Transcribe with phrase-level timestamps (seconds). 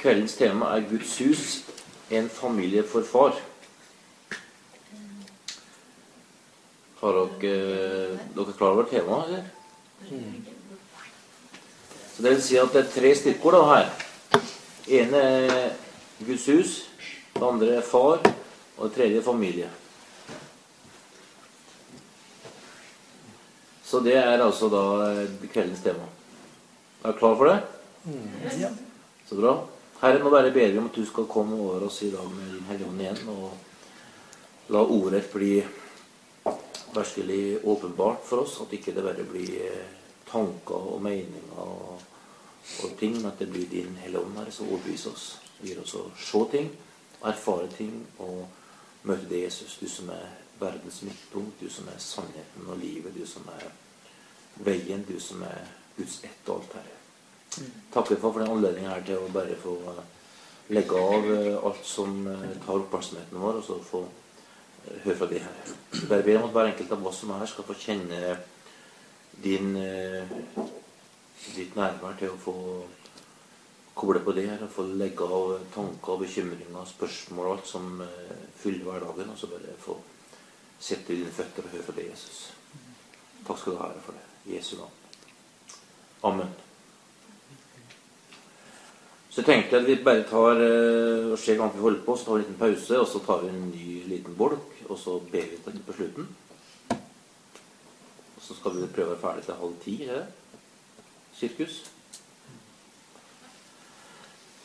[0.00, 1.46] kveldens tema er Guds hus,
[2.10, 3.36] en familie for far.
[7.00, 9.44] Har dere, dere klar over temaet, eller?
[12.16, 13.90] Så Det vil si at det er tre stikkord da her.
[14.84, 15.70] Det ene er
[16.26, 16.74] Guds hus,
[17.36, 18.20] det andre er far,
[18.76, 19.70] og det tredje er familie.
[23.84, 24.82] Så det er altså da
[25.52, 26.06] kveldens tema.
[27.04, 27.58] Er du klar for det?
[28.60, 28.68] Ja.
[29.28, 29.54] Så bra.
[30.00, 32.46] Herre, nå bare ber vi om at du skal komme over oss i dag med
[32.54, 35.58] din Hellige Ånd igjen, og la ordet bli
[36.94, 38.54] virkelig åpenbart for oss.
[38.64, 39.90] At ikke det bare blir eh,
[40.30, 42.00] tanker og meninger og,
[42.80, 45.26] og ting, men at det blir din Hellige Ånd Herre, som overbeviser oss.
[45.60, 46.70] Gir oss å se ting,
[47.20, 48.46] erfare ting og
[49.04, 49.76] møte det Jesus.
[49.82, 50.30] Du som er
[50.62, 53.68] verdens midtpunkt, du som er sannheten og livet, du som er
[54.64, 55.60] veien, du som er
[55.98, 56.99] Guds ett og alt, Herre.
[57.50, 60.02] Takker for, for den anledningen her til å bare få eh,
[60.76, 64.04] legge av eh, alt som eh, tar oppmerksomheten vår, og så få
[65.04, 65.72] høre fra de her.
[66.12, 68.36] Bare ber om at hver enkelt av oss som er her, skal få kjenne
[69.40, 69.74] din,
[71.56, 72.54] ditt nærvær til å få
[73.98, 78.00] koble på det her, og få legge av tanker, bekymringer, spørsmål og alt som
[78.62, 79.98] fyller hverdagen, og så bare få
[80.80, 82.40] sette dine føtter og høre fra deg, Jesus.
[83.44, 84.26] Takk skal du ha for det.
[84.54, 84.98] Jesu navn.
[86.24, 86.69] Amen.
[89.40, 92.14] Så jeg tenkte at vi bare tar eh, og ser hvor langt vi holder på,
[92.16, 94.98] så tar vi en liten pause, og så tar vi en ny liten bolk, og
[95.00, 96.26] så ber vi til på slutten.
[98.36, 100.58] Og så skal vi prøve å være ferdig til halv ti, er det?
[101.38, 101.78] Sirkus.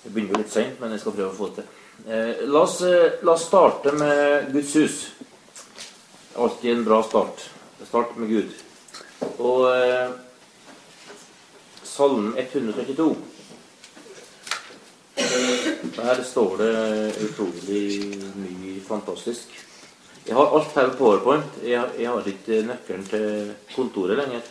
[0.02, 1.70] Det begynner jo litt seint, men jeg skal prøve å få det til.
[2.10, 4.98] Eh, la, oss, eh, la oss starte med Guds hus.
[6.36, 7.48] Alltid en bra start.
[7.86, 8.52] Start med Gud.
[9.38, 10.20] Og eh,
[11.96, 13.35] Salmen 132
[15.96, 16.74] Der står det
[17.26, 17.86] utrolig
[18.38, 19.54] mye fantastisk.
[20.26, 21.58] Jeg har alt her på powerpoint.
[21.64, 24.46] Jeg, jeg har ikke nøkkelen til kontoret lenger.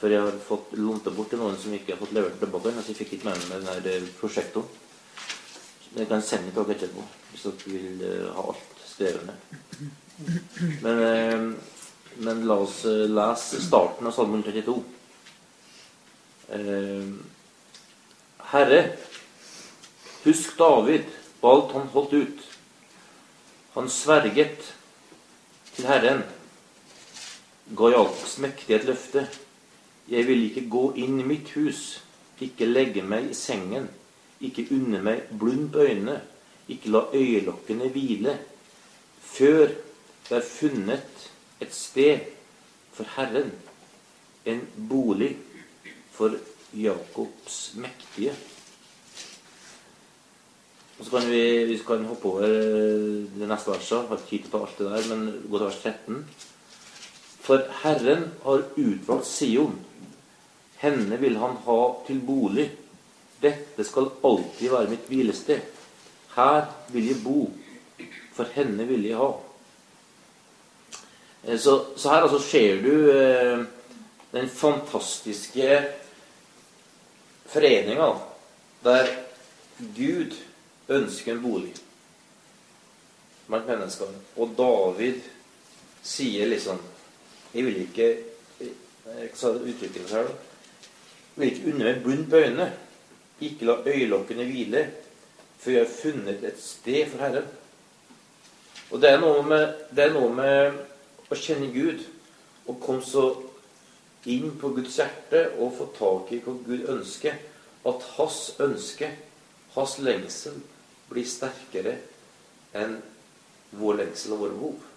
[0.00, 2.72] For jeg har fått lånt det bort til noen som ikke har fått levert tilbake.
[2.74, 4.80] Altså jeg fikk ikke med meg den der eh, prosjektoren.
[5.92, 9.38] Jeg kan sende dere etterpå hvis dere vil eh, ha alt skrevet ned.
[10.82, 11.44] Men, eh,
[12.26, 14.76] men la oss lese starten av Salmen 32.
[16.52, 17.08] Eh,
[18.52, 18.82] Herre,
[20.24, 21.08] husk David
[21.42, 22.44] og alt han holdt ut.
[23.74, 24.74] Han sverget
[25.74, 26.22] til Herren,
[27.76, 29.26] ga Jakobs mektige et løfte.
[30.08, 32.02] Jeg vil ikke gå inn i mitt hus,
[32.42, 33.88] ikke legge meg i sengen,
[34.42, 36.18] ikke unne meg blund på øynene,
[36.68, 38.36] ikke la øyelokkene hvile,
[39.22, 39.72] før
[40.28, 41.28] det er funnet
[41.62, 42.26] et sted
[42.92, 43.52] for Herren,
[44.44, 45.36] en bolig
[46.12, 46.36] for
[46.74, 48.34] Jakobs mektige.
[51.02, 54.04] Og så kan vi, vi kan hoppe over det neste verset.
[54.06, 56.18] Har ikke tid på alt det der, men gå til vers 13.
[57.42, 59.80] For Herren har utvalgt Sion.
[60.78, 62.68] Henne vil han ha til bolig.
[63.42, 65.64] Dette skal alltid være mitt hvilested.
[66.36, 67.48] Her vil jeg bo.
[68.38, 69.32] For henne vil jeg ha.
[71.48, 73.66] Eh, Så, så her altså ser du eh,
[74.30, 75.82] den fantastiske
[77.50, 78.12] foreninga
[78.86, 79.14] der
[79.98, 80.38] Gud
[80.88, 81.74] ønsker en bolig
[83.46, 84.22] blant menneskene.
[84.36, 85.20] Og David
[86.02, 86.80] sier liksom
[87.52, 88.06] Jeg vil ikke
[88.64, 90.36] eh, Hva uttrykket her, da?
[91.32, 92.68] Jeg vil ikke unne meg blund på øynene.
[93.40, 94.86] Ikke la øyelokkene hvile
[95.62, 97.46] før jeg har funnet et sted for Herren.
[98.90, 100.80] Og det er noe med, det er noe med
[101.30, 102.02] å kjenne Gud
[102.66, 103.28] og komme så
[104.28, 107.38] inn på Guds hjerte og få tak i hva Gud ønsker.
[107.88, 109.08] At hans ønske,
[109.74, 110.58] hans lengsel,
[111.12, 111.98] blir sterkere
[112.76, 112.98] enn
[113.76, 114.88] vår lengsel og våre behov.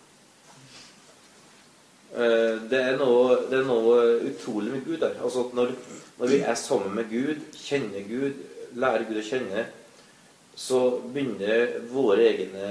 [2.15, 3.95] Eh, Det er noe, det er noe
[4.29, 5.17] utrolig med Gud der.
[5.21, 5.73] Altså når,
[6.19, 8.39] når vi er sammen med Gud, kjenner Gud,
[8.75, 9.65] lærer Gud å kjenne,
[10.55, 10.79] så
[11.11, 12.69] begynner våre egne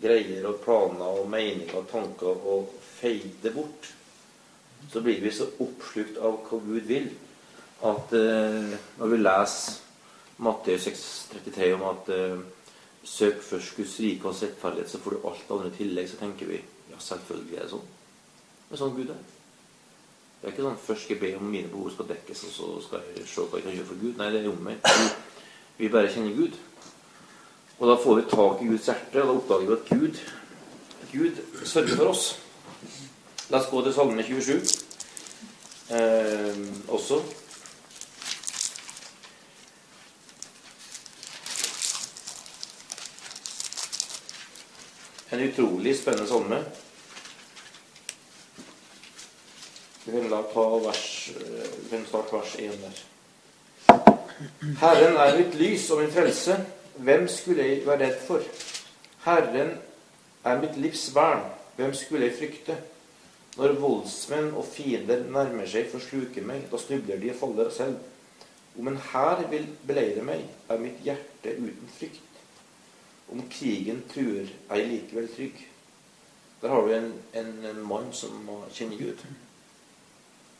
[0.00, 2.56] greier og planer og meninger og tanker å
[2.96, 3.92] feide bort.
[4.92, 7.08] Så blir vi så oppslukt av hva Gud vil,
[7.84, 9.83] at eh, når vi leser
[10.42, 12.38] Matteus 6,33 om at eh,
[13.04, 16.50] søk først Guds rike og rettferdighet, så får du alt andre i tillegg, så tenker
[16.50, 16.58] vi
[16.90, 17.88] ja, selvfølgelig er det sånn.
[18.68, 19.24] Det er sånn Gud er.
[20.40, 23.04] Det er ikke sånn først jeg be om mine behov skal dekkes, og så skal
[23.14, 24.16] jeg se hva jeg kan gjøre for Gud.
[24.18, 25.20] Nei, det er omvendt.
[25.78, 26.58] Vi bare kjenner Gud.
[27.78, 30.20] Og da får vi tak i Guds hjerte, og da oppdager vi at Gud,
[31.14, 32.26] Gud sørger for oss.
[33.50, 34.54] La oss gå til Salme 27
[35.94, 37.20] eh, også.
[45.34, 46.60] En utrolig spennende salme.
[50.04, 51.30] Vi kan da ta vers,
[51.90, 53.02] eh, starte vers 1 der.
[54.80, 56.58] Herren er mitt lys og min frelse.
[56.96, 58.42] Hvem skulle jeg være redd for?
[59.24, 59.78] Herren
[60.44, 61.42] er mitt livs vern.
[61.76, 62.76] Hvem skulle jeg frykte?
[63.56, 67.70] Når voldsmenn og fiender nærmer seg for å sluke meg, da snubler de og faller
[67.70, 67.96] selv.
[68.78, 72.23] Om en hær vil beleire meg, er mitt hjerte uten frykt.
[73.32, 75.62] Om krigen truer, er jeg likevel trygg.
[76.62, 79.24] Der har du en, en, en mann som kjenner Gud.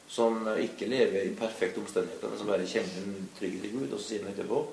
[0.09, 3.93] Som ikke lever i perfekte omstendigheter, men som bare kjenner en trygghet i Gud.
[3.93, 4.65] Og så sier han etterpå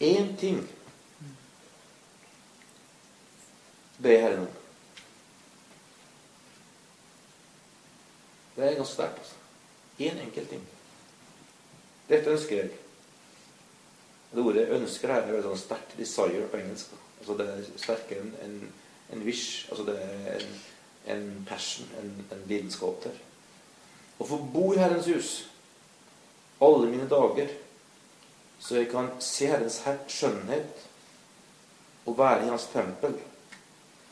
[0.00, 0.68] én ting
[3.98, 4.48] ber Herren om.
[8.56, 9.18] Det er ganske sterkt.
[9.18, 9.34] altså.
[9.98, 10.68] Én en enkelt ting.
[12.08, 12.70] Dette ønsker jeg.
[14.36, 16.90] Det ordet 'ønsker' her er veldig sånn sterkt 'desire' på engelsk.
[17.18, 18.56] Altså Det er sterkere enn en,
[19.12, 19.64] en wish.
[19.70, 20.50] Altså det er en,
[21.14, 23.16] en passion, en, en lidenskap der.
[24.20, 25.30] Å få bo i Herrens hus
[26.60, 27.48] alle mine dager,
[28.60, 30.84] så jeg kan se Herrens skjønnhet
[32.06, 33.16] og være i Hans tempel.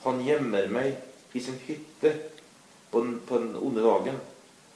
[0.04, 2.16] Han gjemmer meg i sin hytte
[2.90, 4.20] på den, på den onde dagen.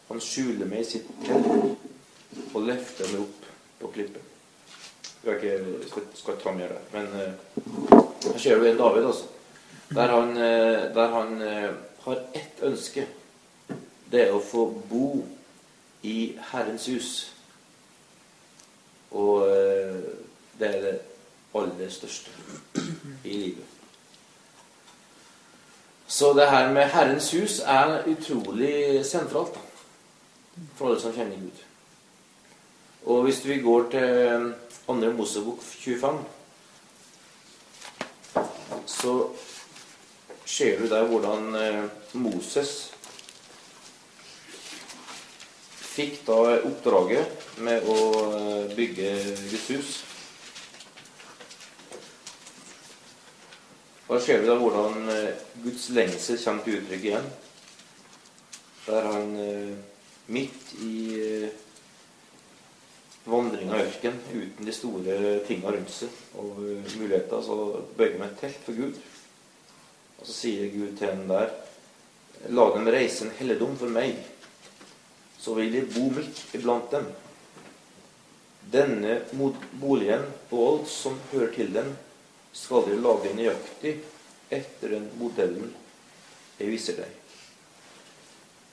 [0.09, 3.49] Han skjuler meg i sitt telt og løfter meg opp
[3.81, 4.35] på klippen.
[5.25, 7.07] Jeg ikke, skal, skal ta mer der, men
[8.33, 9.25] her ser du en David, altså.
[9.95, 11.75] Der han, uh, der han uh,
[12.05, 13.07] har ett ønske.
[14.13, 15.25] Det er å få bo
[16.03, 17.11] i Herrens hus.
[19.11, 19.49] Og
[20.61, 20.95] det er det
[21.57, 22.31] aller største
[23.25, 23.65] i livet.
[26.07, 29.59] Så det her med Herrens hus er utrolig sentralt
[30.75, 31.68] for alle som kjenner Gud.
[33.09, 34.55] Og hvis vi går til
[34.89, 36.25] andre Mosebok 25,
[38.87, 39.13] så
[40.45, 41.57] ser du der hvordan
[42.13, 42.73] Moses
[45.81, 46.37] fikk da
[46.69, 47.97] oppdraget med å
[48.77, 49.13] bygge
[49.53, 49.95] Guds hus.
[54.11, 55.09] Da ser vi da hvordan
[55.65, 57.31] Guds lengsel kommer til uttrykk igjen.
[58.85, 59.33] Der han
[60.29, 60.93] midt i
[63.29, 67.57] vandringa av ørken uten de store tinga rundt seg og muligheter, så
[67.99, 68.99] bygger han et telt for Gud.
[70.19, 71.55] Og så sier Gud til ham der
[72.55, 74.15] La dem reise en helligdom for meg,
[75.43, 77.09] så vil de bo midt iblant dem.
[78.71, 79.17] Denne
[79.81, 80.23] boligen
[80.53, 81.91] og alt som hører til den,
[82.55, 83.97] skal de lage nøyaktig
[84.55, 85.73] etter den modellen
[86.59, 87.11] jeg viser deg.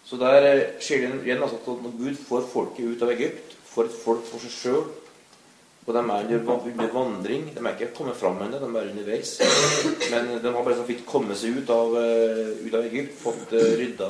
[0.05, 0.45] Så der
[0.83, 4.23] skjer det igjen altså, at når Gud får folket ut av Egypt, får et folk
[4.29, 4.85] for seg sjøl,
[5.85, 9.35] og de er under vandring De er ikke kommet fram ennå, de er underveis.
[10.09, 14.09] Men de har bare så fint kommet seg ut av, ut av Egypt, fått rydda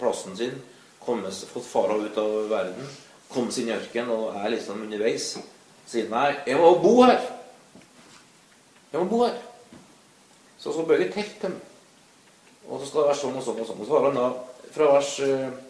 [0.00, 0.56] plassen sin,
[1.04, 2.90] kommet, fått fara ut av verden,
[3.30, 5.30] kommet seg inn i ørkenen og er liksom underveis.
[5.86, 7.20] Sier nei, jeg må bo her.
[8.90, 9.38] Jeg må bo her.
[10.58, 11.54] Så bør vi telt dem.
[12.66, 13.82] Og så skal det være sånn og sånn og sånn.
[13.84, 14.28] Og så har han da
[14.74, 15.10] fra, vers,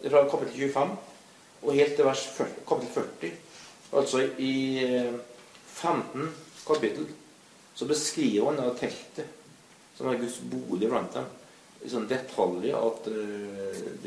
[0.07, 0.95] fra kapittel 25
[1.65, 3.31] og helt til vers 40, kapittel 40,
[3.99, 4.55] altså i
[5.75, 6.29] 15
[6.67, 7.07] kapittel,
[7.75, 9.25] så beskriver han det teltet,
[9.97, 11.25] som er Guds bolig blant dem,
[11.85, 14.05] i sånne detaljer at uh,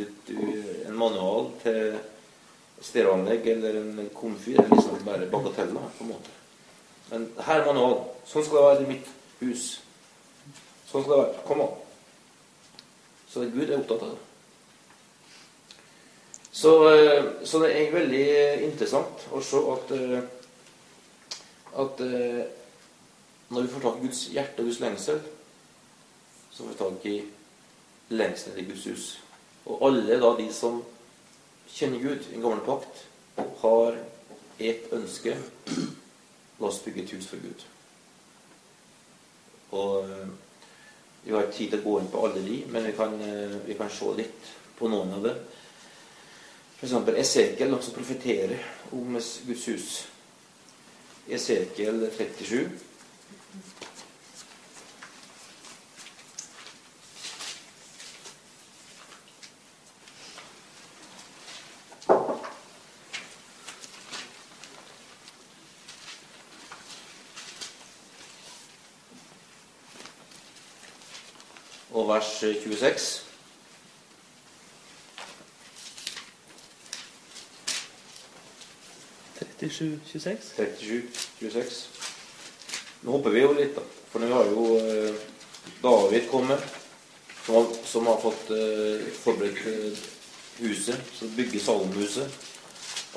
[0.88, 1.99] en manual til
[2.83, 6.35] stereoanlegg eller en komfyr er liksom bare bagateller, på en måte.
[7.11, 8.09] Men her er manualen.
[8.29, 9.69] Sånn skal det være i mitt hus.
[10.91, 11.45] Sånn skal det være.
[11.49, 11.77] Kom an.
[13.29, 14.27] Så Gud er opptatt av det.
[16.59, 16.73] Så,
[17.47, 18.23] så, det er veldig
[18.67, 19.93] interessant å se at,
[21.85, 25.21] at når vi får tak i Guds hjerte og Guds lengsel,
[26.50, 27.17] så får vi tak i
[28.19, 29.07] lengselen i Guds hus.
[29.69, 30.81] Og alle da de som
[31.71, 33.05] kjenner Gud i gammel pakt,
[33.62, 34.00] har
[34.59, 35.37] ett ønske
[36.59, 37.61] La oss bygge et hus for Gud.
[39.79, 40.09] Og
[41.23, 43.15] vi har ikke tid til å gå inn på alle de, men vi kan,
[43.62, 44.49] vi kan se litt
[44.79, 45.38] på noen av dem.
[46.82, 46.92] F.eks.
[46.92, 48.58] Esekiel, som profeterer
[48.92, 49.16] om
[49.47, 50.08] Guds hus.
[51.28, 52.70] Esekiel 37.
[71.90, 73.27] Og vers 26.
[79.59, 80.53] Trettisju, 26?
[80.57, 81.03] 37,
[81.41, 81.88] 26.
[83.03, 83.83] Nå hopper vi jo litt, da.
[84.12, 84.67] For nå har jo,
[85.83, 86.62] David kommet,
[87.43, 90.05] som har, som har fått eh, forberedt eh,
[90.61, 92.37] huset, så bygger Salomhuset.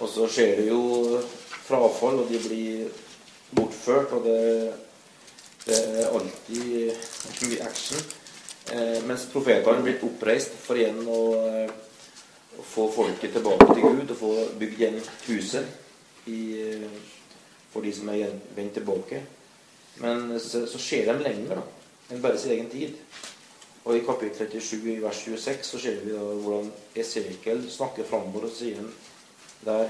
[0.01, 1.19] Og så skjer det jo
[1.67, 2.89] frafall, og de blir
[3.53, 4.74] bortført, og det,
[5.67, 8.01] det er alltid mye action.
[8.71, 11.69] Eh, mens profetene blir oppreist for igjen å, eh,
[12.57, 15.90] å, få folket tilbake til Gud og få bygd igjen huset
[16.29, 16.41] i,
[17.71, 19.23] for de som er vendt tilbake.
[20.01, 21.65] Men så, så skjer de lenger da,
[22.11, 22.97] enn bare sin egen tid.
[23.81, 26.69] Og i kapittel 37 i vers 26 så ser vi da hvordan
[27.01, 28.83] Esekiel snakker framover og sier
[29.65, 29.89] der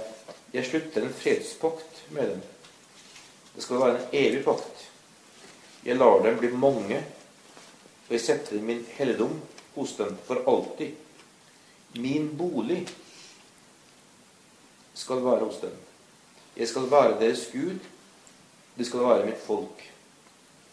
[0.52, 2.42] Jeg slutter en fredspakt med dem.
[3.56, 4.88] Det skal være en evig pakt.
[5.86, 6.98] Jeg lar dem bli mange,
[8.08, 9.38] og jeg setter min helligdom
[9.76, 10.92] hos dem for alltid.
[11.96, 12.84] Min bolig
[14.94, 15.78] skal være hos dem.
[16.58, 17.80] Jeg skal være deres Gud.
[18.78, 19.86] De skal være mitt folk.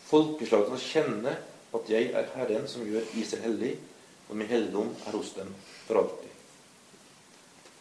[0.09, 1.37] Folkeslaget skal kjenne
[1.75, 3.75] at jeg er Herren som gjør Israel hellig,
[4.29, 5.53] og min helligdom er hos dem
[5.87, 6.29] for alltid.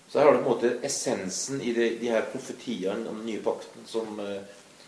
[0.10, 3.26] Så her har du på en måte essensen i de, de her profetiene om den
[3.28, 4.44] nye pakten som, eh,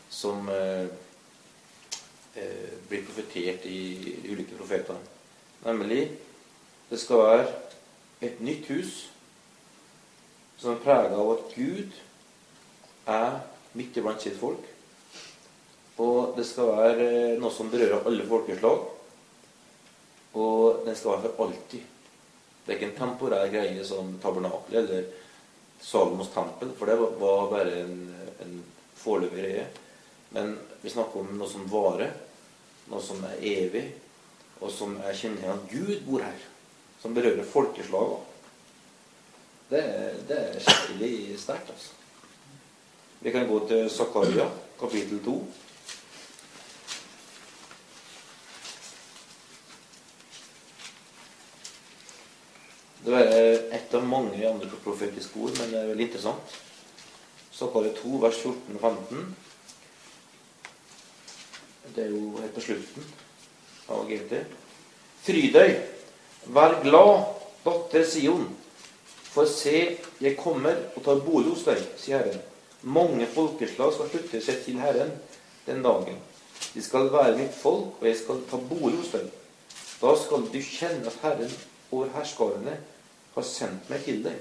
[0.10, 0.88] som eh,
[2.36, 3.80] eh, blir profetert i
[4.24, 5.00] de ulike profetene.
[5.66, 6.06] Nemlig
[6.90, 7.48] det skal være
[8.22, 8.94] et nytt hus
[10.60, 12.00] som er prega av at Gud
[13.10, 13.40] er
[13.78, 14.66] midt iblant sitt folk.
[16.00, 17.08] Og det skal være
[17.42, 18.86] noe som berører alle folkeslag.
[20.40, 21.84] Og den skal være for alltid.
[22.64, 25.08] Det er ikke en temporær greie som tabernakelet eller
[25.82, 28.02] Salomos tempel, for det var bare en,
[28.44, 28.58] en
[29.00, 29.68] foreløpig greie.
[30.36, 32.12] Men vi snakker om noe som varer,
[32.92, 33.86] noe som er evig,
[34.60, 36.44] og som er kjenner at Gud bor her.
[37.00, 38.26] Som berører folkeslagene.
[39.70, 39.82] Det,
[40.28, 41.96] det er skikkelig sterkt, altså.
[43.22, 44.46] Vi kan gå til Zakaria,
[44.80, 45.34] kapittel 2.
[53.06, 56.54] Det er et av mange andre profetiske ord, men det er veldig interessant.
[57.52, 59.36] Zakaria 2, vers 14 og 15.
[61.96, 63.10] Det er jo helt på slutten
[63.92, 64.40] av GT.
[65.26, 65.74] Fry deg,
[66.56, 67.26] vær glad,
[67.66, 68.48] datter Sion.
[69.34, 69.84] For se,
[70.24, 72.48] jeg kommer og tar bolig hos deg, sier Herren.
[72.82, 75.12] Mange folkeslag skal slutte seg til Herren
[75.66, 76.20] den dagen.
[76.74, 79.28] De skal være mitt folk, og jeg skal ta bolig hos dem.
[80.00, 81.52] Da skal du kjenne at Herren
[81.92, 82.78] over herskarene
[83.36, 84.38] har sendt meg til deg.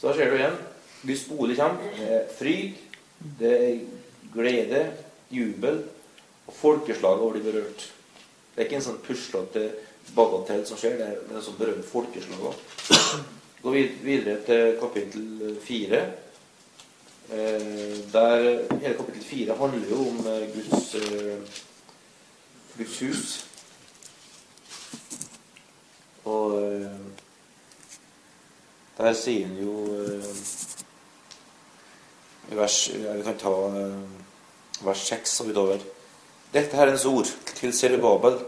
[0.00, 0.58] Så da ser du igjen.
[1.02, 1.94] Guds bolig kommer.
[1.98, 2.78] Det er fryd,
[3.38, 3.82] det er
[4.34, 4.82] glede,
[5.30, 5.84] jubel,
[6.46, 7.86] og folkeslag over de berørt.
[8.54, 9.68] Det er ikke en sånn puslete
[10.16, 11.86] bagatell som skjer, det er det som folkeslag.
[11.92, 13.38] folkeslaget.
[13.62, 16.00] Gå videre til kapittel fire.
[18.12, 18.40] Der
[18.80, 20.16] hele kapittel fire handler jo om
[20.54, 20.96] Guds,
[22.76, 23.46] Guds hus.
[26.24, 26.58] Og
[28.98, 29.76] der sier han jo
[32.50, 33.54] vers Vi kan ta
[34.82, 35.86] vers 6 og utover.
[36.52, 38.42] Dette er Herrens ord til Serubabel.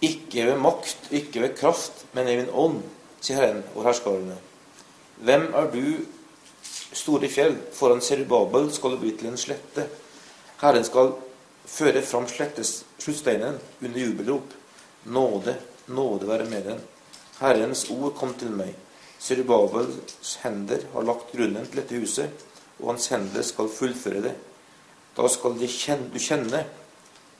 [0.00, 2.80] Ikke ved makt, ikke ved kraft, men i min ånd,
[3.20, 4.36] sier Herren og herskarene.
[5.20, 5.84] Hvem er du,
[6.96, 7.56] store fjell?
[7.76, 9.86] Foran Serubabel skal du bli til en slette.
[10.62, 11.12] Herren skal
[11.70, 14.54] føre fram sluttsteinen under jubelrop.
[15.04, 15.56] Nåde,
[15.88, 16.80] nåde være med den.
[17.40, 18.74] Herrens ord kom til meg.
[19.20, 22.44] Serubabels hender har lagt grunnen til dette huset,
[22.80, 24.34] og hans hender skal fullføre det.
[25.16, 26.64] Da skal du kjenne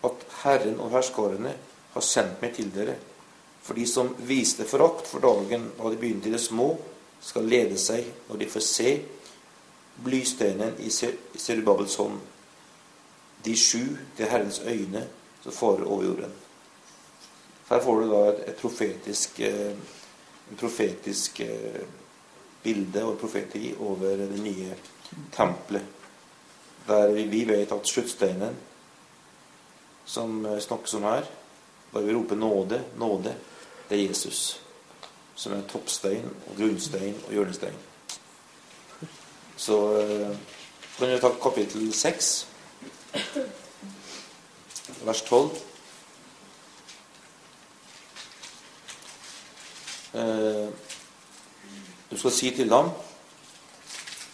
[0.05, 1.55] at Herren og herskarene
[1.95, 2.97] har sendt meg til dere.
[3.63, 6.73] For de som viste forakt for dagen da de begynte i det små,
[7.21, 8.93] skal lede seg når de får se
[10.01, 12.21] blysteinen i Serubabels hånd.
[13.45, 15.05] De sju til Herrens øyne
[15.43, 16.33] som farer over jorden.
[17.69, 21.41] Her får du da et, et profetisk, en profetisk
[22.63, 24.75] bilde og profeti over det nye
[25.33, 25.85] tempelet.
[26.89, 28.57] Der vi, vet at sluttsteinen
[30.05, 31.29] som snakkes om her,
[31.93, 33.35] bare vi roper nåde, nåde,
[33.91, 34.61] det er Jesus.
[35.35, 37.75] Som er toppstein og grunnstein og hjørnestein.
[39.57, 39.77] Så
[40.99, 42.47] kan vi ta kapittel 6,
[45.05, 45.51] vers 12.
[52.11, 52.91] Du skal si til ham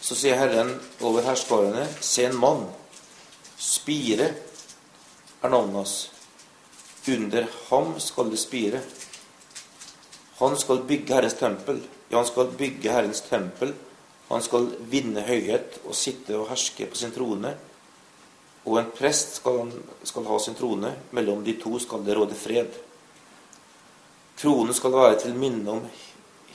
[0.00, 0.70] Så sier Herren
[1.02, 2.68] over herskarene, se en mann.
[3.58, 4.28] Spire
[5.42, 5.94] er navnet hans.
[7.10, 8.80] Under ham skal det spire.
[10.38, 11.80] Han skal bygge Herrens tempel.
[12.08, 13.72] Ja, han skal bygge Herrens tempel.
[14.28, 17.56] Han skal vinne høyhet og sitte og herske på sin trone.
[18.66, 19.70] og en prest skal,
[20.02, 20.90] skal ha sin trone.
[21.14, 22.72] Mellom de to skal det råde fred.
[24.36, 25.84] Kronen skal være til minne om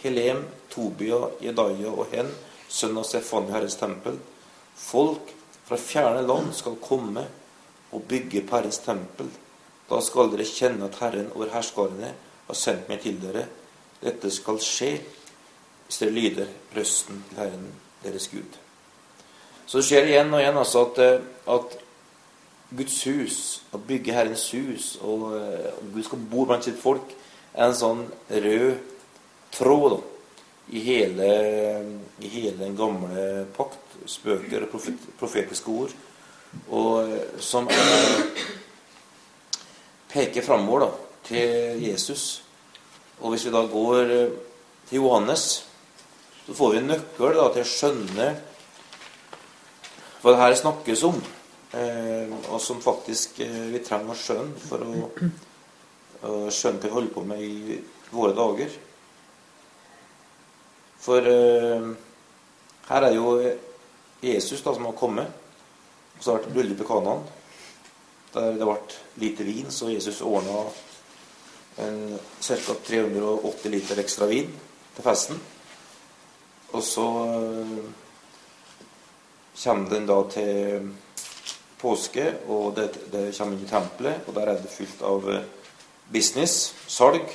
[0.04, 2.28] Helem, Tobia, Jedaia og Hen,
[2.68, 4.20] sønn av Sefan i Herrens tempel.
[4.76, 5.32] Folk
[5.66, 7.24] fra fjerne land skal komme
[7.92, 9.32] og bygge på Herrens tempel.
[9.90, 12.12] Da skal dere kjenne at Herren over herskarene
[12.48, 13.48] har sendt meg til dere.
[14.02, 14.96] Dette skal skje
[15.86, 17.66] hvis dere lyder røsten til Herren
[18.04, 18.60] deres Gud.
[19.68, 21.76] Så det skjer igjen og igjen altså at, eh, at
[22.72, 23.40] Guds hus,
[23.76, 27.12] å bygge Herrens hus, og, eh, og Gud skal bo blant sitt folk,
[27.54, 28.80] er en sånn rød
[29.52, 30.00] tråd da,
[30.72, 31.28] i hele,
[32.24, 35.96] i hele den gamle pakt, spøker og profet, profetiske ord,
[36.72, 38.24] og eh, som er,
[40.12, 40.96] peker framover
[41.28, 42.44] til Jesus.
[43.22, 44.14] Og hvis vi da går
[44.90, 45.66] til Johannes,
[46.46, 48.30] så får vi en nøkkel da, til å skjønne
[50.22, 51.18] hva det her snakkes om,
[51.78, 55.08] eh, og som faktisk eh, vi trenger å skjønne for å,
[56.30, 57.78] å skjønne hva vi holder på med i
[58.14, 58.76] våre dager.
[61.02, 61.88] For eh,
[62.92, 63.34] her er jo
[64.22, 65.40] Jesus da, som har kommet.
[66.18, 67.24] Og så har det vært bryllup i Kanaan,
[68.36, 68.78] der det ble
[69.24, 70.68] lite vin, så Jesus ordna
[71.76, 72.76] ca.
[72.88, 74.50] 380 liter ekstra vin
[74.96, 75.40] til festen.
[76.72, 77.06] Og så
[79.64, 80.92] kommer den da til
[81.82, 85.48] påske, og det, det kommer inn i tempelet, og der er det fylt av eh,
[86.14, 87.26] business, salg.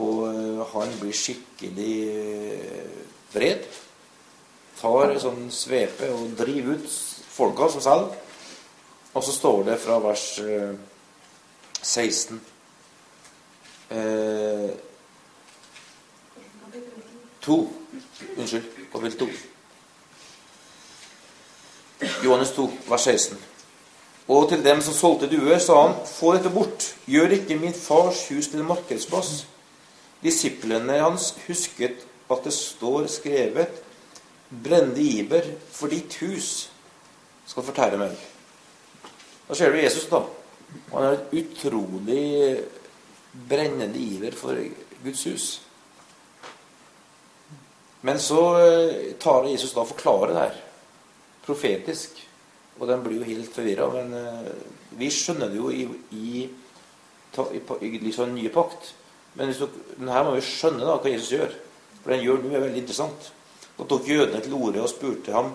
[0.00, 3.02] Og eh, han blir skikkelig eh,
[3.34, 3.66] vred.
[4.80, 6.96] Tar sånn svepe og driver ut
[7.32, 8.16] folka som selger.
[9.12, 10.24] Og så står det fra vers
[11.82, 12.38] 16
[13.92, 14.72] eh,
[17.42, 17.68] To.
[18.36, 18.62] Unnskyld.
[18.92, 19.28] Kapittel to.
[22.24, 23.38] Johannes 2, vers 16.
[24.28, 28.28] Og til dem som solgte duer, sa han, få dette bort, gjør ikke min fars
[28.30, 29.46] hus til en markedsplass.
[30.22, 33.82] Disiplene hans husket at det står skrevet,
[34.62, 36.68] brennende iber for ditt hus
[37.48, 38.14] skal fortære meg.
[39.48, 40.22] Da ser du Jesus, da.
[40.92, 42.62] Han er et utrolig
[43.32, 44.58] brennende iver for
[45.04, 45.46] Guds hus.
[48.02, 50.60] Men så eh, tar Jesus da og forklarer det her
[51.46, 52.18] profetisk.
[52.80, 53.88] Og den blir jo helt forvirra.
[53.94, 55.84] Men uh, vi skjønner det jo i,
[56.16, 58.94] i, i, i liksom nye pakt.
[59.38, 59.52] Men,
[59.98, 61.52] men her må vi skjønne da hva Jesus gjør.
[62.02, 63.28] For den gjør nå er veldig interessant.
[63.76, 65.52] Da tok jødene til orde og spurte ham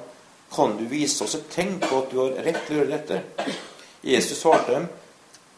[0.54, 3.48] kan du vise oss et tegn på at du har rett til å gjøre dette.
[4.08, 4.88] Jesus svarte dem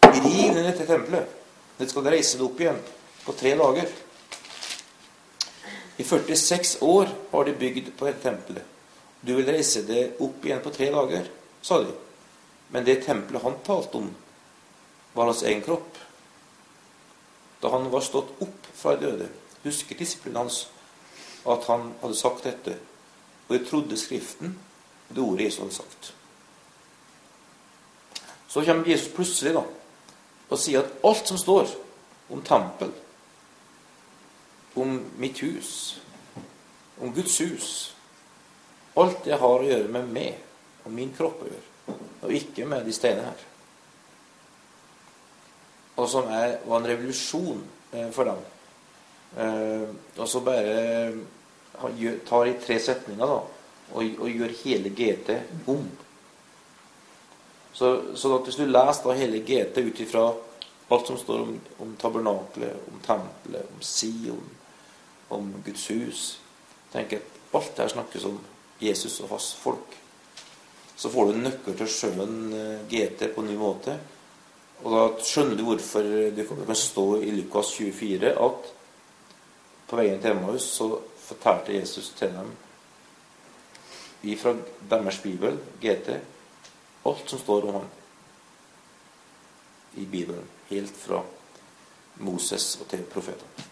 [0.09, 1.38] riv ned dette tempelet.
[1.79, 2.79] Det skal reise det opp igjen
[3.23, 3.91] på tre dager.
[5.99, 8.65] I 46 år har de bygd på et tempelet.
[9.21, 11.29] Du vil reise det opp igjen på tre dager,
[11.63, 11.95] sa de.
[12.75, 14.11] Men det tempelet han talte om,
[15.15, 15.95] var hans egen kropp.
[17.63, 19.31] Da han var stått opp fra de døde,
[19.63, 20.65] husket disiplinen hans
[21.47, 22.75] at han hadde sagt dette,
[23.47, 24.57] og de trodde Skriften
[25.09, 26.13] det ordet Jesus hadde sagt.
[28.49, 29.63] Så kommer Jesus plutselig da,
[30.49, 31.71] og sier at alt som står
[32.33, 32.91] om tempel,
[34.79, 35.71] om mitt hus,
[36.99, 37.69] om Guds hus,
[38.99, 42.87] Alt det har å gjøre med meg og min kropp å gjøre, og ikke med
[42.87, 43.45] de steinene her.
[45.99, 47.61] Og som er, var en revolusjon
[47.93, 48.41] eh, for dem.
[49.43, 49.85] Eh,
[50.17, 51.13] og så bare
[52.27, 53.39] tar i tre setninger da,
[53.93, 55.35] og, og gjør hele GT
[55.71, 55.85] om.
[57.79, 57.89] Så,
[58.19, 60.23] sånn at hvis du leser da hele GT ut ifra
[60.89, 61.53] alt som står om,
[61.85, 64.47] om tabernaklet, om tempelet, om Sion,
[65.31, 66.23] om Guds hus
[66.91, 68.39] tenker at alt det her snakkes om
[68.83, 69.95] Jesus og hans folk.
[70.99, 73.95] Så får du en nøkkel til å skjønne GT på en ny måte.
[74.83, 78.73] Og da skjønner du hvorfor det kan stå i Lukas 24 at
[79.89, 80.89] på veien til Emmaus så
[81.29, 82.51] fortalte Jesus til dem
[84.39, 84.51] fra
[84.91, 86.17] deres bibel, GT,
[87.09, 87.89] alt som står om ham
[89.95, 90.45] i Bibelen.
[90.69, 91.23] Helt fra
[92.19, 93.67] Moses og til profetene.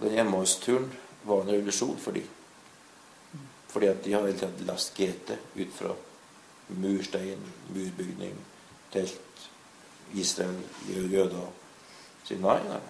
[0.00, 0.90] Den Emmaus-turen
[1.24, 2.26] var en revolusjon for dem.
[3.68, 5.94] Fordi at de har hele tiden lest GT ut fra
[6.68, 8.36] murstein, murbygning,
[8.92, 9.48] telt,
[10.14, 11.48] Israel, jøder.
[12.24, 12.80] Sier nei, nei.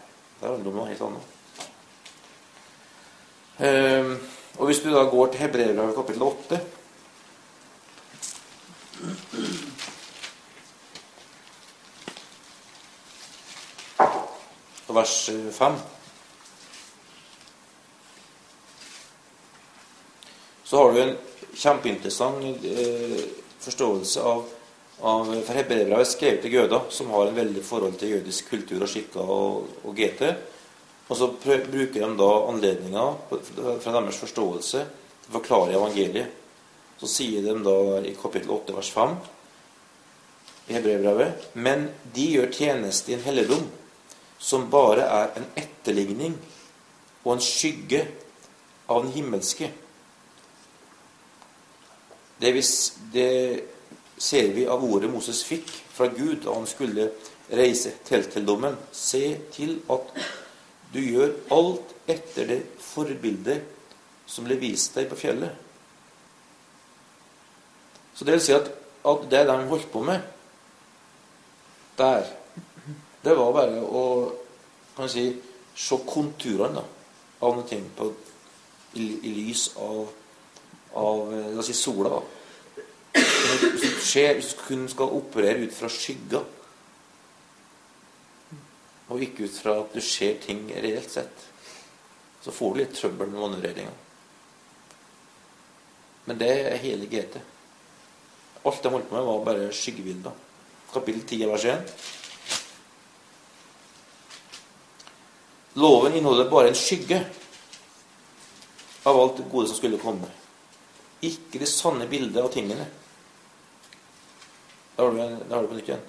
[0.41, 1.33] Det handler om noe helt annet.
[3.57, 4.11] Um,
[4.59, 6.59] og hvis du da går til Hebreerbrevet kapittel 8
[14.97, 15.75] vers 5
[20.65, 21.17] så har du en
[21.55, 23.21] kjempeinteressant eh,
[23.63, 24.45] forståelse av,
[25.01, 28.83] av For hebreere er skrevet til jøder, som har en veldig forhold til jødisk kultur
[28.83, 30.33] og skikker og, og GT.
[31.07, 36.46] Og så bruker de da anledninga fra deres forståelse til å forklare evangeliet.
[37.01, 39.17] Så sier de da i kapittel 8 vers 5
[40.67, 43.67] i Hebreerbrevet Men de gjør tjeneste i en helligdom
[44.39, 46.35] som bare er en etterligning
[47.25, 48.03] og en skygge
[48.93, 49.71] av den himmelske.
[52.39, 52.53] Det,
[53.13, 53.31] det
[54.19, 57.09] ser vi av ordet Moses fikk fra Gud da han skulle
[57.51, 58.77] reise telttildommen.
[58.93, 59.25] Se
[59.57, 60.13] til at
[60.93, 63.65] du gjør alt etter det forbildet
[64.29, 65.66] som ble vist deg på fjellet.
[68.17, 68.71] Så det vil si at,
[69.07, 70.21] at det de holdt på med
[71.99, 72.25] der,
[73.25, 74.03] det var bare å
[74.97, 75.29] kan si,
[75.77, 76.83] se konturene
[77.45, 78.09] av noen ting på,
[78.97, 80.07] i, i, lys av,
[80.97, 82.21] av la oss si, sola.
[83.17, 86.45] Hvis du, skjer, hvis du kun skal operere ut fra skygger
[89.07, 91.45] og ikke ut fra at du ser ting reelt sett,
[92.43, 93.93] så får du litt trøbbel med manøvreringa.
[96.27, 97.39] Men det er hele GT.
[98.67, 100.33] Alt de holdt på med, var bare skyggebilder.
[100.93, 101.93] Kapittel 10 vers 1.
[105.77, 107.21] Loven inneholder bare en skygge
[109.07, 110.31] av alt det gode som skulle komme.
[111.23, 112.89] Ikke det sanne bildet av tingene.
[114.97, 116.07] Da har du, du på nytt igjen.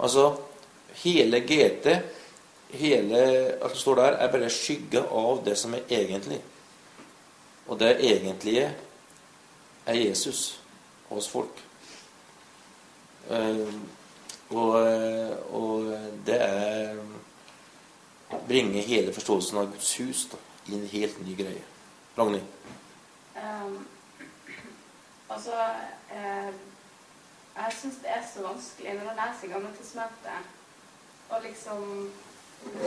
[0.00, 0.26] Altså,
[1.02, 1.88] hele GT,
[2.78, 3.22] hele
[3.58, 6.38] alt som står der, er bare skygge av det som er egentlig.
[7.66, 8.70] Og det egentlige
[9.86, 10.54] er Jesus
[11.08, 11.62] hos folk.
[13.30, 13.72] Uh,
[14.50, 14.74] og,
[15.50, 15.84] og,
[16.26, 17.00] det er
[18.46, 21.64] bringe hele forståelsen av Guds hus da, i en helt ny greie.
[22.18, 22.46] Ragnhild?
[23.36, 23.86] Um,
[25.34, 25.56] altså
[26.12, 26.52] eh,
[27.56, 30.54] Jeg syns det er så vanskelig når man leser Gamle testamentet
[31.30, 32.12] og liksom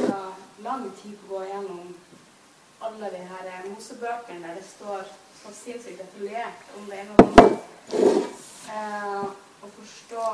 [0.08, 0.22] ja,
[0.66, 1.92] lang tid på å gå gjennom
[2.82, 7.44] alle de her mosebøkene der det står så sinnssykt detaljert om det ene og det
[7.44, 7.60] andre.
[8.70, 9.30] Eh,
[9.64, 10.26] å forstå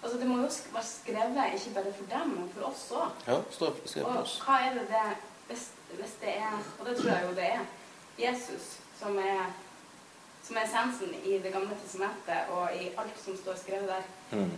[0.00, 3.18] Altså, det må jo være skrevet ikke bare for dem, men for oss òg.
[3.26, 4.38] Ja, står skrevet for oss.
[4.40, 5.02] Og hva er det det
[5.50, 7.66] hvis, hvis, det er Og det tror jeg jo det er.
[8.18, 9.52] Jesus som er,
[10.42, 14.08] som er essensen i Det gamle testamentet og i alt som står skrevet der.
[14.32, 14.56] Mm.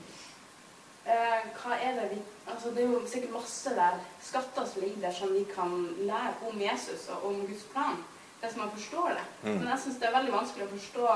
[1.03, 5.01] Eh, hva er det vi altså Det er jo sikkert masse der skatter som ligger
[5.09, 7.99] der som vi kan lære om Jesus og om Guds plan.
[8.42, 9.24] Hvis man forstår det.
[9.42, 9.59] Mm.
[9.59, 11.11] Men jeg syns det er veldig vanskelig å forstå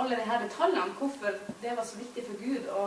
[0.00, 0.98] alle de her detaljene.
[0.98, 2.84] Hvorfor det var så viktig for Gud å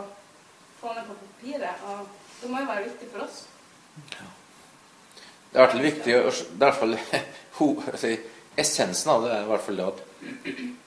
[0.80, 1.84] få ned på papiret.
[1.90, 2.06] Og
[2.40, 3.42] det må jo være viktig for oss.
[4.16, 4.30] Ja.
[5.54, 8.16] Det er i hvert fall viktig Det er hvert fall
[8.54, 10.00] Essensen av det er i hvert fall det at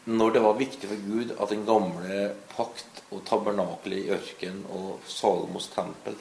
[0.07, 2.19] når det var viktig for Gud at den gamle
[2.53, 6.15] pakt og tabernakelet i ørkenen og Salomos tempel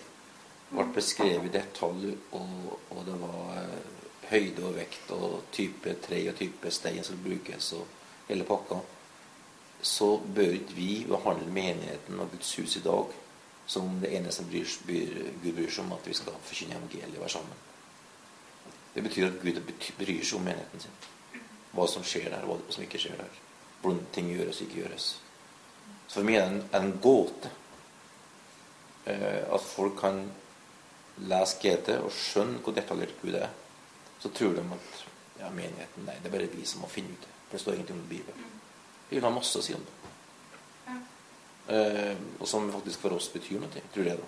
[0.72, 3.95] ble beskrevet i detalj, og, og, det var eh,
[4.30, 7.86] høyde og vekt og type tre og type stein som brukes, og
[8.28, 8.80] hele pakka,
[9.82, 13.12] så bør ikke vi behandle menigheten og Guds hus i dag
[13.66, 17.24] som det eneste bryr, bryr, Gud bryr seg om at vi skal forkynne evangeliet og
[17.24, 17.64] være sammen.
[18.94, 19.60] Det betyr at Gud
[19.98, 21.04] bryr seg om menigheten sin
[21.76, 23.40] hva som skjer der, og hva som ikke skjer der.
[23.82, 25.06] Hvordan ting gjøres og ikke gjøres.
[26.06, 27.50] Så for meg er det en, gåte
[29.04, 30.22] eh, at folk kan
[31.28, 33.50] lese GT og skjønne hvor detaljert Gud er.
[34.26, 35.02] Så tror de at
[35.38, 37.34] ja, menigheten Nei, det er bare vi som må finne ut det.
[37.46, 38.54] For det står ingenting om Bibelen.
[39.06, 40.96] Vi vil ha masse å si om det.
[41.76, 43.84] Eh, og som faktisk for oss betyr noe.
[43.94, 44.26] Tror jeg da.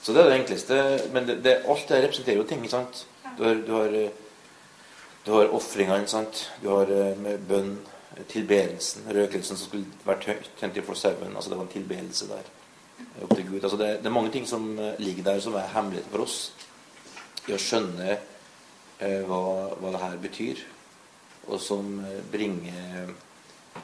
[0.00, 0.78] Så det er det enkleste.
[1.12, 2.64] Men det, det, alt det representerer jo ting.
[2.64, 3.04] ikke sant?
[3.36, 4.24] Du har, du har eh,
[5.24, 6.50] du har ofringene, sant.
[6.62, 7.78] Du har uh, med bønn,
[8.28, 10.28] tilbedelsen, røkelsen som skulle vært
[10.60, 11.24] 24-7.
[11.32, 12.52] Altså det var en tilbedelse der
[13.24, 13.62] opp til Gud.
[13.62, 16.36] Altså det, det, er mange ting som uh, ligger der som er hemmeligheter for oss
[17.48, 18.18] i å skjønne
[19.00, 19.40] hva,
[19.80, 20.60] hva det her betyr,
[21.48, 21.98] og som
[22.32, 23.10] bringer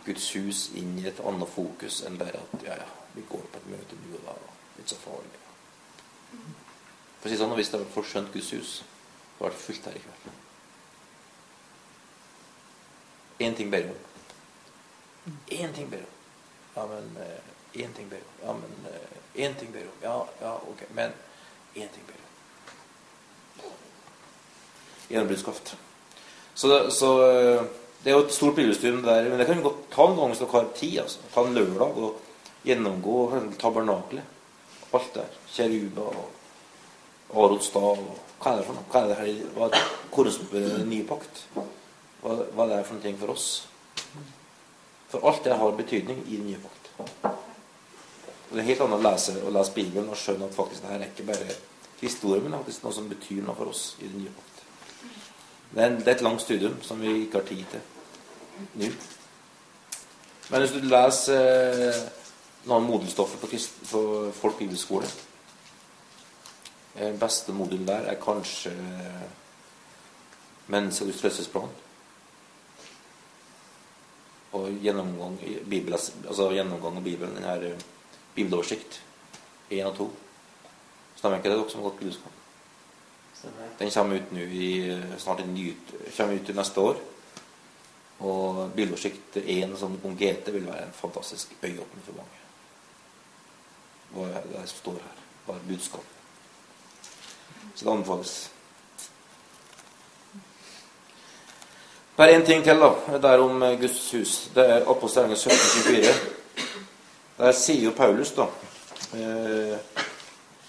[0.07, 3.61] Guds hus inn i et annet fokus enn bare at ja, ja, vi går på
[3.61, 5.41] et møte nå og da, og litt så farlig.
[7.21, 9.99] For å si sånn, Hvis det hadde forskjønt Guds hus, så hadde det fullt her
[9.99, 10.39] i kveld.
[13.41, 14.01] Én ting ber om.
[15.49, 16.17] Én ting ber om.
[16.77, 17.07] Ja, men
[17.73, 18.33] én eh, ting ber om.
[18.45, 18.73] Ja, men
[19.35, 20.03] én eh, ting ber om.
[20.03, 20.85] Ja, ja, ok.
[20.95, 21.13] Men
[21.75, 22.20] én ting ber hun.
[25.11, 25.75] Gjennombruddskraft.
[26.55, 27.63] Så, så, eh,
[28.05, 29.29] det er jo et stort bibelstudium der.
[29.29, 30.99] Men det kan vi godt ta en gang hvis dere har tid.
[31.05, 31.31] altså.
[31.35, 33.17] Ta en lørdag og gjennomgå
[33.59, 34.39] tabernaklet.
[34.93, 35.37] Alt der.
[35.55, 36.29] Kjeruba og
[37.31, 37.99] Arod stav
[38.41, 38.89] Hva er det for noe?
[38.91, 39.45] Hva er det her?
[39.55, 39.85] Hva er det?
[40.11, 41.45] Korresponderer ny pakt?
[42.23, 43.49] hva, hva det er for noe ting for oss.
[45.11, 46.91] For alt det har betydning i den nye pakt.
[48.51, 50.91] Og Det er helt annet å lese, å lese Bibelen og skjønne at faktisk det
[50.91, 51.59] her er ikke bare
[52.01, 54.50] historie, men faktisk noe som betyr noe for oss i den nye pakt.
[55.71, 57.81] Det er, et langt studium som vi ikke har tid til
[58.75, 58.89] nå.
[60.51, 61.45] Men hvis du leser
[61.87, 62.01] eh,
[62.67, 64.01] noen modelstoffer på,
[64.37, 65.07] folk bibelskole
[66.97, 68.75] Den beste modulen der er kanskje
[70.71, 71.71] menneskets frelsesplan.
[74.53, 75.39] Og gjennomgang,
[75.71, 77.39] Bibel, altså gjennomgang av Bibelen.
[77.39, 77.87] Den eh,
[78.35, 79.01] bibeloversikt.
[79.71, 80.11] Én og to.
[81.17, 82.40] Stemmer ikke det, dere som har gått bibelskole?
[83.79, 84.69] Den kommer ut nå i,
[85.19, 85.73] snart en ny,
[86.17, 87.01] kommer ut neste år.
[88.21, 92.41] Og bibeloversikt 1 som om GT vil være en fantastisk øyeåpner for mange.
[94.11, 95.21] Hva er det som står her?
[95.47, 96.17] Hva er budskapet?
[97.75, 98.51] Så det anbefales.
[102.21, 103.19] Er én ting til, da.
[103.19, 104.51] Det er om Guds hus.
[104.55, 106.37] Det er apostelgjerningen 1724.
[107.39, 108.45] Der sier jo Paulus, da
[109.17, 109.79] eh,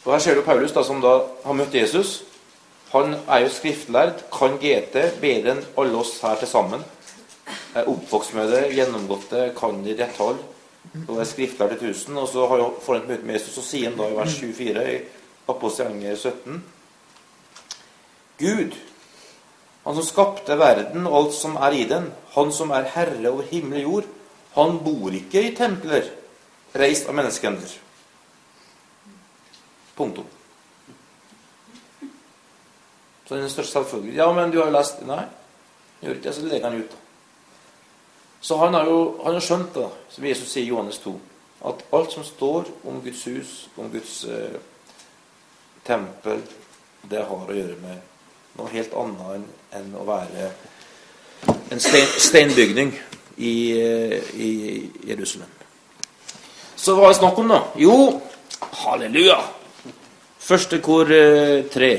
[0.06, 2.24] Og her ser du Paulus, da, som da har møtt Jesus.
[2.92, 6.84] Han er jo skriftlærd, kan GT bedre enn alle oss her til sammen.
[7.76, 10.42] Er oppvokst med det, gjennomgått det, kan det i detalj.
[11.06, 12.20] Og er skriftlærd til 1000.
[12.20, 14.38] Og så har får han et møte med Jesus, og sier han da i vers
[14.42, 15.02] 24 i
[15.52, 16.64] Apostelgjerningen 17
[18.42, 18.76] Gud,
[19.84, 23.46] han som skapte verden og alt som er i den, han som er herre over
[23.50, 24.10] himmel og jord,
[24.56, 26.10] han bor ikke i templer
[26.78, 27.74] reist av menneskehender.
[29.98, 30.41] Punktum.
[33.32, 35.22] Så den største selvfølgelig Ja, men du har jo lest Nei,
[36.02, 36.34] gjør ikke det.
[36.36, 36.98] Så legger han ut.
[38.42, 41.14] Så han har jo han har skjønt, da, som Jesus sier i Johannes 2,
[41.70, 44.60] at alt som står om Guds hus, om Guds eh,
[45.88, 46.44] tempel,
[47.08, 48.04] det har å gjøre med
[48.60, 49.48] noe helt annet
[49.80, 50.52] enn å være
[51.72, 52.96] en stein, steinbygning
[53.38, 54.54] i, eh, i
[55.08, 55.56] Jerusalem.
[56.76, 57.64] Så hva er det snakk om, da?
[57.80, 57.98] Jo,
[58.84, 59.40] halleluja!
[60.52, 61.96] Første kor eh, tre.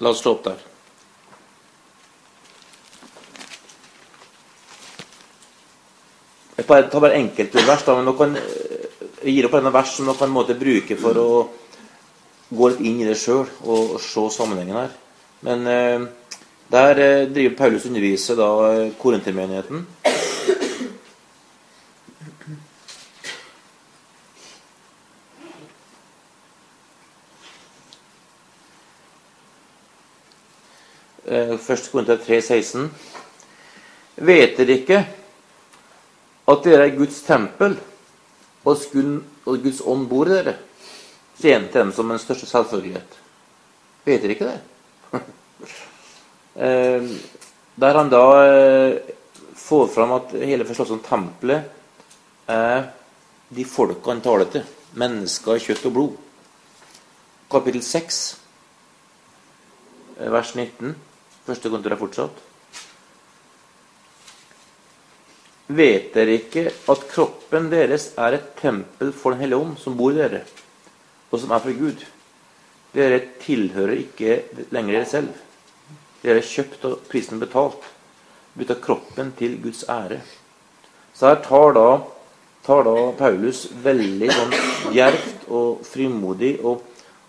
[0.00, 0.64] La oss slå opp der.
[6.56, 8.36] Jeg tar bare enkeltvers, da, men kan,
[9.22, 11.28] jeg gir opp denne vers som dere kan måte bruke for å
[12.48, 14.94] gå litt inn i det sjøl og, og, se sammenhengen her.
[15.46, 16.06] Men eh,
[16.72, 19.84] der eh, driver Paulus underviser da eh, korintermenigheten.
[31.36, 31.90] Eh, 1.
[31.90, 32.88] Korinter 3,16.
[34.14, 35.00] Vet dere ikke
[36.46, 37.74] at dere er Guds tempel,
[38.64, 38.84] og,
[39.44, 40.54] Guds ånd bor i dere?
[41.36, 43.18] Sier han til dem som en største selvfølgelighet.
[44.06, 44.60] Vet dere ikke det?
[46.56, 47.02] Eh,
[47.76, 48.94] der han da eh,
[49.60, 51.66] får fram at hele forslaget om tempelet
[52.48, 52.86] er
[53.52, 54.64] de folka han taler til.
[54.96, 56.14] Mennesker, kjøtt og blod.
[57.52, 58.22] Kapittel 6,
[60.32, 60.96] vers 19.
[61.46, 62.42] Første kontor er fortsatt.
[65.66, 70.14] Vet dere ikke at kroppen deres er et tempel for Den hellige ånd, som bor
[70.14, 70.44] i dere,
[71.30, 72.04] og som er fra Gud?
[72.94, 74.38] Dere tilhører ikke
[74.70, 75.32] lenger dere selv.
[76.22, 77.82] Dere er kjøpt og prisen betalt.
[78.56, 80.22] Bytta kroppen til Guds ære.
[81.14, 81.88] Så her tar da,
[82.64, 84.54] tar da Paulus veldig sånn
[84.94, 86.82] djervt og frimodig og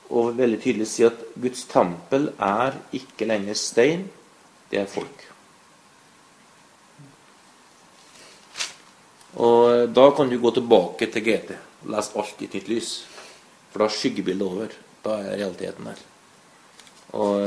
[0.10, 4.06] og veldig tydelig si at Guds tempel er ikke lenger stein,
[4.72, 5.26] det er folk.
[9.38, 11.52] Og Da kan du gå tilbake til GT
[11.84, 12.92] og lese alt i nytt lys.
[13.72, 14.74] For da er skyggebildet over.
[15.04, 16.00] Da er realiteten der.
[17.14, 17.42] Og,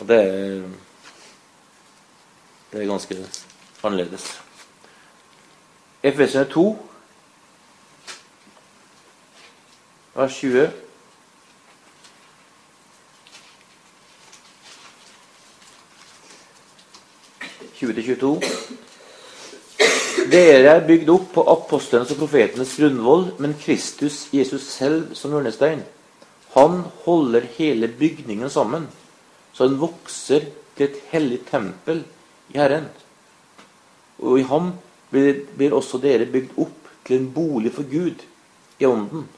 [0.00, 0.68] og det er
[2.72, 3.16] Det er ganske
[3.82, 4.40] annerledes.
[6.02, 6.88] Efesene 2,
[10.14, 10.87] vers 20.
[17.78, 18.40] 20-22.
[20.28, 25.84] Dere er bygd opp på apostlenes og profetenes grunnvoll, men Kristus, Jesus selv, som hjørnestein.
[26.56, 28.88] Han holder hele bygningen sammen,
[29.54, 32.02] så den vokser til et hellig tempel
[32.52, 32.90] i Herren.
[34.18, 34.72] Og i ham
[35.12, 38.26] blir, blir også dere bygd opp til en bolig for Gud
[38.78, 39.28] i ånden.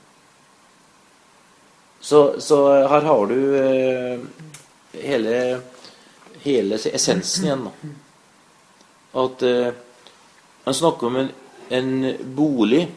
[2.01, 4.23] Så, så her har du eh,
[5.05, 5.35] hele,
[6.43, 7.69] hele essensen igjen.
[7.69, 7.91] da
[9.13, 9.73] at eh,
[10.65, 11.31] han snakker om en,
[11.69, 12.89] en, bolig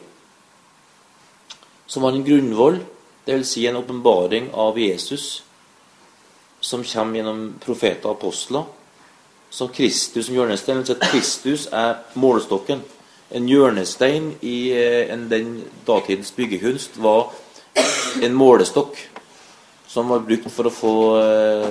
[1.86, 2.78] som har en grunnvoll,
[3.24, 3.48] dvs.
[3.48, 5.42] Si en åpenbaring av Jesus
[6.60, 8.64] som kommer gjennom profeter og apostler,
[9.50, 10.80] som Kristus som hjørnestein.
[10.82, 12.82] Altså Kristus er målestokken.
[13.34, 17.32] En hjørnestein i eh, en, den datidens byggekunst var
[18.22, 18.98] en målestokk
[19.94, 21.68] som var brukt for å få eh,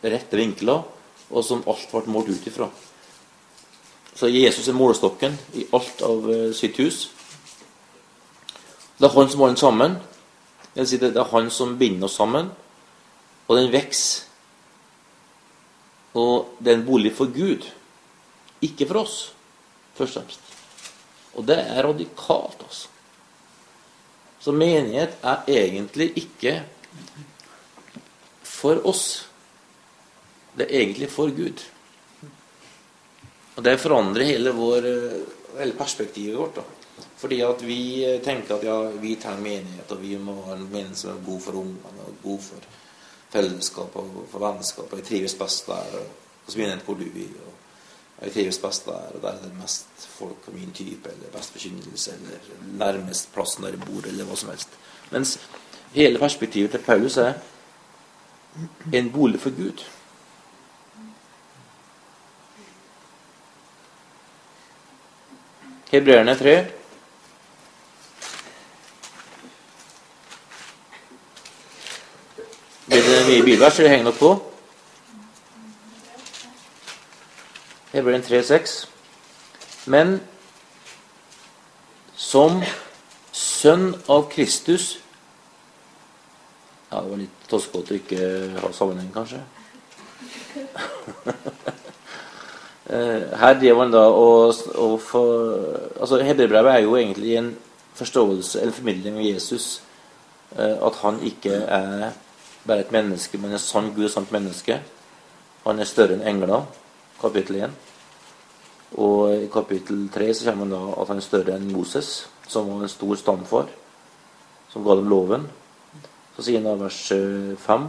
[0.00, 0.84] rette vinkler,
[1.30, 2.68] og som alt ble målt ut ifra.
[4.14, 7.08] Så Jesus er målestokken i alt av eh, sitt hus.
[8.98, 9.96] Det er han som holder sammen.
[10.74, 12.50] Det, si det er han som binder oss sammen.
[13.48, 14.26] Og den vokser.
[16.14, 17.68] Og det er en bolig for Gud,
[18.62, 19.16] ikke for oss,
[19.94, 20.40] først og fremst.
[21.38, 22.88] Og det er radikalt, altså.
[24.40, 26.62] Så menighet er egentlig ikke
[28.42, 29.28] for oss.
[30.56, 31.60] Det er egentlig for Gud.
[33.56, 34.86] Og det forandrer hele, vår,
[35.58, 36.60] hele perspektivet vårt.
[36.60, 37.06] da.
[37.20, 37.82] Fordi at vi
[38.24, 41.40] tenker at ja, vi trenger menighet, og vi må ha en menighet som er god
[41.44, 42.68] for ungene og god for
[43.30, 44.88] fellesskap og for vennskap.
[44.88, 45.98] Og jeg trives best der.
[46.00, 47.34] Og så menighet hvor du vil.
[48.20, 51.32] Og jeg trives best der, og der er det mest folk av min type, eller
[51.32, 54.74] best forkynnelse, eller nærmest plassen der jeg bor, eller hva som helst.
[55.10, 55.38] Mens
[55.94, 57.32] hele perspektivet til Paulus er
[58.92, 59.84] en bolig for Gud.
[65.90, 66.66] Hebreerne 3.
[72.86, 74.30] Blir det mye bilvers, det henger nok på?
[77.92, 78.76] Hebreerne 3, 6.
[79.90, 80.20] Men
[82.14, 82.62] som
[83.32, 84.98] sønn av Kristus
[86.90, 88.24] Ja, det var litt toskete å ikke
[88.62, 89.38] ha sammenheng, kanskje.
[92.90, 95.52] Eh, her driver man da og, og for,
[96.00, 97.52] altså Hebreerbrevet er jo egentlig en
[97.94, 99.82] forståelse eller formidling av Jesus.
[100.56, 102.10] Eh, at han ikke er
[102.66, 104.80] bare et menneske, men en sann Gud og sant menneske.
[105.68, 106.66] Han er større enn engler,
[107.20, 107.78] kapittel 1.
[108.98, 112.10] Og i kapittel 3 så kommer han da at han er større enn Moses,
[112.50, 113.70] som var en stor stamfar,
[114.72, 115.46] som ga dem loven.
[116.34, 117.00] Så sier han da vers
[117.68, 117.88] 5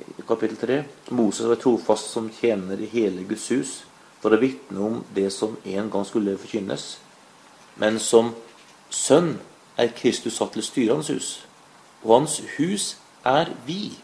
[0.00, 3.72] i kapittel 3 Moses var trofast som tjener i hele Guds hus
[4.20, 6.98] for å vitne om det som en gang skulle forkynnes.
[7.80, 8.34] Men som
[8.92, 9.38] sønn
[9.80, 11.30] er Kristus satt til å styre hans hus,
[12.02, 12.90] og hans hus
[13.26, 13.94] er vi.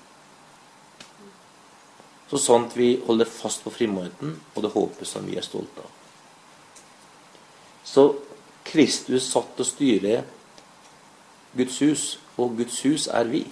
[2.30, 5.92] Så sant vi holder fast på frimodigheten og det håpet som vi er stolte av.
[7.86, 8.08] Så
[8.66, 10.16] Kristus satt til å styre
[11.56, 13.44] Guds hus, og Guds hus er vi.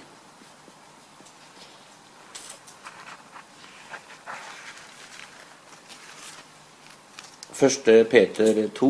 [7.55, 8.88] Første Peter 2.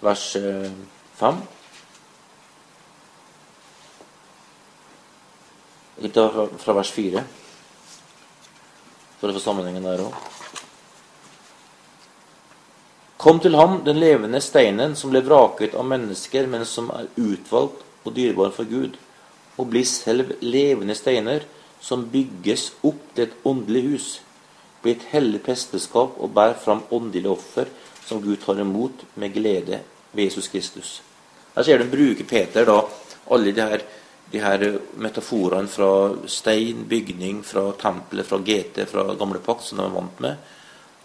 [0.00, 0.24] Vers
[1.20, 1.42] 5.
[6.00, 7.20] Litt fra vers 4,
[9.20, 10.16] for å få sammenhengen der òg.
[13.20, 17.84] Kom til ham, den levende steinen, som ble vraket av mennesker, men som er utvalgt
[18.08, 18.96] og dyrebar for Gud,
[19.60, 21.44] og bli selv levende steiner,
[21.80, 24.08] som bygges opp til et åndelig hus,
[24.82, 27.70] blir et hellig presteskap og bærer fram åndelige offer
[28.06, 29.80] som Gud tar imot med glede
[30.12, 31.00] ved Jesus Kristus.
[31.54, 32.80] Her ser du bruker Peter da
[33.30, 33.82] alle de her,
[34.32, 34.64] de her
[34.96, 35.90] metaforene fra
[36.26, 40.36] stein, bygning, fra tempelet, fra GT, fra gamle pakt, som de er vant med.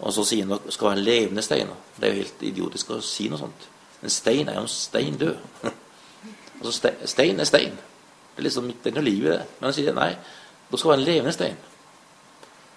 [0.00, 1.72] Og så sier han at det skal være en levende stein.
[1.96, 3.68] Det er jo helt idiotisk å si noe sånt.
[4.04, 5.36] En stein er jo en stein død.
[6.60, 7.78] altså Stein er stein.
[8.36, 9.46] Det er liksom midt i livet, det.
[9.58, 10.10] Men han sier nei,
[10.70, 11.58] dere skal være en levende stein.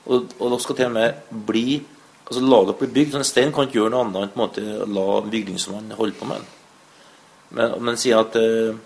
[0.06, 1.80] Og, og dere skal til og med bli
[2.30, 3.18] altså La dere bli bygd.
[3.18, 6.30] En stein kan ikke gjøre noe annet enn på en måte la bygningsmannen holde på
[6.30, 6.56] med den.
[7.58, 8.78] Men, men sier at eh,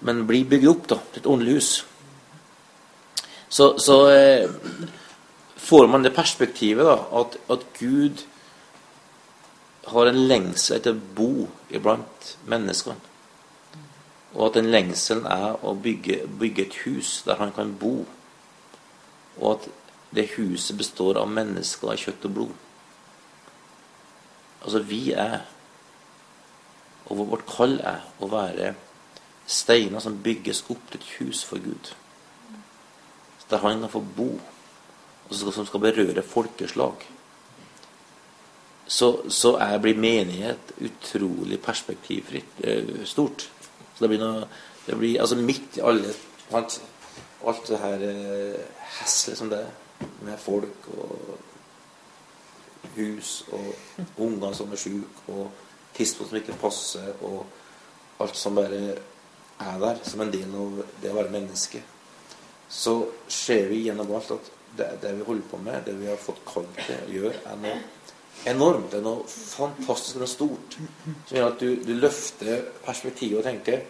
[0.00, 1.70] Men bli bygd opp, da, til et åndelig hus.
[3.50, 4.46] Så, så eh,
[5.58, 8.22] får man det perspektivet da, at, at Gud
[9.90, 13.07] har en lengsel etter å bo iblant menneskene.
[14.34, 18.02] Og at den lengselen er å bygge, bygge, et hus der han kan bo.
[19.38, 19.68] Og at
[20.14, 22.56] det huset består av mennesker av kjøtt og blod.
[24.64, 25.40] Altså, vi er,
[27.08, 28.74] og vårt kall er, å være
[29.48, 31.92] steiner som bygges opp til et hus for Gud.
[33.48, 34.32] Der han kan få bo,
[35.28, 37.06] og som skal berøre folkeslag.
[38.88, 43.48] Så, så er, blir menighet utrolig perspektivfritt eh, stort.
[43.98, 44.46] Så det blir noe
[44.86, 46.14] det blir, Altså midt i alle
[46.54, 46.78] alt,
[47.44, 48.60] alt det her eh,
[49.00, 51.38] heslet som det er, med folk og
[52.94, 55.50] hus og unger som er sjuke, og
[55.96, 57.46] tidspunkt som ikke passer, og
[58.22, 58.78] alt som bare
[59.58, 61.82] er der som en del av det å være menneske,
[62.70, 62.94] så
[63.28, 66.44] ser vi gjennom alt at det, det vi holder på med, det vi har fått
[66.46, 67.78] kalt til å gjøre, er noe
[68.46, 68.90] enormt.
[68.92, 70.78] Det er noe fantastisk og stort.
[71.26, 73.86] Som gjør at du, du løfter perspektivet og tenker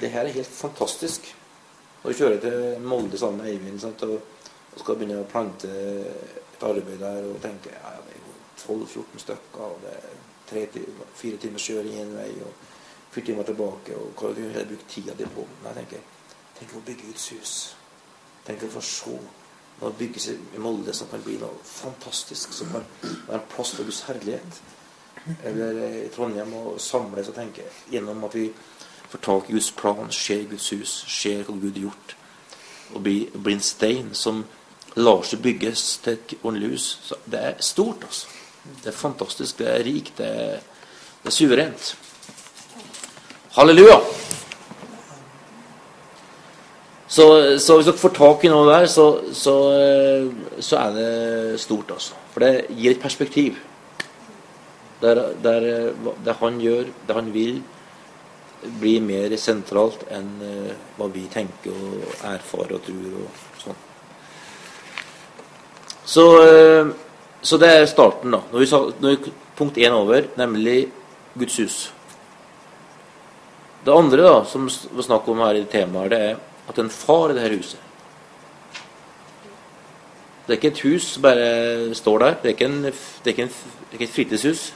[0.00, 1.28] det her er helt fantastisk.
[2.02, 4.18] Når du kjører til Molde sammen med Eivind sant, og,
[4.72, 8.26] og, skal begynne å plante et arbeid der og tenker ja, det er
[8.64, 10.18] 12-14 stykker, og det er
[10.50, 10.66] tre,
[11.16, 12.66] fire timers kjøring én vei og
[13.14, 15.46] fire timer tilbake, og hva du har brukt tida di på.
[15.62, 16.12] Men jeg tenker
[16.58, 17.54] tenk å bygge ut hus.
[18.44, 19.16] Tenk å få se
[19.80, 23.88] noe bygges i Molde som kan bli noe fantastisk, som kan være en plass for
[23.88, 24.60] Guds herlighet.
[25.44, 28.50] Eller i Trondheim å samles og tenke gjennom at vi
[29.12, 32.14] får tak i Guds plan, ser Guds hus, ser hva Gud har gjort.
[32.94, 34.44] Og bli, bli en stein som
[35.00, 36.88] lar seg bygges til et ordentlig hus.
[37.08, 38.40] Så det er stort, altså.
[38.64, 40.30] Det er fantastisk, det er rikt, det
[41.24, 41.96] det er suverent.
[43.56, 44.23] Halleluja!
[47.14, 47.24] Så,
[47.62, 49.54] så, hvis dere får tak i noe der, så, så,
[50.58, 52.16] så, er det stort, altså.
[52.32, 53.60] For det gir et perspektiv.
[55.02, 55.66] Der, der,
[56.24, 57.60] det han gjør, det han vil,
[58.80, 63.82] blir mer sentralt enn uh, hva vi tenker og erfarer og tror og sånn.
[66.14, 66.24] Så,
[67.44, 68.40] så, det er starten, da.
[68.50, 70.88] Når vi når vi, punkt én over, nemlig
[71.38, 71.78] Guds hus.
[73.84, 77.30] Det andre da, som vi snakker om her i temaet, det er at en far
[77.34, 77.80] i her huset
[80.46, 82.34] Det er ikke et hus som bare står der.
[82.34, 82.92] Det er ikke, en, det
[83.24, 84.74] er ikke, en, det er ikke et fritidshus.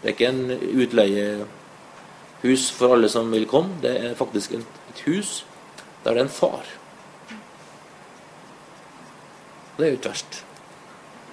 [0.00, 3.76] Det er ikke en utleiehus for alle som vil komme.
[3.82, 5.44] Det er faktisk et hus
[6.04, 6.64] der det er en far.
[9.76, 10.46] Det er jo ikke verst.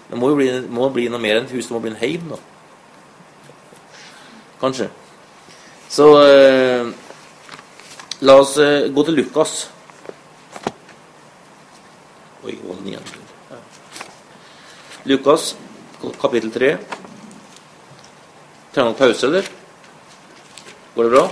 [0.09, 1.67] Det må jo bli, må bli noe mer enn et hus.
[1.67, 2.37] Det må bli en heim, da.
[4.59, 4.89] Kanskje.
[5.89, 6.91] Så eh,
[8.27, 9.69] la oss eh, gå til Lukas.
[12.47, 13.03] Oi, var den igjen?
[15.03, 15.55] Lukas,
[16.21, 16.77] kapittel 3.
[18.71, 19.49] Trenger dere pause, eller?
[20.95, 21.23] Går det bra?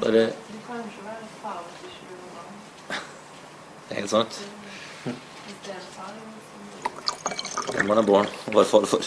[0.00, 0.32] Bare Det
[3.90, 4.40] er helt sant.
[7.70, 9.00] Det må man barn være far for.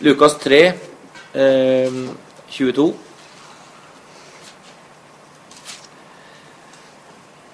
[0.00, 0.60] Lukas 3,
[1.34, 2.02] eh,
[2.50, 2.90] 22.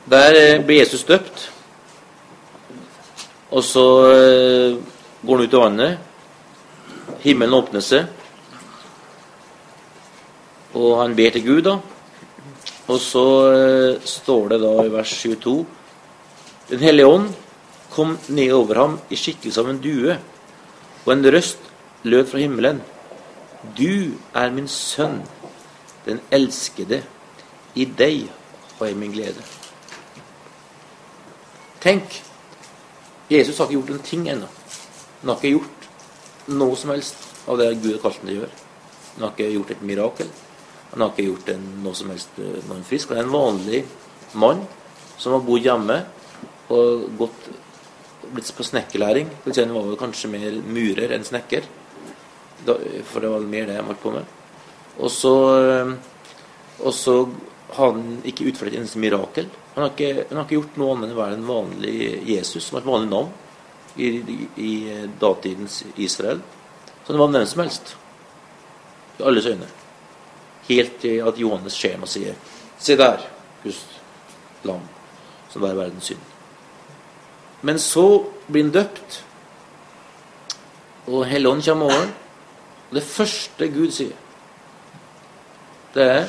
[0.08, 1.50] Der eh, blir Jesus døpt.
[3.50, 4.76] Og så eh,
[5.20, 5.98] går han ut i vannet.
[7.24, 8.06] Himmelen åpner seg.
[10.78, 11.76] Og han ber til Gud, da.
[12.88, 15.58] Og så eh, står det da i vers 22
[16.70, 17.28] Den hellige ånd
[17.92, 20.16] kom ned over ham i skikkelse av en due,
[21.04, 21.70] og en røst
[22.04, 22.82] lød fra himmelen.
[23.76, 25.22] Du er min sønn,
[26.04, 27.02] den elskede.
[27.74, 28.28] I deg
[28.78, 29.44] har jeg min glede.
[31.82, 32.22] Tenk!
[33.28, 34.48] Jesus har ikke gjort en ting ennå.
[35.20, 35.88] Han har ikke gjort
[36.48, 38.60] noe som helst av det Gud har kalt ham til å gjøre.
[39.14, 40.30] Han har ikke gjort et mirakel.
[40.90, 43.12] Han har ikke gjort en, noe som helst eh, når han frisk.
[43.12, 43.82] Han er en vanlig
[44.38, 44.62] mann
[45.18, 45.98] som har bodd hjemme
[46.74, 47.48] og gått,
[48.32, 49.30] blitt på snekkerlæring.
[49.46, 51.68] Han var kanskje mer murer enn snekker.
[52.64, 54.24] for det var mer det han holdt på med.
[54.98, 55.92] Og så, eh,
[56.82, 57.14] og så
[57.76, 59.48] han ikke utført et eneste mirakel.
[59.74, 61.98] Han har, ikke, han har ikke, gjort noe annet enn å være en vanlig
[62.28, 63.32] Jesus, som har et vanlig navn
[63.98, 64.08] i,
[64.56, 64.72] i,
[65.20, 66.40] datidens Israel.
[67.04, 67.94] Så det var hvem som helst.
[69.18, 69.68] I alles øyne.
[70.68, 72.36] Helt til at Johannes skjema sier
[72.78, 73.24] Se der,
[73.64, 73.80] Guds
[74.62, 74.84] lam,
[75.50, 76.20] som bærer verdens synd.
[77.66, 78.04] Men så
[78.46, 79.16] blir han døpt,
[81.08, 82.10] og Helligånden kommer over
[82.88, 84.14] Og det første Gud sier,
[85.94, 86.28] det er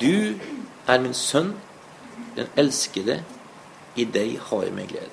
[0.00, 0.38] du
[0.86, 1.54] er min sønn,
[2.36, 3.22] den elskede.
[3.96, 5.10] I deg har jeg min glede.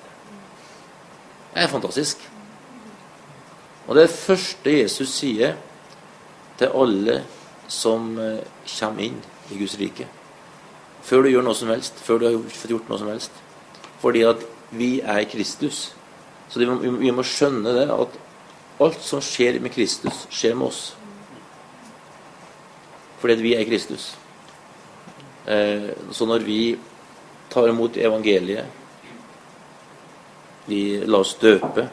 [1.54, 2.22] Det er fantastisk.
[3.86, 5.56] Og det er det første Jesus sier
[6.58, 7.24] til alle
[7.68, 8.40] som eh,
[8.78, 9.18] kommer inn
[9.50, 10.06] i Guds rike.
[11.02, 13.36] Før du gjør noe som helst, før du har fått gjort noe som helst.
[14.00, 15.90] Fordi at vi er Kristus.
[16.50, 18.16] Så vi må skjønne det at
[18.80, 20.80] alt som skjer med Kristus, skjer med oss.
[23.20, 24.12] Fordi at vi er Kristus.
[25.50, 26.78] Eh, så når vi
[27.48, 28.64] tar imot evangeliet,
[30.66, 31.88] vi lar oss døpe,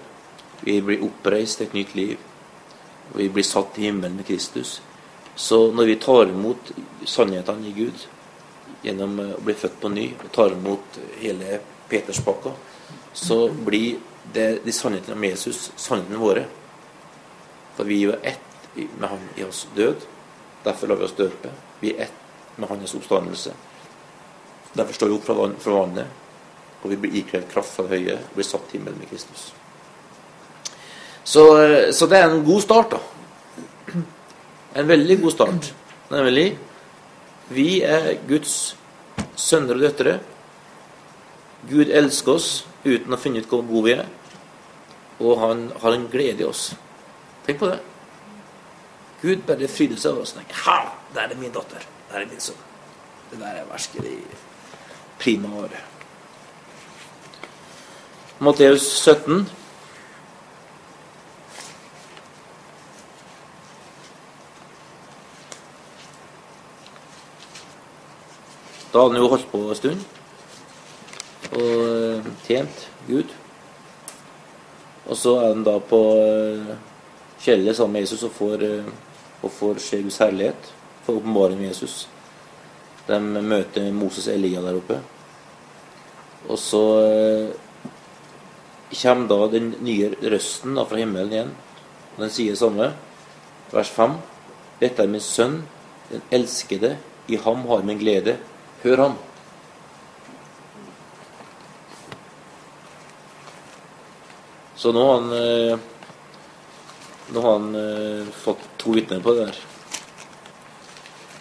[0.61, 2.19] vi blir oppreist til et nytt liv,
[3.13, 4.81] og vi blir satt i himmelen med Kristus
[5.35, 6.71] Så når vi tar imot
[7.05, 8.05] sannhetene i Gud
[8.83, 12.51] gjennom å bli født på ny, og tar imot hele Peterspakka,
[13.13, 13.99] så blir
[14.33, 16.45] det de sannhetene om Jesus sannhetene våre.
[17.77, 20.05] For vi er ett med Han i oss død.
[20.63, 21.53] Derfor lar vi oss døpe.
[21.79, 22.26] Vi er ett
[22.57, 23.53] med Hans oppstandelse.
[24.73, 26.07] Derfor står vi opp fra, vann, vannet,
[26.81, 29.49] og vi blir ikledd kraft fra det høye og blir satt til himmelen med Kristus.
[31.27, 31.43] Så,
[31.91, 34.01] så, det er en god start, da.
[34.77, 35.71] En veldig god start.
[36.13, 36.47] Nemlig
[37.51, 38.77] vi er Guds
[39.35, 40.17] sønner og døtre.
[41.67, 42.49] Gud elsker oss
[42.85, 44.07] uten å finne ut hvor gode vi er.
[45.19, 46.69] Og han har en glede i oss.
[47.47, 47.81] Tenk på det.
[49.23, 50.35] Gud bare fryder seg over oss.
[50.37, 50.79] Tenker, ha,
[51.15, 51.83] der er min datter.
[52.11, 52.55] Der er sønn.
[53.31, 54.17] Det der er virkelig
[55.19, 55.83] prima året.
[58.39, 59.49] Matteus 17.
[68.93, 70.05] Da hadde han jo holdt på en stund
[71.57, 73.33] og eh, tjent Gud.
[75.07, 76.71] Og så er han da på eh,
[77.41, 78.89] fjellet sammen med Jesus og får, eh,
[79.41, 80.73] og får se herlighet.
[81.07, 82.01] Får åpenbaring med Jesus.
[83.07, 84.97] De møter Moses og Elia der oppe.
[86.51, 86.81] Og så
[88.91, 91.53] kommer da den nye røsten da fra himmelen igjen.
[92.17, 92.89] Og den sier det samme.
[93.71, 94.17] Vers 5.
[94.81, 95.61] Dette er min sønn,
[96.11, 96.97] den elskede.
[97.31, 98.35] I ham har min glede.
[98.83, 99.17] Hør ham.
[104.75, 105.79] Så nå har han, eh,
[107.31, 109.63] nå har han eh, fått to vitner på det der.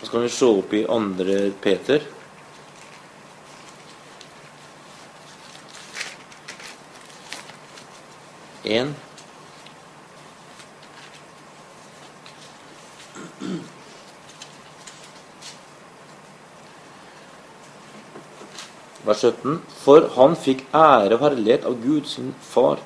[0.07, 2.03] Så kan vi se opp i andre Peter.
[8.63, 8.95] En.
[19.03, 19.59] Vers 17.
[19.83, 22.79] For han fikk ære og herlighet av Gud sin far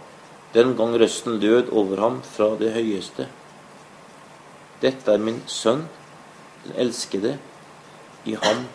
[0.56, 3.28] den gang røsten lød over ham fra det høyeste.
[4.80, 5.90] Dette er min sønn,
[6.76, 7.38] elskede.
[8.24, 8.66] I ham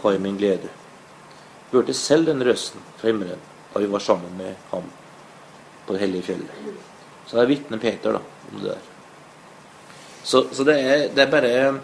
[0.00, 0.70] har jeg min glede.
[1.72, 4.86] Hørte selv den røsten fra himmelen da vi var sammen med ham
[5.86, 6.50] på det hellige fjellet.
[7.26, 8.20] Så det er vitner Peter da,
[8.52, 8.78] om det der.
[10.24, 11.80] Så, så det, er, det, er, bare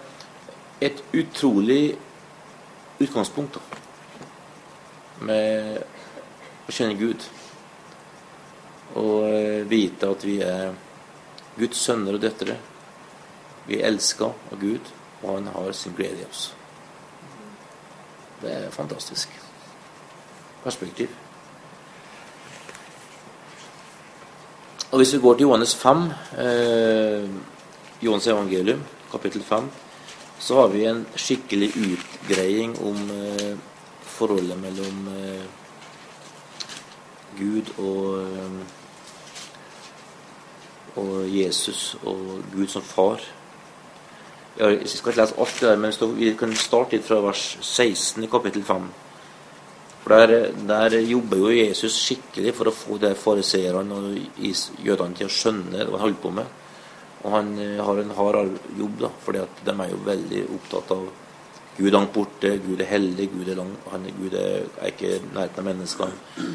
[0.81, 1.97] et utrolig
[3.03, 3.61] utgangspunkt da,
[5.29, 5.79] med
[6.67, 7.29] å kjenne Gud.
[8.99, 10.73] Og eh, vite at vi er
[11.59, 12.57] Guds sønner og døtre.
[13.67, 14.91] Vi er elska av Gud,
[15.23, 16.55] og han har sin glede i oss.
[18.43, 19.29] Det er fantastisk
[20.65, 21.09] perspektiv.
[24.91, 26.03] Og Hvis vi går til Johannes 5,
[26.39, 27.31] eh,
[28.03, 28.83] Johannes evangelium,
[29.13, 29.71] kapittel 5,
[30.39, 33.57] så har vi en skikkelig utgreiing om eh,
[34.03, 35.45] forholdet mellom eh,
[37.39, 38.67] Gud og eh,
[40.97, 43.21] og Jesus og Gud som far.
[44.53, 48.27] Jeg skal ikke lese alt det der, men vi kan starte litt fra vers 16
[48.27, 48.91] i kapittel 5.
[50.03, 54.19] For der, der, jobber jo Jesus skikkelig for å få de fariseerne og
[54.83, 56.53] jødene til å skjønne hva han holder på med.
[57.23, 60.95] Og han eh, har en hard jobb, da, fordi at de er jo veldig opptatt
[60.99, 61.05] av
[61.79, 65.63] Gud langt borte, Gud er hellig, Gud er, lang, han, Gud er, er ikke nærheten
[65.63, 66.49] av menneskene.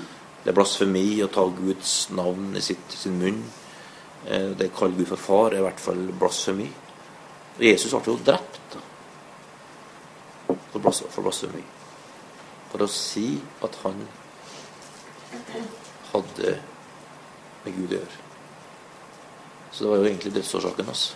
[0.44, 3.40] Det er blasfemi å ta Guds navn i sitt, sin munn.
[4.28, 6.68] Det å kaller Gud for far, er i hvert fall blasfemi.
[7.58, 8.78] Og Jesus ble jo drept
[10.72, 11.64] for blasfemi.
[12.72, 13.30] For å si
[13.66, 14.04] at han
[16.12, 16.54] hadde
[17.64, 18.22] med Gud å gjøre.
[19.72, 21.08] Så det var jo egentlig dødsårsaken hans.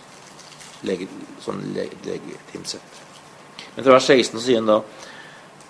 [0.86, 1.06] Lege,
[1.42, 3.00] sånn legitimt sett.
[3.76, 4.82] Men fra vers 16 sier han da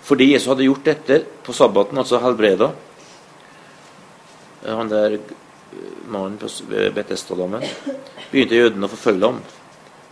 [0.03, 2.73] fordi Jesus hadde gjort dette på sabbaten, altså helbreda
[4.65, 5.15] Han der
[6.11, 6.35] mannen
[6.67, 7.63] ved Betestadammen,
[8.31, 9.39] begynte jødene å forfølge ham.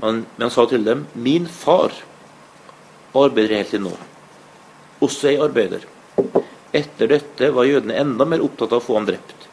[0.02, 1.92] Men, men, han sa til dem, 'Min far
[3.16, 3.94] arbeider helt til nå.
[5.02, 5.86] Også jeg arbeider.'
[6.74, 9.48] Etter dette var jødene enda mer opptatt av å få ham drept.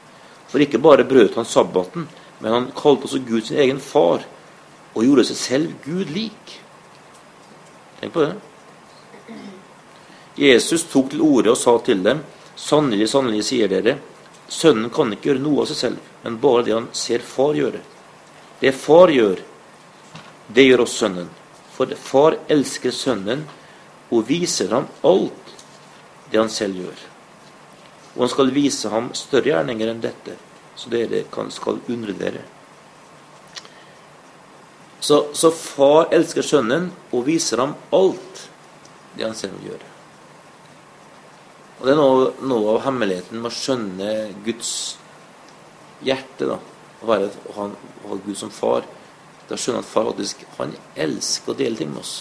[0.48, 2.06] For ikke bare brøt han sabbaten,
[2.38, 4.22] men han kalte også Gud sin egen far,
[4.94, 6.60] og gjorde seg selv Gud lik.
[8.00, 8.36] Tenk på det.
[10.38, 12.22] Jesus tok til orde og sa til dem,
[12.56, 13.98] 'Sannelig, sannelig, sier dere,
[14.48, 17.82] Sønnen kan ikke gjøre noe av seg selv, men bare det han ser far gjøre.
[18.62, 19.42] Det far gjør,
[20.54, 21.30] det gjør også sønnen.
[21.76, 23.44] For far elsker sønnen
[24.08, 25.54] og viser ham alt
[26.32, 27.02] det han selv gjør.
[28.16, 30.34] Og han skal vise ham større gjerninger enn dette,
[30.78, 32.42] så dere kan, skal undre dere.
[35.00, 38.48] Så, så far elsker sønnen og viser ham alt
[39.14, 39.84] det han selv gjør.
[41.78, 44.12] Og Det er noe, noe, av hemmeligheten med å skjønne
[44.46, 44.72] Guds
[46.02, 46.48] hjerte.
[46.50, 46.58] da,
[46.98, 47.68] Å være, ha,
[48.08, 48.86] ha Gud som far.
[49.48, 52.18] Da skjønner at far faktisk han elsker å dele ting med oss.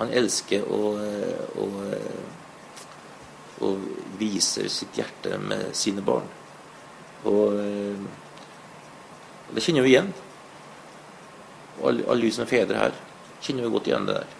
[0.00, 0.80] Han elsker å,
[1.62, 1.66] å,
[3.62, 3.70] å
[4.20, 6.28] vise sitt hjerte med sine barn.
[7.28, 7.54] Og
[9.54, 10.12] det kjenner vi igjen.
[11.82, 12.96] Alle, alle vi som er fedre her,
[13.42, 14.34] kjenner vi godt igjen det der.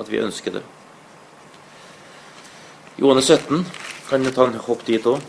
[0.00, 0.64] At vi ønsker det.
[3.00, 3.64] Johannes 17
[4.08, 5.22] kan vi ta en hopp dit òg.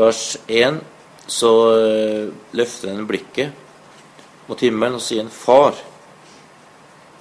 [0.00, 0.80] Vers 1
[1.30, 5.76] så eh, løfter han blikket mot himmelen og sier en Far,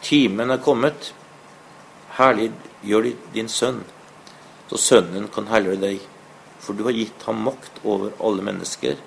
[0.02, 1.12] timen er kommet.
[2.18, 2.50] Herlig
[2.82, 3.84] gjør din sønn,
[4.72, 6.08] så sønnen kan herliggjøre deg.
[6.60, 8.98] For du har gitt ham makt over alle mennesker,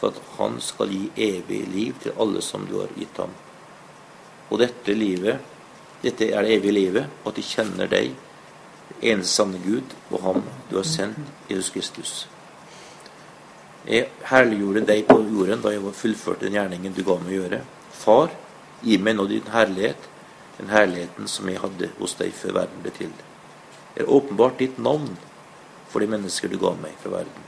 [0.00, 3.36] for at han skal gi evig liv til alle som du har gitt ham.
[4.48, 5.44] Og dette livet,
[6.02, 8.16] dette er det evige livet, at de kjenner deg,
[9.02, 12.16] eneste sanne Gud, og ham du har sendt, Jesus Kristus.
[13.86, 17.60] Jeg herliggjorde deg på jorden da jeg fullførte den gjerningen du ga meg å gjøre.
[17.94, 18.32] Far,
[18.82, 20.08] gi meg nå din herlighet,
[20.58, 23.12] den herligheten som jeg hadde hos deg før verden ble til.
[23.94, 25.14] Det er åpenbart ditt navn
[25.88, 27.46] for de mennesker du ga meg fra verden.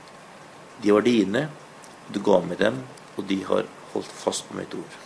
[0.81, 1.45] De var dine,
[2.09, 2.81] du ga meg dem,
[3.17, 4.97] og de har holdt fast på mitt ord.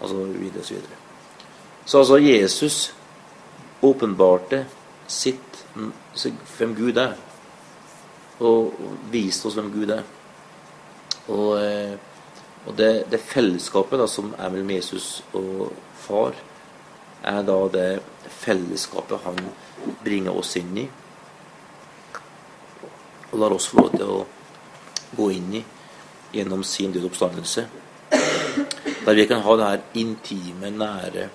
[0.00, 1.00] Altså videre og så videre.
[1.84, 2.94] Så altså Jesus
[3.84, 4.64] åpenbarte
[5.08, 7.16] sitt, hvem Gud er,
[8.40, 8.74] og
[9.12, 10.02] viste oss hvem Gud er.
[11.28, 11.94] Og, eh,
[12.66, 15.70] og det, det, fellesskapet da, som er mellom Jesus og
[16.04, 16.36] far,
[17.24, 17.88] er da det
[18.42, 19.40] fellesskapet han
[20.04, 20.88] bringer oss inn i
[23.34, 24.18] og lar oss få lov til å
[25.18, 25.62] gå inn i
[26.34, 27.64] gjennom sin døde oppstandelse.
[29.04, 31.28] Der vi kan ha det her intime, nære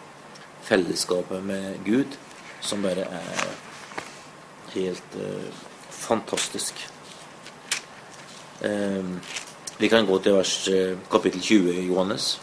[0.64, 2.16] fellesskapet med Gud,
[2.62, 3.44] som bare er
[4.74, 5.69] helt uh,
[6.10, 6.82] fantastisk.
[8.60, 9.16] Uh,
[9.80, 12.34] vi kan gå til vers uh, kapittel 20 i Johannes.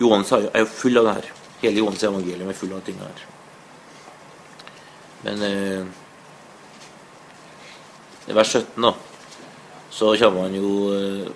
[0.00, 1.30] Johannes er jo full av det her.
[1.62, 3.24] Hele Johannes evangelium er full av ting her.
[5.22, 5.42] Men
[8.28, 8.92] i vers 17, da,
[9.90, 11.28] så kommer han jo eh,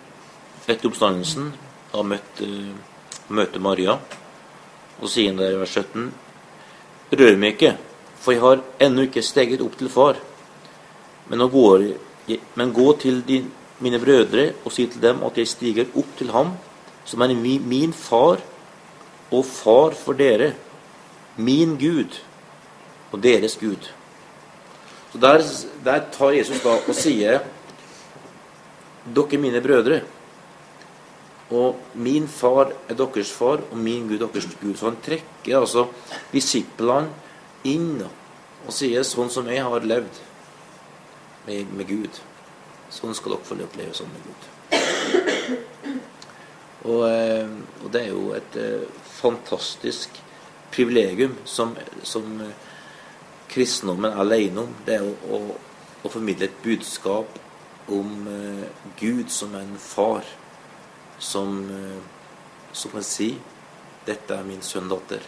[0.68, 1.46] etter oppstandelsen
[1.96, 2.74] og møtt, eh,
[3.32, 3.94] møter Maria.
[5.00, 6.10] Og sier han der i vers 17.:
[7.16, 7.72] Rør meg ikke,
[8.20, 10.20] for jeg har ennå ikke steget opp til far.
[11.32, 11.82] Men, går,
[12.54, 13.46] men gå til din,
[13.80, 16.52] mine brødre og si til dem at jeg stiger opp til ham,
[17.08, 18.42] som er min, far
[19.32, 20.52] og far for dere,
[21.36, 22.18] min Gud
[23.12, 23.88] og deres Gud.
[25.12, 25.44] Så der,
[25.84, 27.40] der tar Jesus da og sier
[29.16, 30.02] dere er mine brødre.
[31.52, 34.76] Og min far er deres far, og min Gud deres Gud.
[34.76, 35.86] Så han trekker altså
[36.32, 37.08] disiplene
[37.64, 40.20] inn og sier sånn som jeg har levd
[41.46, 42.20] med, med Gud.
[42.92, 44.42] Sånn skal dere få oppleve sånn med Gud.
[46.82, 47.46] Og, eh,
[47.84, 50.16] og, det er jo et eh, fantastisk
[50.74, 52.40] privilegium som, som
[53.52, 55.38] kristendommen alene om, det er å, å,
[56.02, 57.38] å formidle et budskap
[57.92, 58.24] om
[58.98, 60.24] Gud som en far,
[61.22, 61.60] som,
[62.72, 63.34] som kan si
[64.06, 65.22] 'Dette er min sønn datter',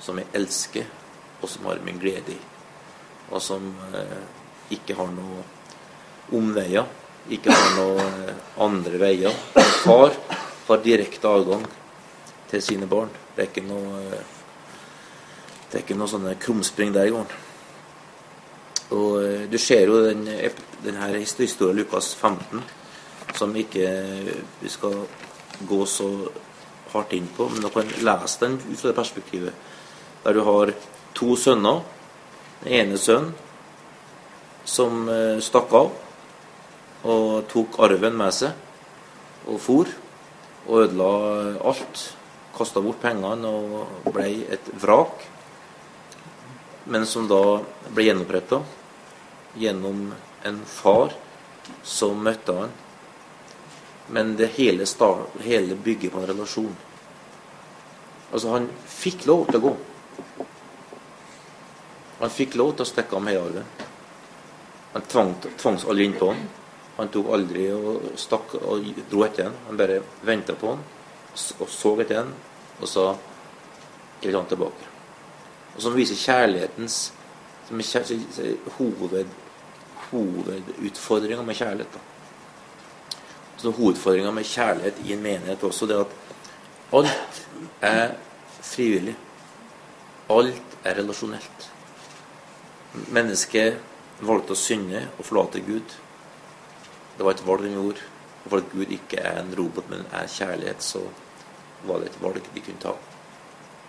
[0.00, 0.86] som jeg elsker,
[1.42, 2.38] og som har min glede i.
[3.30, 3.68] Og som
[4.74, 5.42] ikke har noe
[6.34, 6.86] omveier,
[7.30, 8.30] ikke har noen
[8.66, 9.34] andre veier.
[9.58, 10.14] En far
[10.68, 11.66] har direkte adgang
[12.50, 13.10] til sine barn.
[13.34, 14.22] Det er ikke noe
[15.66, 17.44] det er ikke noe sånne krumspring der i gården.
[18.94, 20.22] Og eh, du ser jo den,
[20.84, 22.62] den her historien Lukas 15,
[23.34, 23.88] som ikke
[24.60, 24.94] vi skal
[25.66, 26.06] gå så
[26.92, 29.66] hardt inn på, men du kan lese den ut fra det perspektivet.
[30.22, 30.72] Der du har
[31.18, 31.82] to sønner.
[32.62, 33.34] Den ene sønnen
[34.66, 35.94] som eh, stakk av
[37.06, 39.90] og tok arven med seg og for
[40.66, 41.10] og ødela
[41.70, 42.04] alt.
[42.56, 45.26] Kasta bort pengene og ble et vrak
[46.86, 47.60] men som da
[47.90, 48.60] ble gjenoppretta
[49.58, 50.12] gjennom
[50.46, 51.14] en far
[51.82, 52.74] som møtte han.
[54.14, 56.76] Men det hele, start, hele bygger på en relasjon.
[58.30, 59.74] Altså, han fikk lov til å gå.
[62.20, 63.85] Han fikk lov til å stikke av med heiarven.
[64.96, 66.42] Han tvang, tvangs inn på han.
[66.96, 69.56] Han tok aldri og stakk og dro etter han.
[69.68, 70.84] Han bare venta på han
[71.36, 72.34] og så etter han
[72.80, 73.16] og sa
[74.22, 74.88] 'Jeg vil ha han tilbake'
[75.76, 77.12] og som viser kjærlighetens
[77.68, 79.26] som er hoved,
[80.10, 81.92] hovedutfordringa med kjærlighet.
[81.92, 81.98] Da.
[83.56, 86.06] Så Hovedutfordringa med kjærlighet i en menighet også det at
[86.92, 87.42] alt
[87.82, 88.14] er
[88.62, 89.16] frivillig.
[90.30, 91.70] Alt er relasjonelt.
[93.08, 93.76] mennesket
[94.20, 95.96] valgte å synde og forlate Gud.
[97.16, 98.08] Det var et valg hun gjorde.
[98.44, 101.02] Og for at Gud ikke er en robot, men er kjærlighet, så
[101.86, 102.94] var det et valg de kunne ta.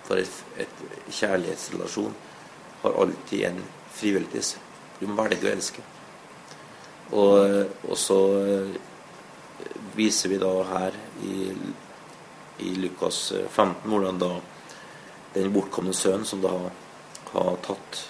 [0.07, 2.15] For et, et kjærlighetsrelasjon
[2.81, 3.61] har alltid en
[3.93, 4.57] frivillighet.
[4.99, 5.85] Du må velge å elske.
[7.15, 8.73] Og, og så eh,
[9.95, 11.53] viser vi da her i,
[12.65, 14.33] i Lukas 15 hvordan da
[15.37, 16.51] den bortkomne sønnen som da
[17.31, 18.01] har tatt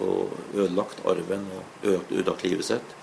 [0.00, 2.94] og ødelagt arven og ødelagt livet sitt,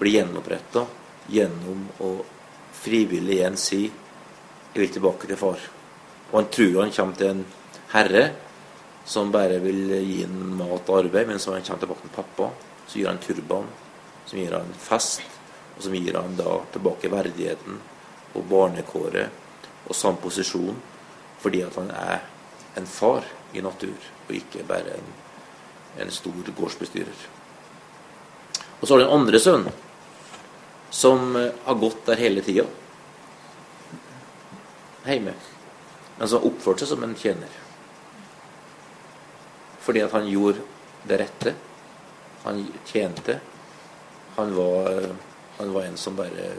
[0.00, 0.86] blir gjenoppretta
[1.30, 2.10] gjennom å
[2.80, 3.82] frivillig igjen si
[4.70, 5.68] 'Jeg vil tilbake til far'.
[6.32, 7.44] Og han tror han kommer til en
[7.92, 8.30] herre
[9.04, 12.50] som bare vil gi ham mat og arbeid, men så han kommer tilbake til pappa,
[12.86, 13.66] så gir han turban,
[14.26, 15.22] som gir han fest,
[15.76, 17.80] og som gir han da tilbake verdigheten
[18.34, 19.30] og barnekåret
[19.88, 20.76] og samme posisjon,
[21.40, 22.20] fordi at han er
[22.76, 23.96] en far i natur,
[24.28, 25.12] og ikke bare en,
[25.98, 27.28] en stor gårdsbestyrer.
[28.80, 29.72] Og så har du den andre sønnen,
[30.90, 32.66] som eh, har gått der hele tida.
[35.04, 35.34] Hjemme.
[36.18, 37.52] Men som har oppført seg som en tjener.
[39.80, 40.64] Fordi at han gjorde
[41.08, 41.54] det rette.
[42.44, 43.40] Han tjente.
[44.36, 45.06] Han var,
[45.58, 46.52] han var en som bare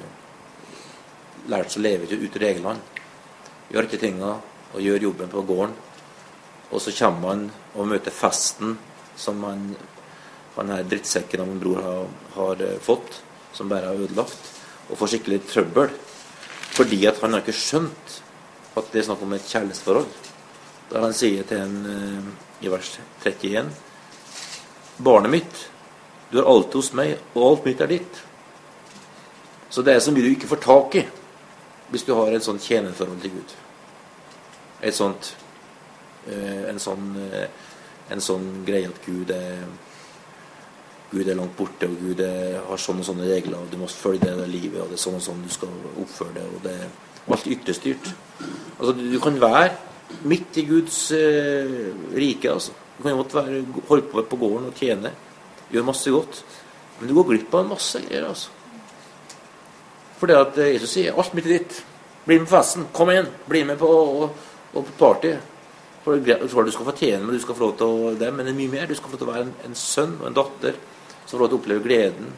[1.49, 2.79] lærte seg å leve ut reglene.
[3.71, 4.35] Gjør ikke tinga
[4.71, 5.75] og gjør jobben på gården.
[6.71, 8.77] Og så kommer han og møter festen
[9.21, 9.67] som han,
[10.55, 13.21] han her drittsekken av en bror har, har eh, fått
[13.53, 14.51] som bare er ødelagt,
[14.89, 15.91] og får skikkelig trøbbel.
[16.71, 18.19] Fordi at han har ikke skjønt
[18.79, 20.11] at det er snakk om et kjærlighetsforhold.
[20.91, 22.31] Da han sier til en eh,
[22.65, 23.71] i vers 31
[25.01, 25.61] Barnet mitt,
[26.29, 28.19] du er alltid hos meg, og alt mitt er ditt.
[29.71, 31.07] Så det er så mye du ikke får tak i
[31.91, 33.55] hvis du har et sånt tjenerforhold til Gud.
[34.79, 35.33] Et sånt
[36.29, 37.09] eh, en sånn,
[38.11, 39.63] en sånn greie at Gud er
[41.11, 43.89] Gud er langt borte, og Gud er, har sånne og sånne regler, og du må
[43.91, 46.61] følge det, det livet, og det er sånn og sånn du skal oppføre det, og
[46.63, 48.07] det er alt ytterstyrt.
[48.77, 49.73] Altså, du, du kan være
[50.31, 52.77] midt i Guds eh, rike, altså.
[52.95, 53.59] Du kan godt være,
[53.89, 55.11] holde på på gården og tjene,
[55.73, 56.41] gjøre masse godt,
[56.99, 58.55] men du går glipp av masse greier, altså.
[60.21, 61.79] For det at eh, Jesus sier alt mitt er ditt.
[62.23, 62.85] Bli med på festen.
[62.93, 63.27] Kom igjen.
[63.49, 64.27] Bli med på, og,
[64.71, 65.31] og på party.
[66.01, 68.47] For, hva du skal få tjene, men du skal få lov til å det, men
[68.47, 68.87] det er mye mer.
[68.89, 70.79] Du skal få lov til å være en, en sønn og en datter
[71.21, 72.31] som får lov til å oppleve gleden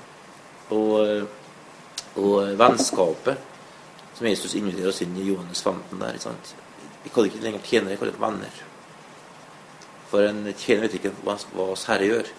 [0.76, 1.30] og,
[2.20, 3.50] og vennskapet
[4.14, 6.20] som Jesus inviterer oss inn i Johannes 15 der.
[6.22, 6.54] Sant?
[7.04, 8.60] Vi kaller ikke lenger tjenere, vi kaller det venner.
[10.12, 12.30] For en tjener vet ikke hva, hva oss Herre gjør,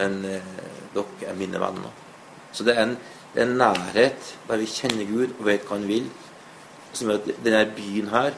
[0.00, 0.50] men eh,
[0.96, 2.02] dere er mine venner.
[2.56, 2.96] Så det er, en,
[3.34, 6.08] det er en nærhet der vi kjenner Gud og vet hva Han vil.
[6.96, 8.36] Som gjør at denne byen her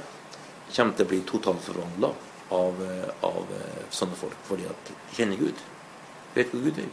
[0.75, 2.11] kommer til å bli totalforvandla
[2.57, 2.81] av,
[3.29, 3.53] av
[3.95, 5.63] sånne folk, fordi at de kjenner Gud.
[6.35, 6.91] Vet hvor Gud vil.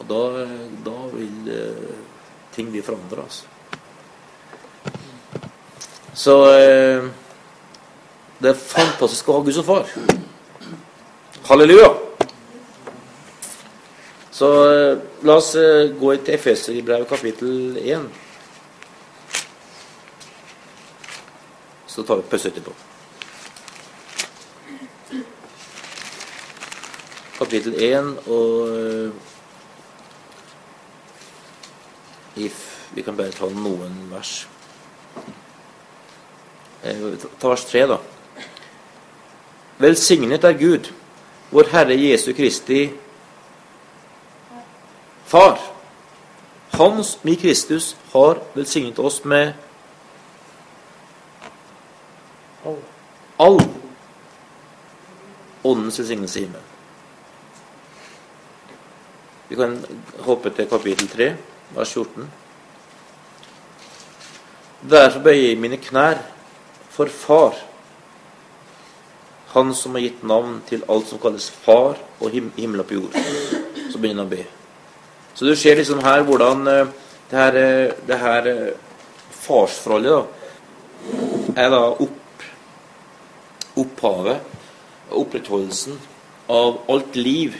[0.00, 0.20] Og da,
[0.86, 1.96] da vil eh,
[2.54, 3.26] ting bli forandra.
[3.26, 3.44] Altså.
[6.16, 7.10] Så eh,
[8.40, 9.90] det er fantastisk å ha Gud som far.
[11.50, 11.90] Halleluja!
[14.40, 18.08] Så eh, la oss eh, gå til Efeser i brev kapittel 1.
[21.90, 22.72] Så tar vi pause etterpå.
[27.40, 29.10] Kapittel 1 og eh,
[32.46, 34.48] if Vi kan bare ta noen vers.
[36.82, 37.04] Eh,
[37.38, 37.98] ta vers 3, da.
[39.78, 40.90] Velsignet er Gud,
[41.50, 42.88] vår Herre Jesu Kristi
[45.30, 45.60] Far.
[46.74, 49.52] Han mi Kristus har velsignet oss med
[53.36, 53.60] all
[55.62, 56.66] åndens velsignelse i himmelen.
[59.48, 59.78] Vi kan
[60.26, 61.32] hoppe til kapittel 3
[61.74, 62.28] vers 14.
[64.90, 66.22] Derfor bøyer jeg mine knær
[66.90, 67.58] for Far,
[69.50, 72.94] Han som har gitt navn til alt som kalles Far og him himmel og på
[72.94, 73.16] jord.
[73.90, 74.44] Så begynner han å be.
[75.34, 76.92] Så du ser liksom her hvordan eh,
[77.30, 78.76] det her, eh, det her eh,
[79.30, 80.22] farsforholdet da,
[81.56, 81.80] er da
[84.00, 84.40] opphavet
[85.10, 85.98] og opprettholdelsen
[86.50, 87.56] av alt liv,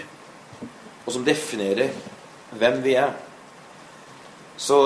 [1.05, 1.93] og som definerer
[2.57, 3.13] hvem vi er.
[4.57, 4.77] Så,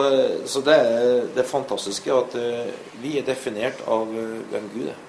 [0.46, 2.70] så det er det fantastiske at uh,
[3.02, 5.00] vi er definert av uh, hvem Gud er.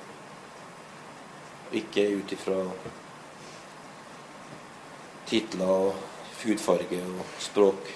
[1.75, 2.61] Ikke ut ifra
[5.29, 5.93] titler,
[6.41, 7.93] hudfarge og språk.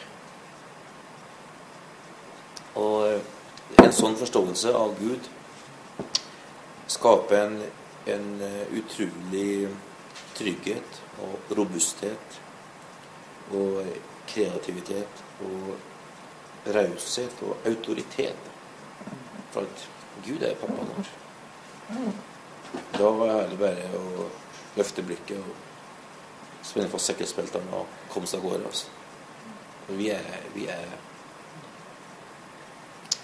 [2.80, 5.30] Og en sånn forståelse av Gud
[6.89, 7.60] skaper en,
[8.14, 8.30] en
[8.80, 9.70] utrolig
[10.38, 12.39] trygghet og robusthet
[13.51, 13.86] og
[14.30, 18.51] kreativitet og raushet og autoritet.
[19.51, 19.89] For at
[20.26, 21.12] Gud er pappaen vår.
[22.97, 24.28] Da var det bare å
[24.78, 28.70] løfte blikket og spenne fast sikkerhetsbeltene og komme seg av gårde.
[28.70, 28.88] Altså.
[29.97, 30.91] Vi er, vi er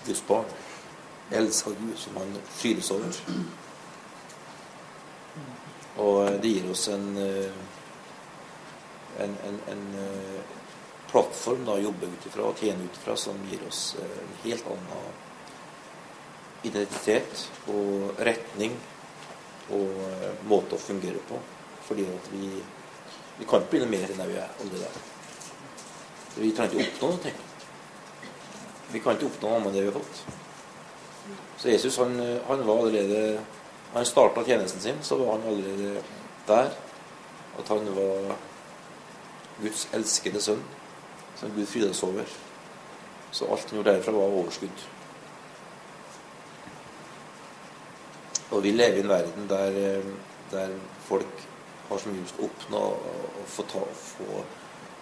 [0.06, 0.50] Guds barn.
[1.32, 3.22] Elsker Gud, som han frydes over.
[5.96, 7.52] Og det gir oss en, eh,
[9.24, 10.42] en, en, en eh,
[11.12, 14.36] plattform da, å jobbe ut ifra og tjene ut ifra som gir oss eh, en
[14.44, 15.24] helt annen
[16.66, 18.76] identitet og retning
[19.76, 20.02] og
[20.50, 21.40] måte å fungere på.
[21.86, 22.50] Fordi at vi,
[23.38, 25.04] vi kan ikke bli noe mer enn det vi er allerede.
[26.36, 27.36] Vi trenger ikke oppnå noe.
[28.92, 30.18] Vi kan ikke oppnå noe annet enn det vi har fått.
[31.62, 32.18] Så Jesus han,
[32.50, 33.22] han var allerede
[33.96, 36.02] han starta tjenesten sin, så var han allerede
[36.48, 36.70] der.
[37.60, 38.36] At han var
[39.62, 40.64] Guds elskede sønn,
[41.40, 42.28] som Gud frydes over.
[43.32, 44.84] Så alt han gjorde derfra, var overskudd.
[48.52, 50.02] Og vi lever i en verden der,
[50.52, 50.76] der
[51.08, 51.48] folk
[51.90, 54.44] har så mye å oppnå og få ta, få,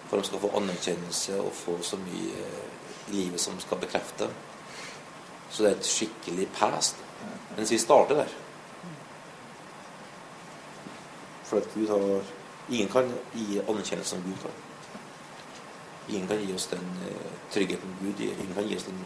[0.08, 2.46] for de skal få anerkjennelse og få så mye
[3.10, 4.30] i livet som skal bekrefte.
[5.50, 7.02] Så det er et skikkelig past.
[7.56, 8.40] Mens vi starter der.
[11.44, 12.22] For at Gud har
[12.68, 14.52] Ingen kan gi anerkjennelse som Gud har.
[16.08, 18.32] Ingen kan gi oss den uh, tryggheten Gud gir.
[18.32, 19.04] Ingen kan gi oss den,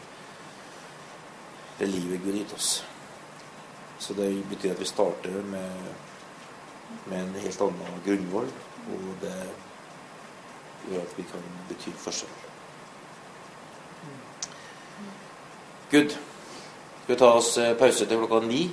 [1.79, 2.85] det livet Gud har gitt oss.
[3.99, 5.71] Så det betyr at vi starter med,
[7.05, 8.47] med en helt annen grunnvoll,
[8.93, 9.35] og det
[10.89, 12.31] gjør at vi kan bety forskjell.
[15.91, 16.15] Good.
[17.03, 18.69] Skal vi ta oss eh, pause til klokka ni?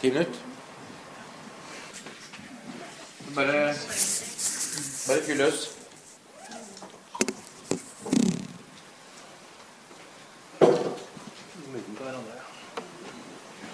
[0.00, 0.55] Ti minutter?
[3.36, 3.74] Bare,
[5.08, 5.72] bare fyr løs.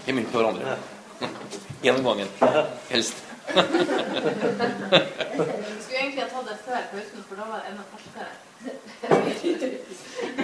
[0.06, 0.76] I munnen på hverandre.
[1.84, 2.28] Gjennom gangen.
[2.88, 3.14] Helst.
[5.82, 8.32] Skulle egentlig ha tatt det før pausen, for da var det enda ferskere.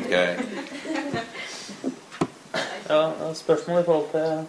[0.05, 0.31] Okay.
[2.89, 4.47] Ja, spørsmålet i forhold til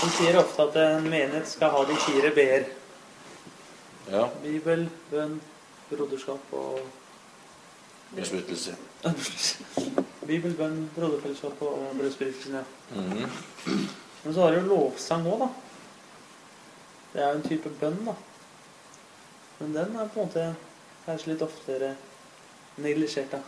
[0.00, 2.62] De sier ofte at en menighet skal ha de fire b-er.
[4.10, 4.28] Ja.
[4.42, 5.40] Bibel, bønn,
[5.90, 6.80] broderskap og
[8.14, 8.76] Besluttelse.
[10.26, 12.62] Bibel, bønn, broderfellesskap og brødsbrytelsen, ja.
[12.94, 13.26] Mhm.
[14.24, 15.48] Men så har du lovsang òg, da.
[17.12, 18.14] Det er jo en type bønn, da.
[19.58, 20.46] Men den er på en måte
[21.06, 21.94] kanskje litt oftere
[22.76, 23.42] neglisjert, da.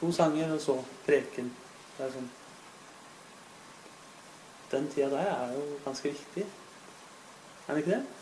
[0.00, 1.52] To sanger, og så preken.
[1.96, 2.30] Det er sånn
[4.70, 6.44] Den tida der er jo ganske viktig.
[7.68, 8.17] Er det ikke det?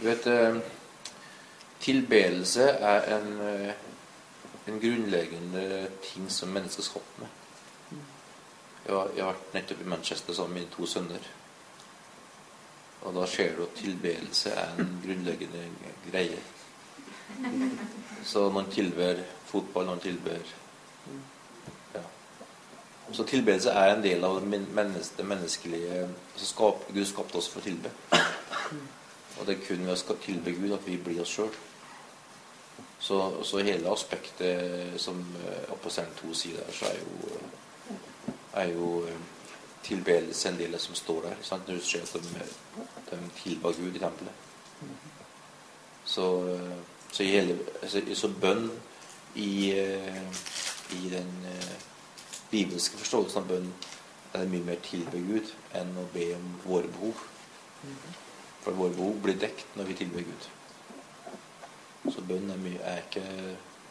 [0.00, 0.56] Du vet, eh,
[1.80, 3.74] tilbedelse er en, eh,
[4.66, 7.28] en grunnleggende ting som mennesker er med.
[8.86, 11.26] Jeg har, jeg har vært nettopp i Manchester sammen med mine to sønner.
[13.02, 15.68] Og da ser du at tilbedelse er en grunnleggende
[16.10, 16.38] greie.
[18.24, 20.40] Så noen tilber fotball, noen tilber
[21.94, 22.02] ja.
[23.12, 27.68] Så tilbedelse er en del av det menneskelige altså skap, Gud skapte oss for å
[27.68, 27.92] tilbe.
[29.40, 31.52] Og det er kun ved å tilbe Gud at vi blir oss sjøl.
[33.00, 33.16] Så,
[33.48, 35.22] så hele aspektet som
[35.72, 37.38] Apostlene 2 sier der, så er jo,
[38.60, 39.22] er jo eh,
[39.82, 41.40] tilbedelse en del av det som står der.
[41.42, 41.68] Sant?
[41.68, 42.44] Du ser at de,
[43.10, 44.44] de tilba Gud i tempelet.
[46.04, 46.76] Så, eh,
[47.12, 48.68] så, hele, så, så bønn
[49.34, 50.44] i, eh,
[51.00, 51.32] i den
[52.50, 53.72] bibelske forståelsen av bønn
[54.34, 57.24] er det mye mer tilbe Gud enn å be om våre behov.
[58.64, 60.48] For våre behov blir dekt når vi tilber Gud.
[62.10, 63.26] Så bønn er mye er ikke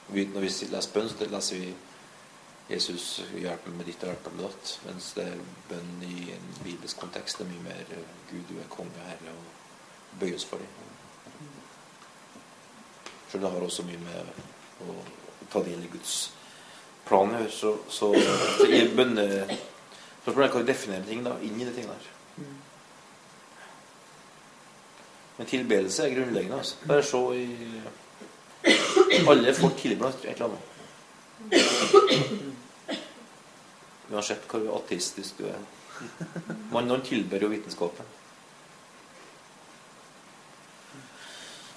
[0.10, 1.74] Når vi leser bønn, så leser vi
[2.70, 4.74] Jesus hjelp meg med ditt og hjelp meg med datt.
[4.88, 8.58] Mens det er bønn i en bibelsk kontekst det er mye mer eh, Gud, du
[8.58, 11.50] er konge, Herre, og bøyes for dem.
[13.30, 14.98] For det har også mye med å
[15.50, 16.16] ta del i Guds
[17.06, 17.54] plan å gjøre.
[17.54, 18.14] Så, så,
[18.58, 19.28] så i bønne
[20.20, 22.08] Spørsmålet er hva vi definerer ting da, inn i de tingene her.
[25.40, 26.58] Men tilbedelse er grunnleggende.
[26.58, 26.76] altså.
[26.88, 27.82] Bare se i
[29.30, 30.64] Alle får tilbedt et eller annet.
[34.12, 35.62] Uansett hvor ateistisk du er.
[36.74, 38.06] Man, noen tilber jo vitenskapen.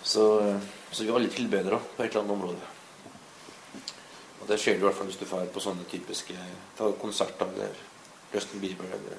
[0.03, 0.27] Så,
[0.91, 2.65] så vi er alle tilbedere på et eller annet område.
[4.43, 6.35] Og det skjer i hvert fall hvis du drar på sånne typiske
[6.79, 7.79] ta konserter eller
[8.35, 9.19] Justin Bieber eller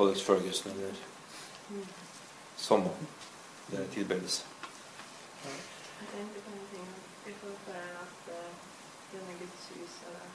[0.00, 0.94] Alex Ferguson eller
[2.58, 2.90] samme.
[3.70, 4.46] Det er tilbedelse.
[5.44, 6.88] Jeg tenkte på en ting
[7.26, 8.34] i forhold til at
[9.12, 10.28] det med Guds hus eller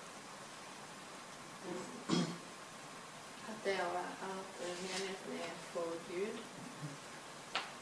[3.50, 6.40] At det å at menigheten er for Gud,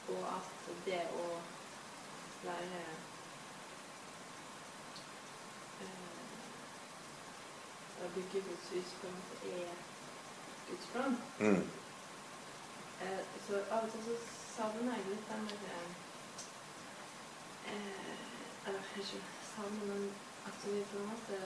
[0.10, 1.28] og at det å
[2.44, 2.82] være
[5.82, 6.08] uh,
[8.02, 9.76] Å bygge Guds hus på en måte er
[10.70, 11.18] Guds plan.
[11.40, 11.81] Mm.
[13.02, 14.16] Uh, så av og til så
[14.56, 15.86] savner jeg litt den der
[17.72, 19.22] eh, Eller ikke
[19.56, 20.04] savner, men
[20.46, 21.40] at vi på en måte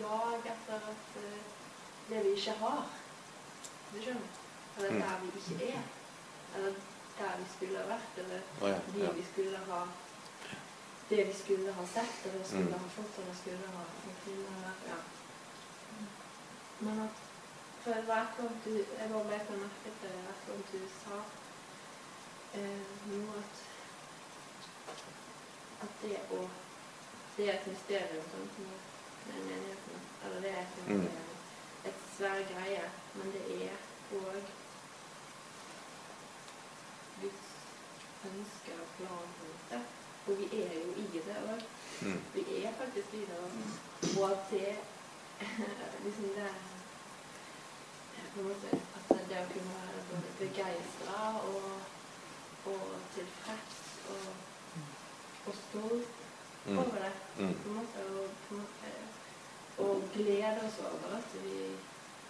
[0.00, 1.40] jag etter at eh,
[2.10, 2.84] det vi ikke har.
[3.92, 4.28] Du skjønner?
[4.76, 5.00] Eller Mm.
[5.02, 5.82] der vi ikke er.
[6.54, 6.72] Eller
[7.18, 8.12] der vi skulle ha vært.
[8.22, 9.10] Eller oh, ja, de ja.
[9.16, 9.80] vi skulle ha
[11.08, 12.72] Det vi skulle ha sett, eller skulle Mm.
[12.84, 13.84] ha fått, eller skulle ha
[14.22, 14.98] skulle ha Ja.
[16.80, 17.22] Men at
[17.84, 21.20] For hver annet du Jeg var ble på merket til hver gang du sa
[22.58, 23.62] eh, noe at
[25.86, 26.42] At det å
[27.36, 28.68] Det er et mysterium sånn som
[29.26, 30.04] den menigheten.
[30.24, 31.24] Eller det er måte
[31.88, 33.74] et svær greie, men det er
[34.16, 34.52] òg
[37.20, 37.50] Guds
[38.30, 39.84] ønske og plan på en.
[40.26, 41.62] Og vi er jo i det òg.
[42.02, 42.22] Mm.
[42.34, 43.60] Vi er faktisk i det òg.
[44.18, 44.72] Og at det
[46.04, 46.48] liksom det
[48.16, 51.18] eh, på en måte, At det å kunne være både begeistra
[51.50, 51.72] og,
[52.72, 53.82] og tilfreds
[54.14, 54.30] og,
[55.46, 56.22] og stolt
[56.66, 56.78] Mm.
[56.78, 57.12] over det.
[57.38, 57.54] Mm.
[57.62, 58.88] På en måte, og, på en måte,
[59.78, 61.76] og glede oss over at vi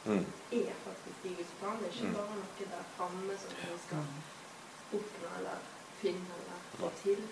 [0.07, 0.27] Mm.
[0.53, 1.79] er faktisk i Guds plan.
[1.79, 4.05] Det er ikke bare noe der framme som vi skal
[4.93, 5.57] oppnå eller
[6.03, 7.25] finne eller få til.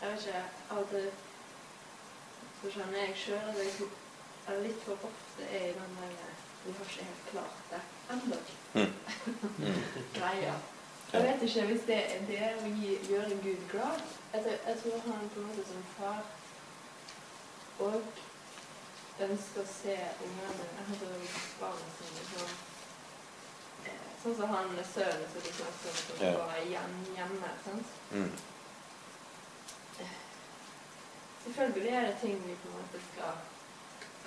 [0.00, 1.10] Jeg vet ikke, av og til
[2.62, 3.88] så skjønner jeg sjøl at jeg
[4.64, 6.14] litt for ofte er i den der
[6.64, 7.80] Vi har ikke helt klart det
[8.14, 8.38] ennå.
[8.74, 8.92] Mm.
[9.58, 9.82] Mm.
[10.14, 10.54] Greia.
[11.12, 12.68] Jeg vet ikke hvis det, det er å
[13.08, 14.00] gjøre Gud glad.
[14.32, 16.22] Jeg, tror- jeg tror han på en måte som far
[17.78, 18.02] og
[19.28, 21.06] ønsker å se ungene altså
[21.60, 22.54] barna sine sånn
[23.86, 26.32] eh, Sånn som han sønnen som du snakket om, som Ja.
[26.40, 27.50] var igjen hjemme.
[27.64, 27.86] sant?
[28.12, 28.32] Mm.
[31.44, 33.32] Selvfølgelig er det ting vi på en måte skal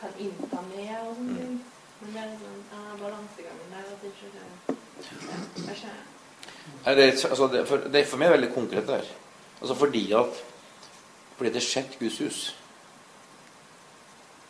[0.02, 1.38] kan innta med og sånne Mm.
[1.38, 1.64] ting.
[2.00, 5.38] Men det er sånn ah, balansegangen der at det ikke ja,
[5.68, 6.06] jeg skjønner.
[6.86, 9.06] Nei, Det, altså, det, for, det er for meg veldig konkret der.
[9.62, 10.44] Altså fordi at
[11.38, 12.56] fordi det sett Guds hus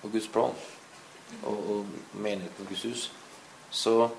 [0.04, 0.54] og Guds plan
[1.44, 3.12] og, og menigheten og Guds hus,
[3.72, 4.10] så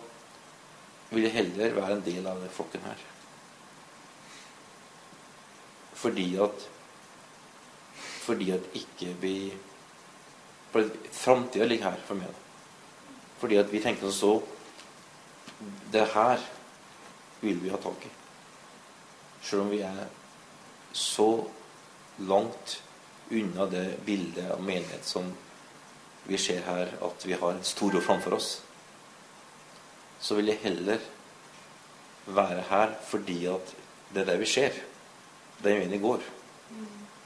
[1.10, 3.04] vil jeg heller være en del av den flokken her.
[5.94, 6.68] Fordi at
[8.28, 9.52] fordi at ikke vi
[10.72, 12.32] for Framtida ligger her for meg.
[13.38, 14.38] Fordi at vi tenker oss så
[15.92, 16.38] Det her
[17.40, 18.10] vil vi ha tak i.
[19.42, 20.04] Selv om vi er
[20.92, 21.46] så
[22.18, 22.82] langt
[23.30, 25.32] unna det bildet av menighet som
[26.28, 28.48] vi ser her, at vi har en stor jobb framfor oss,
[30.20, 31.02] så vil jeg heller
[32.26, 33.74] være her fordi at
[34.14, 34.78] det er det vi ser.
[35.58, 36.24] Det er veien vi går.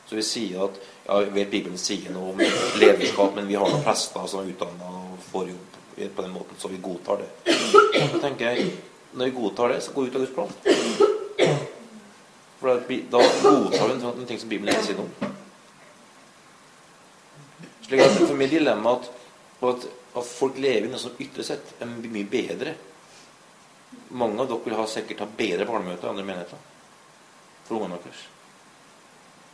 [0.06, 2.40] Så vi sier at ja, jeg vet Bibelen sier noe om
[2.80, 5.78] lederskap, men vi har noen prester som er utdanna og får jobb
[6.16, 7.28] på den måten, så vi godtar det.
[8.12, 8.72] Da tenker jeg
[9.12, 10.50] når vi godtar det, så går vi ut av Guds plan.
[12.60, 12.68] For
[13.10, 15.32] da, godtar vi en ting som Bibelen ikke sier noe om.
[17.82, 19.08] Slik at for meg dilemma at,
[19.68, 22.76] at, at folk lever i noe som ytre sett er mye bedre.
[24.16, 26.62] Mange av dere vil ha, sikkert ha bedre barnemøter enn andre menigheter
[27.66, 28.22] for ungene deres.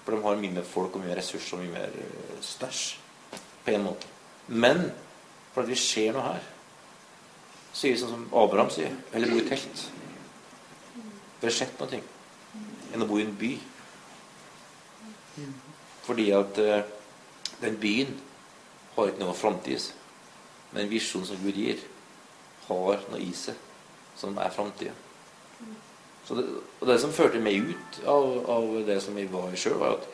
[0.09, 2.85] For de har mer folk og mye ressurser og mye mer eh, stæsj
[3.67, 4.07] på en måte.
[4.49, 4.79] Men
[5.53, 6.47] for at vi ser noe her,
[7.77, 9.83] sier vi sånn som Abraham sier, eller bo i telt.
[10.97, 13.51] Vi har sett noe enn å bo i en by.
[16.07, 16.89] Fordi at eh,
[17.61, 18.17] den byen
[18.95, 19.91] har ikke noe framtid.
[20.73, 21.85] Men visjonen som Gud gir,
[22.71, 23.61] har noe i seg
[24.17, 24.97] som er framtida.
[26.29, 26.45] Det,
[26.81, 29.99] og det som førte meg ut av, av det som jeg var i sjøl, var
[29.99, 30.09] at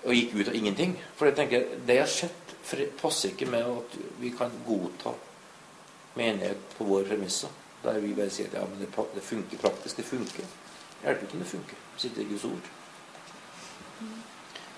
[0.00, 0.94] Og gikk ut av ingenting.
[1.16, 2.54] For jeg tenker, det jeg har sett,
[2.96, 5.12] passer ikke med at vi kan godta
[6.16, 7.52] menighet på våre premisser.
[7.82, 9.96] Der vi bare sier at ja, men det, det funker praktisk.
[10.00, 10.48] Det funker.
[10.94, 11.84] Det hjelper ikke om det funker.
[11.92, 12.72] Det sitter i Guds ord.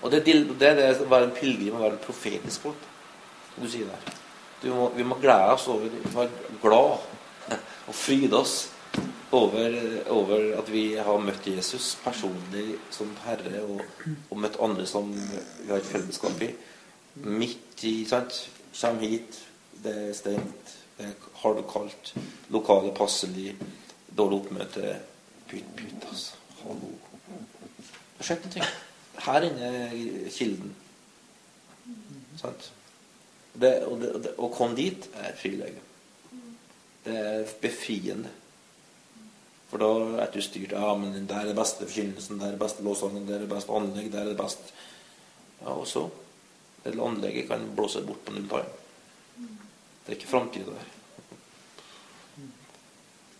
[0.01, 2.87] Og det, det det å være en pilegrim og være en profetisk folk,
[3.53, 4.19] som du sier der.
[4.59, 7.07] Du må, vi må glede oss over vi må Være glad
[7.87, 8.72] og fryde oss
[9.33, 9.75] over,
[10.13, 13.81] over at vi har møtt Jesus personlig som Herre, og,
[14.29, 16.51] og møtt andre som vi har et fellesskap i.
[17.25, 18.43] Midt i sant?
[18.73, 19.39] Kjem hit,
[19.83, 22.13] det er stengt, det er halvkaldt,
[22.53, 23.55] lokale passelig,
[24.17, 24.93] dårlig oppmøte.
[25.49, 26.39] Pytt, pytt, altså.
[26.63, 26.93] Hallo.
[27.27, 28.69] Det har skjedd noe.
[29.23, 30.71] Her inne i kilden.
[32.39, 32.69] Sant?
[33.53, 35.81] Det, og det, og komme dit er et.
[37.03, 38.31] Det er befriende.
[39.73, 42.61] For da er du styrt Ja, men der er det beste forkynnelsen, der er det
[42.61, 44.67] beste lovsangen, der er det beste anlegg, der er det best
[45.63, 46.03] Ja, og så?
[46.83, 49.47] Det anlegget kan blåse bort på null time.
[50.03, 50.91] Det er ikke framtida der.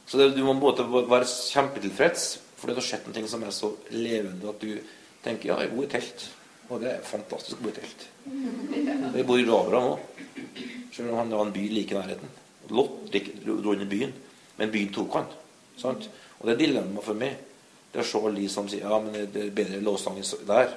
[0.08, 2.26] Så det, du må både være kjempetilfreds,
[2.58, 4.72] for det har skjedd ting som er så levende at du
[5.22, 6.26] tenker ja, jeg bor i telt.
[6.72, 8.08] Og det er fantastisk å bo i telt.
[9.20, 9.94] Jeg bor i Ravra nå.
[10.96, 12.36] selv om han var en by like i nærheten.
[12.74, 14.14] Lott inn i byen,
[14.58, 15.28] men byen tok han.
[15.80, 16.10] Sant?
[16.40, 17.38] Og det er dilemmaet for meg.
[17.94, 20.72] Det er å se alle de som sier ja, men det er bedre lovsang der.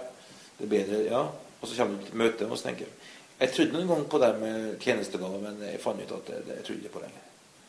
[0.57, 1.23] Det er bedre, ja.
[1.61, 2.95] Og så kommer du til møtet, og så tenker jeg
[3.37, 6.55] Jeg trodde noen gang på det med tjenestegaver, men jeg fant ut at det, det
[6.57, 7.25] jeg trodde ikke på lenger.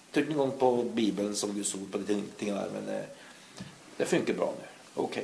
[0.05, 3.65] Jeg trodde noen gang på Bibelen som Guds ord på de tingene der, men det,
[3.97, 4.69] det funker bra nå.
[5.03, 5.17] Ok.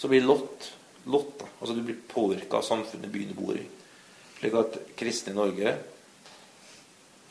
[0.00, 0.70] Så blir lott
[1.04, 1.38] lott.
[1.38, 1.46] da.
[1.60, 3.64] Altså du blir påvirka av samfunnet byen du bor i.
[4.38, 5.74] Slik at kristne i Norge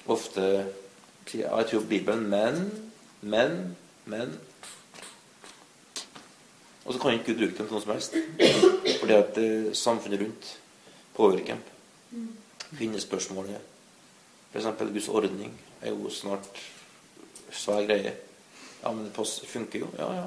[0.09, 0.45] ofte
[1.29, 2.69] sier ja, jeg tror Bibelen, men,
[3.21, 4.39] men, men
[6.89, 8.15] Og så kan ikke Gud bruke dem til noe som helst.
[8.99, 10.47] Fordi at eh, samfunnet rundt
[11.13, 12.23] påvirker dem.
[12.77, 13.59] Kvinnespørsmålet,
[14.53, 14.65] f.eks.
[14.79, 16.49] Guds ordning, er jo snart
[17.51, 18.15] svær greie.
[18.83, 19.91] Ja, men det funker jo.
[19.99, 20.25] Ja, ja.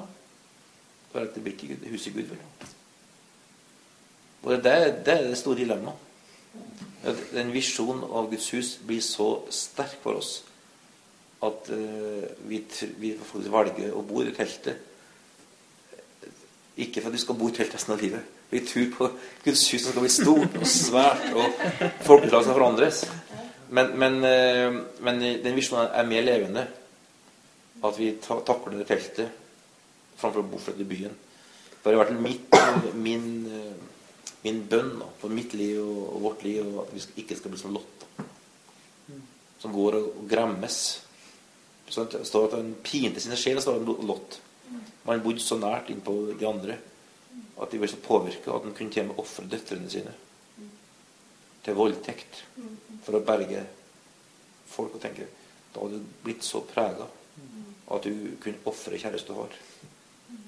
[1.13, 2.39] Bare at det blir ikke huset Gud, vel.
[4.43, 5.99] Og det, det er det store dilemmaet.
[7.35, 10.43] En visjon av Guds hus blir så sterk for oss
[11.43, 12.61] at eh, vi,
[12.99, 14.91] vi faktisk velger å bo i teltet.
[16.83, 18.39] Ikke for at vi skal bo i telt resten av livet.
[18.53, 19.09] Vi tror på
[19.45, 21.59] Guds hus skal bli stort og svært, og
[22.05, 23.03] folkeslag skal forandres.
[23.73, 26.65] Men, men, eh, men den visjonen er mer levende.
[27.83, 29.39] At vi ta, takler det teltet
[30.19, 31.15] framfor å bo flytte i byen.
[31.83, 32.53] Det har vært mitt,
[32.95, 33.25] min,
[34.45, 37.51] min bønn da, for mitt liv og, og vårt liv og at vi ikke skal
[37.51, 38.07] bli som Lotta.
[39.59, 40.77] Som går og gremmes.
[41.93, 44.39] Så det står at han pinte sine sjel, står det Lot.
[45.05, 46.79] Man bodde så nært innpå de andre
[47.61, 50.13] at de ble så påvirka at han kunne til og med ofre døtrene sine
[51.63, 52.41] til voldtekt
[53.05, 53.61] for å berge
[54.67, 54.97] folk.
[54.97, 55.27] Og tenke
[55.73, 57.07] da hadde du blitt så prega
[57.93, 59.55] at du kunne ofre kjæreste du har.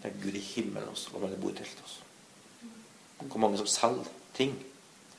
[0.03, 1.81] Tenk Gud i himmelen også, hva meg bo i telt.
[1.85, 2.69] Også.
[3.21, 4.53] Hvor mange som selger ting.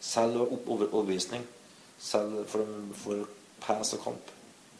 [0.03, 1.47] Selger opp over overbevisning.
[2.03, 3.27] Selger for, for
[3.63, 4.36] pes og kamp.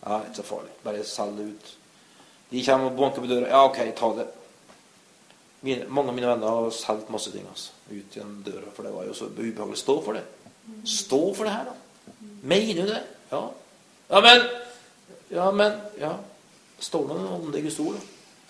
[0.07, 0.75] Ja, ikke så farlig.
[0.85, 1.71] Bare selg det ut.
[2.51, 3.49] De kommer og banker på døra.
[3.51, 4.27] Ja, ok, ta det.
[5.67, 8.93] Mine, mange av mine venner har solgt masse ting altså, ut gjennom døra, for det
[8.95, 9.81] var jo så ubehagelig.
[9.83, 10.23] Stå for det.
[10.87, 11.75] Stå for det her, da.
[12.47, 13.03] Mener du det?
[13.33, 13.43] Ja.
[14.11, 14.47] Ja, men
[15.29, 16.15] Ja, men Ja.
[16.79, 17.97] Står det noe om stol?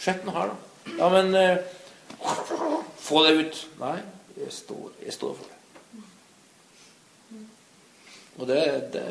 [0.03, 0.93] Sjekk nå her, da.
[0.99, 1.59] Ja, men eh,
[2.99, 3.61] Få det ut.
[3.81, 3.99] Nei,
[4.37, 5.56] jeg står, jeg står for det.
[8.37, 8.63] Og det,
[8.93, 9.03] det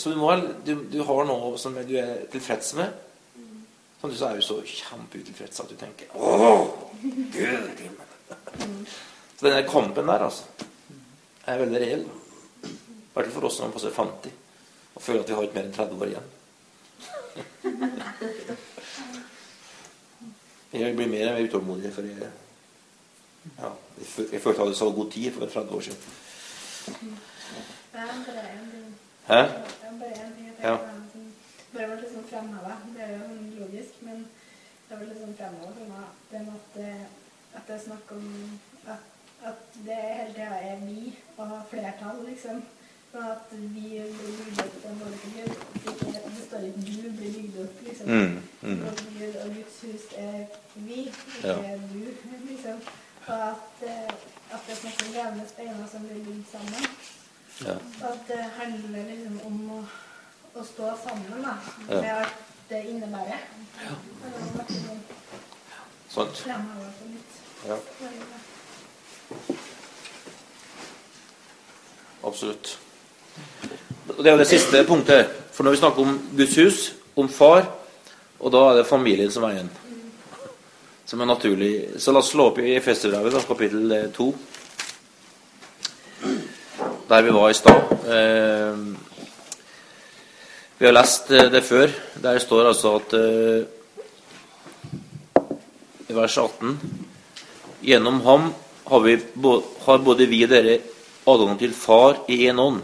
[0.00, 0.34] Så du, må,
[0.66, 2.92] du, du har noe som du er tilfreds med.
[4.00, 6.66] Samtidig så er du så kjempeutilfreds at du tenker Åh,
[7.02, 7.90] Gud i.
[9.38, 10.44] Så den der kampen der, altså,
[11.46, 12.04] er veldig reell.
[12.04, 14.40] I hvert fall for oss som passer 50
[14.94, 16.28] og føler at vi har ikke mer enn 30 år igjen.
[20.74, 22.30] Jeg blir mer og mer utålmodig, for jeg,
[23.58, 27.18] ja, jeg følte jeg hadde så god tid for 30 år siden.
[27.94, 29.34] Hæ?
[29.34, 29.44] Har
[30.62, 30.76] Ja.
[31.74, 32.72] bare ble litt sånn fremheva.
[32.94, 33.26] Det er jo
[33.60, 34.26] logisk, men
[34.88, 36.08] det ble litt sånn fremheva for meg.
[36.30, 36.94] Det at det,
[37.54, 38.26] at det er snakk om
[38.94, 39.04] at,
[39.50, 42.62] at det hele tida er vi og flertall, liksom.
[43.14, 43.86] Og at vi
[44.18, 45.52] blir bygd opp på en dårlig Gud.
[45.84, 48.06] Det står ikke 'du blir bygd opp', liksom.
[48.06, 48.86] Mm, mm.
[48.86, 51.76] Og Gud og Guds hus er vi, ikke Ja.
[51.92, 52.04] du,
[52.50, 52.78] liksom.
[53.26, 54.14] Og at, eh,
[54.54, 56.84] at det er snakk om levende steiner som blir bygd sammen.
[57.62, 57.76] Ja.
[58.02, 59.80] At det handler liksom om å,
[60.58, 61.54] å stå sammen da,
[61.88, 62.00] Ja.
[62.00, 62.34] med alt
[62.68, 63.40] det innebærer.
[63.84, 63.94] Ja.
[66.10, 66.44] Sånn Sant?
[67.66, 67.76] Ja,
[72.24, 72.78] absolutt.
[74.18, 75.30] Det er jo det siste punktet.
[75.54, 77.66] For når vi snakker om Guds hus, om far,
[78.40, 79.70] og da er det familien som er igjen.
[81.06, 81.72] Som er naturlig.
[82.00, 84.28] Så la oss slå opp i Efeserbrevet, kapittel eh, 2.
[87.08, 87.82] Der vi var i stad.
[88.08, 88.76] Eh,
[90.78, 91.90] vi har lest eh, det før.
[92.22, 93.66] Der står altså at eh,
[96.08, 96.78] i vers 18
[97.84, 98.48] Gjennom ham
[98.88, 99.18] har, vi,
[99.84, 100.78] har både vi og dere
[101.28, 102.80] adgang til Far i en ånd.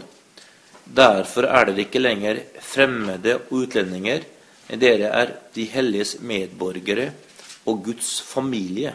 [0.85, 4.21] Derfor er dere ikke lenger fremmede og utlendinger,
[4.69, 7.09] men dere er de helliges medborgere
[7.65, 8.93] og Guds familie.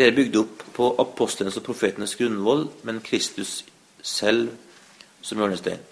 [0.00, 3.58] Dere er bygd opp på apostlenes og profetenes grunnvoll, men Kristus
[4.00, 4.48] selv
[5.20, 5.82] som hjørnestein.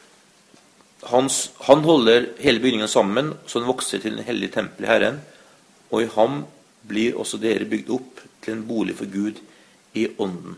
[1.10, 5.18] Hans, han holder hele bygningen sammen, så den vokser til en hellig tempel i Herren.
[5.92, 6.40] Og i ham
[6.88, 9.42] blir også dere bygd opp til en bolig for Gud
[9.92, 10.56] i ånden.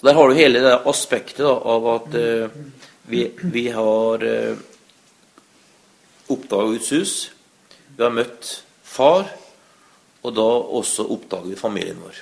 [0.00, 2.56] Så Der har du hele det aspektet da, av at eh,
[3.04, 4.56] vi, vi, har uh, eh,
[6.32, 7.14] oppdaga Guds hus.
[7.98, 9.28] Vi har møtt far,
[10.20, 10.48] og da
[10.80, 12.18] også oppdager vi familien vår.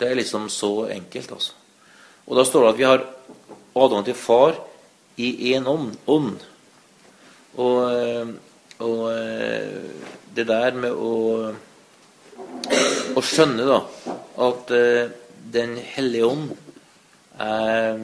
[0.00, 1.52] Det er liksom så enkelt, altså.
[2.26, 3.04] Og da står det at vi har
[3.76, 4.56] adgang til far
[5.20, 6.40] i én ånd.
[7.60, 8.32] Og, eh,
[8.82, 9.02] og,
[10.34, 11.52] det der med å,
[13.14, 13.80] å skjønne da,
[14.48, 14.72] at
[15.52, 16.52] Den hellige ånd
[17.36, 17.98] er,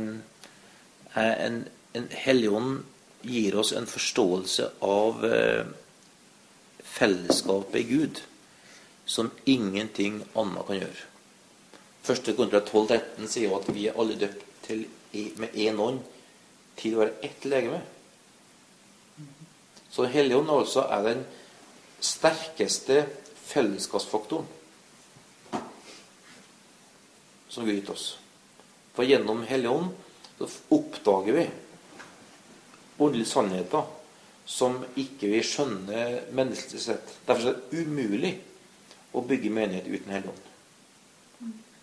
[1.14, 1.58] er en,
[1.96, 2.82] en hellige ånd
[3.24, 5.24] gir oss en forståelse av
[6.98, 8.22] fellesskapet i Gud
[9.08, 11.04] som ingenting annet kan gjøre.
[12.04, 14.84] Første kontra 12.13 sier jo at vi er alle døpt til,
[15.40, 16.02] med én ånd
[16.78, 17.80] til å være ett legeme.
[19.90, 21.24] Så Den hellige ånd altså er den
[22.04, 23.02] sterkeste
[23.48, 24.46] fellesskapsfaktoren
[27.48, 28.10] som Gud gitt oss.
[28.94, 30.44] For gjennom Hellig ånd
[30.74, 31.46] oppdager vi
[32.98, 33.86] åndelige sannheter
[34.48, 37.16] som ikke vi skjønner menneskelig sett.
[37.28, 38.32] Derfor er det umulig
[39.12, 40.44] å bygge menighet uten Helligånd.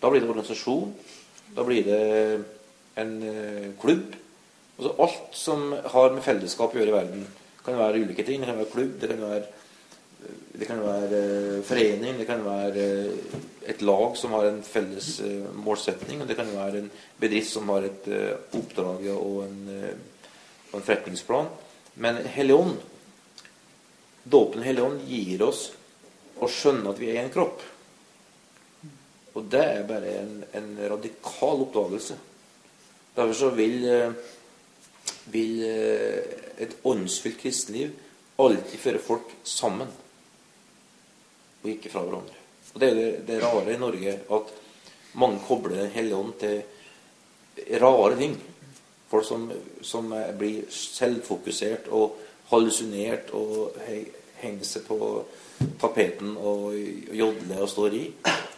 [0.02, 0.90] Da blir det organisasjon.
[1.54, 2.00] Da blir det
[3.00, 4.16] en eh, klubb.
[4.76, 7.22] Altså alt som har med fellesskap å gjøre i verden.
[7.26, 8.42] Det kan være ulike ting.
[8.42, 9.46] Det kan være klubb, det kan være,
[10.58, 13.36] det kan være eh, forening, det kan være eh,
[13.70, 15.12] et lag som har en felles
[15.54, 16.22] målsetning.
[16.22, 16.90] Og det kan være en
[17.22, 18.10] bedrift som har et
[18.58, 19.62] oppdrag og en,
[20.72, 21.54] og en forretningsplan.
[21.96, 22.76] Men Helligånd,
[24.24, 25.70] dåpen Helligånd, gir oss
[26.36, 27.62] å skjønne at vi er en kropp.
[29.36, 32.16] Og det er bare en, en radikal oppdagelse.
[33.16, 34.12] Derfor så vil, eh,
[35.32, 37.94] vil eh, et åndsfylt kristenliv
[38.40, 39.88] alltid føre folk sammen,
[41.62, 42.42] og ikke fra hverandre.
[42.74, 44.52] Og Det er det, det rare i Norge at
[45.16, 46.62] mange kobler Den til
[47.80, 48.36] rare ting.
[49.10, 49.50] Folk som,
[49.86, 52.16] som blir selvfokusert og
[52.50, 53.76] hallusinert og
[54.40, 54.98] henger seg på
[55.80, 56.74] tapeten og
[57.14, 58.04] jodler og står i.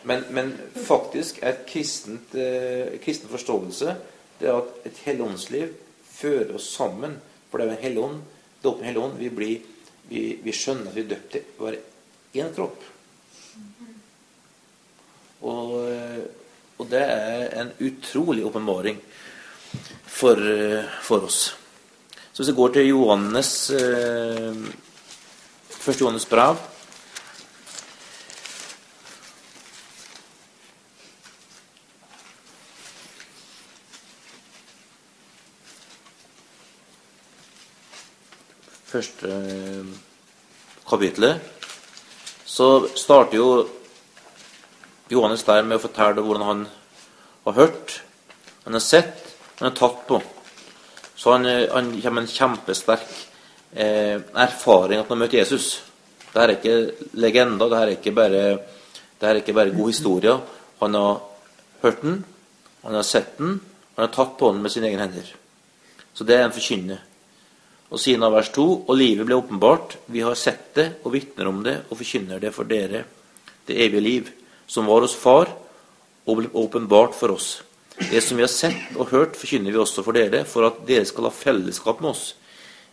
[0.09, 0.55] Men, men
[0.87, 3.97] faktisk er et kristent, eh, kristen forståelse
[4.39, 5.73] det at et helligåndsliv
[6.05, 7.19] fører oss sammen.
[7.51, 8.21] For det er en helånd.
[8.59, 9.19] Det Dåpen hellig ånd.
[9.19, 9.67] Vi, blir,
[10.11, 11.83] vi, vi, skjønner at vi er døpt til å være
[12.39, 12.87] én kropp.
[15.47, 16.25] Og, eh,
[16.79, 18.99] og, det er en utrolig åpenbaring
[20.09, 21.55] for, eh, for, oss.
[22.33, 24.55] Så hvis vi går til Johannes, eh,
[25.69, 26.57] første Johannes brev
[38.89, 39.87] første eh,
[40.89, 41.41] kapitlet,
[42.49, 43.69] så starter jo
[45.13, 46.63] Johannes der med å fortelle hvordan han
[47.45, 48.01] har hørt,
[48.65, 49.28] han har sett,
[49.59, 50.21] han er tatt på.
[51.19, 53.09] Så han, eh, han kommer med en kjempesterk
[53.75, 55.83] eh, erfaring at han har møtt Jesus.
[56.29, 56.77] Dette er ikke
[57.19, 58.45] legender, dette er ikke bare,
[59.19, 60.37] dette er ikke bare god historie.
[60.79, 61.21] Han har
[61.83, 62.23] hørt den,
[62.85, 63.59] han har sett den,
[63.97, 65.35] han har tatt på den med sine egne hender.
[66.15, 67.05] Så det er en forkynner.
[67.89, 69.97] Og siden av vers 2.: Og livet ble åpenbart.
[70.07, 73.05] Vi har sett det og vitner om det og forkynner det for dere,
[73.67, 74.31] det evige liv,
[74.67, 75.49] som var hos Far
[76.29, 77.63] og ble åpenbart for oss.
[77.99, 81.07] Det som vi har sett og hørt, forkynner vi også for dere, for at dere
[81.09, 82.37] skal ha fellesskap med oss.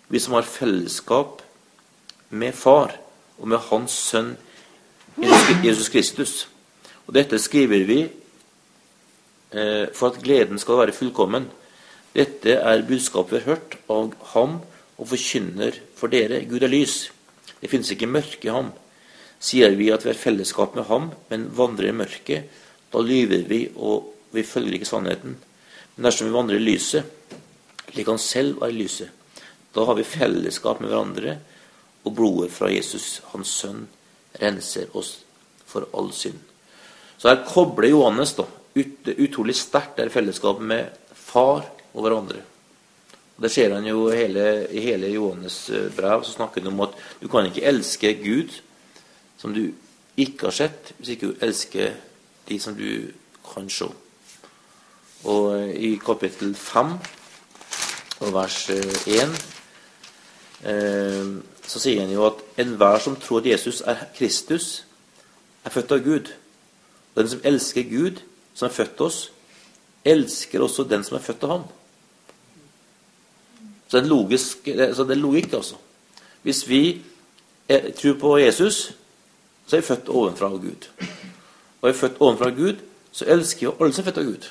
[0.10, 1.44] Vi som har fellesskap
[2.34, 2.96] med Far
[3.38, 4.34] og med Hans Sønn
[5.64, 6.34] Jesus Kristus.
[7.06, 11.46] Og dette skriver vi eh, for at gleden skal være fullkommen.
[12.16, 14.58] Dette er budskapet vi har hørt av Ham
[14.96, 17.12] og forkynner for dere Gud er lys.
[17.62, 18.74] Det finnes ikke mørke i ham.
[19.42, 22.50] Sier vi at vi har fellesskap med ham, men vandrer i mørket,
[22.92, 25.38] da lyver vi, og vi følger ikke sannheten.
[25.96, 27.04] Men dersom vi vandrer i lyset,
[27.92, 29.12] slik han selv var i lyset,
[29.76, 31.38] da har vi fellesskap med hverandre,
[32.06, 33.88] og blodet fra Jesus, hans sønn,
[34.40, 35.18] renser oss
[35.66, 36.38] for all synd.
[37.18, 38.46] Så her kobler Johannes da,
[38.76, 41.64] ut, utrolig sterkt det fellesskapet med far
[41.94, 42.44] og hverandre.
[43.36, 46.24] Og Det ser han jo hele, i hele Johannes eh, brev.
[46.24, 48.54] Så snakker han om at du kan ikke elske Gud
[49.38, 49.74] som du
[50.16, 51.98] ikke har sett, hvis ikke du elsker
[52.48, 53.12] de som du
[53.44, 53.90] kan se.
[55.26, 56.92] Og i kapittel 5
[58.20, 59.36] og vers 1
[60.70, 61.30] eh,
[61.66, 64.86] så sier han jo at enhver som tror at Jesus er Kristus,
[65.66, 66.30] er født av Gud.
[67.16, 68.22] Og den som elsker Gud,
[68.54, 69.32] som er født oss,
[70.06, 71.66] elsker også den som er født av ham.
[73.88, 75.76] Så det er, så det er logikk, altså.
[76.44, 77.02] Hvis vi
[77.70, 78.94] tror på Jesus,
[79.68, 80.90] så er vi født ovenfra av Gud.
[81.82, 84.30] Og er vi født ovenfra av Gud, så elsker vi alle som er født av
[84.30, 84.50] Gud.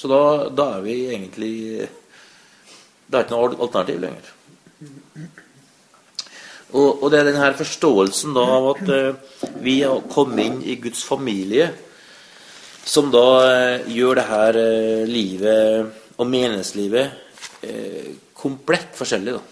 [0.00, 1.54] Så da, da er vi egentlig
[3.10, 4.28] Det er ikke noe alternativ lenger.
[6.70, 10.76] Og, og, det er denne forståelsen da av at uh, vi har kommet inn i
[10.78, 11.66] Guds familie,
[12.86, 17.26] som da uh, gjør det her uh, livet og menighetslivet
[18.40, 19.34] komplett forskjellig.
[19.36, 19.42] da.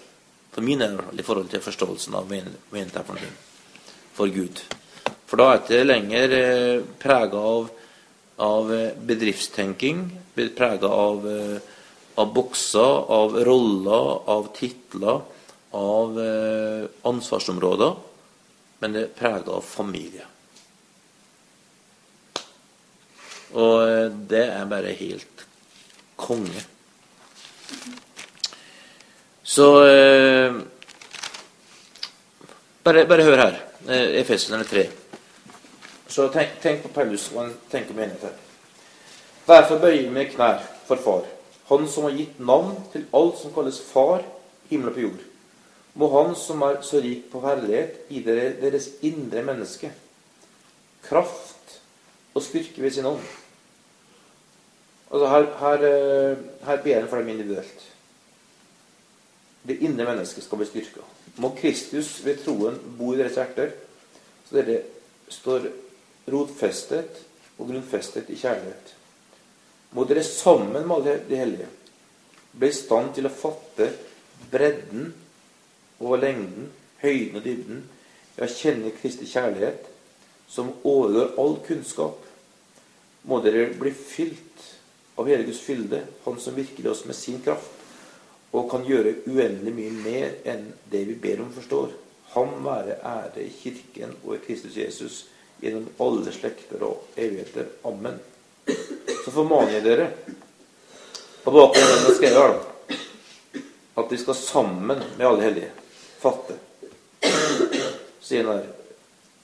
[0.54, 3.18] For min del i forhold til forståelsen av menigheten
[4.16, 4.62] for Gud.
[5.28, 7.68] For da er det ikke lenger eh, prega av,
[8.38, 8.70] av
[9.08, 10.04] bedriftstenking,
[10.56, 11.26] prega av,
[12.14, 15.20] av bokser, av roller, av titler
[15.70, 17.94] av eh, ansvarsområder,
[18.78, 20.24] men det er prega av familie.
[23.56, 25.44] Og eh, det er bare helt
[26.18, 26.64] konge.
[29.48, 30.56] Så eh,
[32.84, 33.60] bare, bare, hør her.
[33.88, 34.86] Eh, Efesene 3.
[36.08, 38.36] Så tenk, tenk, på Paulus og tenk på menigheten.
[39.48, 41.24] Derfor bøyer vi knær for Far,
[41.68, 44.22] Han som har gitt navn til alt som kalles Far,
[44.70, 45.28] himmel og på jord
[45.98, 49.90] må Han som er så rik på herlighet, gi dere deres indre menneske
[51.08, 51.78] kraft
[52.36, 53.22] og styrke ved sin ånd.
[55.08, 57.86] Altså her, her, eh, her ber han for dem individuelt.
[59.68, 61.06] Det indre mennesket skal bli styrka.
[61.36, 63.72] Må Kristus ved troen bo i deres hjerter,
[64.46, 64.82] så dere
[65.32, 65.70] står
[66.32, 67.24] rotfestet
[67.58, 68.94] og grunnfestet i kjærlighet.
[69.96, 71.68] Må dere sammen med alle de hellige
[72.58, 73.90] bli i stand til å fatte
[74.50, 75.12] bredden
[75.98, 76.68] og lengden,
[77.02, 77.84] høyden og dybden,
[78.38, 79.86] ja, kjenne Kristi kjærlighet,
[80.48, 82.24] som overgår all kunnskap,
[83.28, 84.64] må dere bli fylt
[85.18, 87.74] av hele Guds fylde, Han som virker i oss med sin kraft,
[88.52, 91.90] og kan gjøre uendelig mye mer enn det vi ber om forstår.
[92.32, 95.26] Ham være ære i Kirken og i Kristus Jesus
[95.60, 97.68] gjennom alle slekter og evigheter.
[97.88, 98.18] Amen.
[99.24, 100.10] Så formaner jeg dere
[101.44, 102.58] på bakgrunn av det jeg skrev
[103.98, 105.70] at vi skal sammen med alle hellige
[106.20, 106.54] fatte.
[108.22, 108.66] Sier.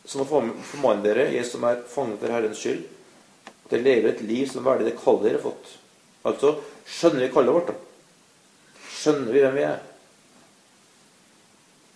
[0.04, 2.84] Så må formane dere, jeg som er fanget for Herrens skyld,
[3.64, 5.72] at dere lever et liv som er verdig det kallet dere har fått.
[6.28, 6.52] Altså
[6.84, 8.84] skjønner vi kallet vårt, da.
[8.94, 9.80] Skjønner vi hvem vi er.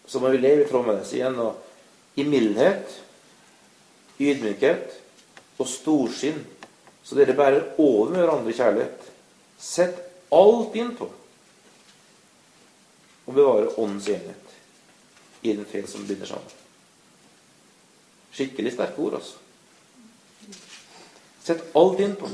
[0.08, 1.04] Så må vi leve i tråd med det.
[1.06, 2.96] Så igjen, og i mildhet,
[4.18, 4.94] ydmykhet
[5.58, 6.40] og storsinn,
[7.04, 9.08] så dere bærer over med hverandre kjærlighet.
[9.58, 9.98] Sett
[10.34, 11.08] alt inn på
[13.28, 14.54] å bevare åndens enhet
[15.42, 16.54] i den fred som binder sammen.
[18.34, 19.36] Skikkelig sterke ord, altså.
[21.44, 22.28] Sett alt inn på.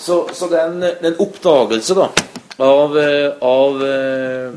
[0.00, 2.08] Så, så det er en, en oppdagelse da,
[2.64, 2.96] av,
[3.44, 4.54] av eh,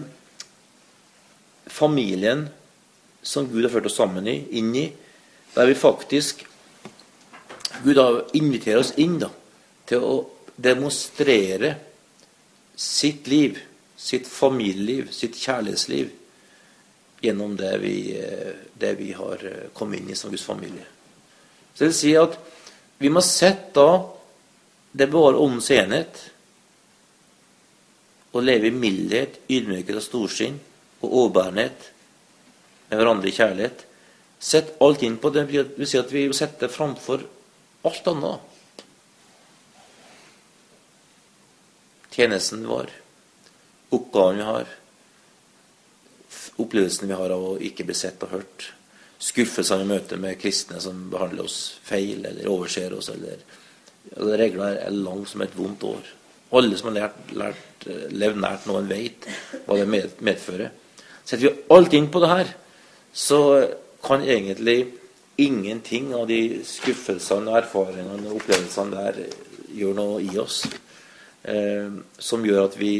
[1.67, 2.47] familien
[3.23, 4.87] som Gud har ført oss sammen i, inn i,
[5.53, 6.45] der vi faktisk
[7.83, 9.31] Gud har inviterer oss inn da,
[9.89, 10.15] til å
[10.55, 11.73] demonstrere
[12.77, 13.57] sitt liv
[14.03, 16.09] sitt familieliv, sitt kjærlighetsliv,
[17.23, 17.95] gjennom det vi,
[18.75, 20.83] det vi har eh, kommet inn i som Guds familie.
[21.71, 22.35] Så det vil si at
[22.99, 23.93] vi må sette da
[24.93, 26.19] det bare åndens enhet
[28.33, 30.59] og leve i mildhet, ydmykhet og storsinn
[30.99, 31.87] og overbærenhet
[32.99, 33.85] hverandre i kjærlighet.
[34.43, 35.45] Sett alt inn på det.
[35.51, 37.23] Det vil si at vi setter sette det framfor
[37.87, 38.49] alt annet.
[42.13, 42.91] Tjenesten vår
[43.93, 44.69] oppgaven vi har,
[46.61, 48.67] opplevelsene vi har av å ikke bli sett og hørt,
[49.17, 53.09] skuffelsene vi møter med kristne som behandler oss feil eller overser oss.
[53.09, 53.41] eller
[54.11, 56.13] ja, Regler er lang som et vondt år.
[56.53, 59.25] Alle som har lært, lært, levd nært noen, vet
[59.65, 59.87] hva det
[60.21, 60.69] medfører.
[61.23, 62.53] Setter vi alt inn på det her,
[63.13, 63.39] så
[64.03, 64.93] kan egentlig
[65.39, 69.19] ingenting av de skuffelsene, og erfaringene og opplevelsene der
[69.73, 70.63] gjøre noe i oss
[71.49, 71.89] eh,
[72.21, 72.93] som gjør at vi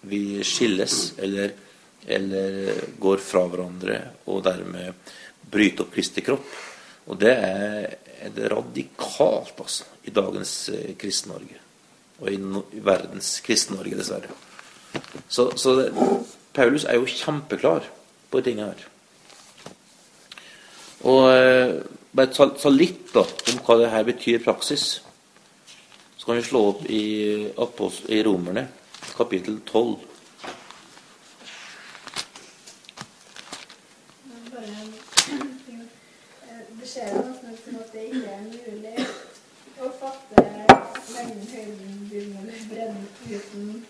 [0.00, 1.52] vi skilles eller,
[2.06, 3.98] eller går fra hverandre
[4.30, 5.14] og dermed
[5.50, 6.50] bryter opp Kristi kropp.
[7.08, 7.86] Og det er,
[8.34, 11.56] det radikalt, altså, i dagens eh, Kristen-Norge.
[12.20, 14.34] Og i, no, i verdens Kristen-Norge, dessverre.
[15.28, 15.86] Så, så det,
[16.56, 17.88] Paulus er jo kjempeklar
[18.30, 18.86] på tingene her.
[21.08, 21.74] Og eh,
[22.12, 24.86] bare ta, ta litt da, om hva det her betyr i praksis.
[26.16, 28.68] Så kan vi slå opp i, i Romerne,
[29.16, 29.96] kapittel 12.
[36.78, 39.06] Det skjer jo nesten ut som at det ikke er mulig
[39.78, 40.42] å fatte
[41.12, 43.86] lengden, høyden, dybden eller bredden uten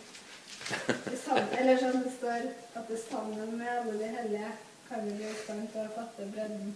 [1.29, 2.49] sammen, Eller sånn det står
[2.81, 4.51] at det sammen med alle de hellige
[4.89, 6.75] kan vi bli i stand til å fatte bredden.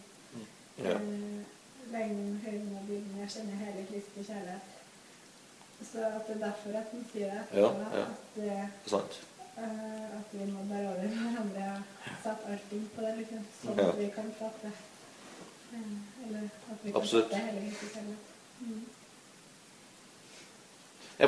[0.78, 0.94] Ja.
[0.98, 1.42] Eh,
[1.92, 3.18] lengden, høyden og dybden.
[3.22, 4.70] Jeg kjenner hele Kristi kjærlighet.
[5.82, 7.44] Så at det er derfor at han sier det.
[7.58, 8.04] Ja, ja.
[8.04, 9.18] At, det, Sant?
[9.58, 13.98] eh, at vi må bære over hverandre og sette inn på det, liksom, sånn at
[13.98, 15.94] vi kan fatte eh,
[16.26, 17.32] Eller at vi kan Absolutt.
[17.32, 18.28] fatte hele Kristi kjærlighet.
[18.60, 18.82] Mm.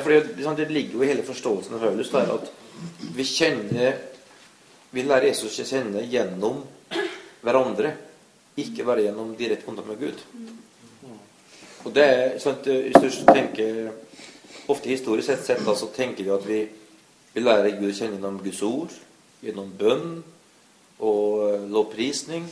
[0.03, 2.51] Fordi det, det ligger jo i hele forståelsen av Paulus der at
[3.15, 4.01] vi kjenner
[4.95, 6.61] Vi lærer Jesus å kjenne gjennom
[7.43, 7.89] hverandre,
[8.55, 10.21] ikke bare gjennom direkte kontakt med Gud.
[11.83, 13.91] Og det er sant, Hvis du tenker
[14.71, 16.61] Ofte historisk sett, sett da, så tenker vi at vi,
[17.35, 18.95] vi lærer Gud å kjenne gjennom Guds ord,
[19.45, 20.15] gjennom bønn
[21.05, 22.47] og eh, lovprisning.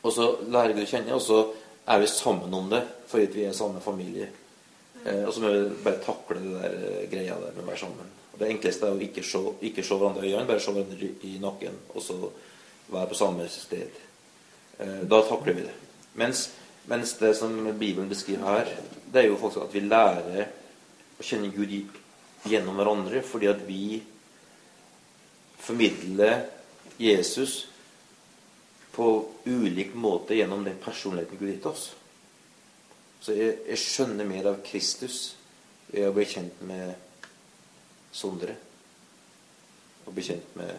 [0.00, 1.42] Og så lærer Gud å kjenne, og så
[1.84, 2.80] er vi sammen om det
[3.10, 4.30] fordi vi er samme familie.
[5.04, 7.82] Eh, og så må vi bare takle det der eh, greia der med å være
[7.84, 8.10] sammen.
[8.32, 11.10] Og det enkleste er å ikke se, ikke se hverandre i øynene, bare se hverandre
[11.28, 12.18] i- nakken, og så
[12.88, 14.02] være på samme sted.
[14.78, 15.74] Eh, da takler vi det.
[16.14, 16.50] Mens,
[16.86, 18.76] mens det som Bibelen beskriver her,
[19.12, 20.46] det er jo faktisk at vi lærer
[21.18, 21.72] å kjenne Gud
[22.48, 24.02] gjennom hverandre, fordi at vi
[25.58, 26.46] formidler
[26.98, 27.66] Jesus
[28.94, 31.88] på ulik måte gjennom den personligheten Gud har gitt oss.
[33.20, 35.34] Så jeg, jeg skjønner mer av Kristus
[35.90, 36.94] ved å bli kjent med
[38.14, 38.54] Sondre.
[40.06, 40.76] Og bli kjent med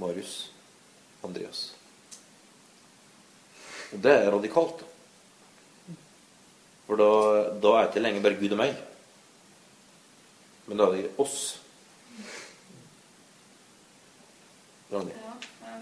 [0.00, 0.34] Marius.
[1.24, 1.72] Andreas.
[3.94, 4.84] Og det er radikalt.
[6.84, 7.10] For da,
[7.62, 8.74] da er det ikke lenger bare Gud og meg.
[10.66, 11.38] Men da er det oss.
[14.92, 15.16] Ragnhild?
[15.24, 15.78] Ja,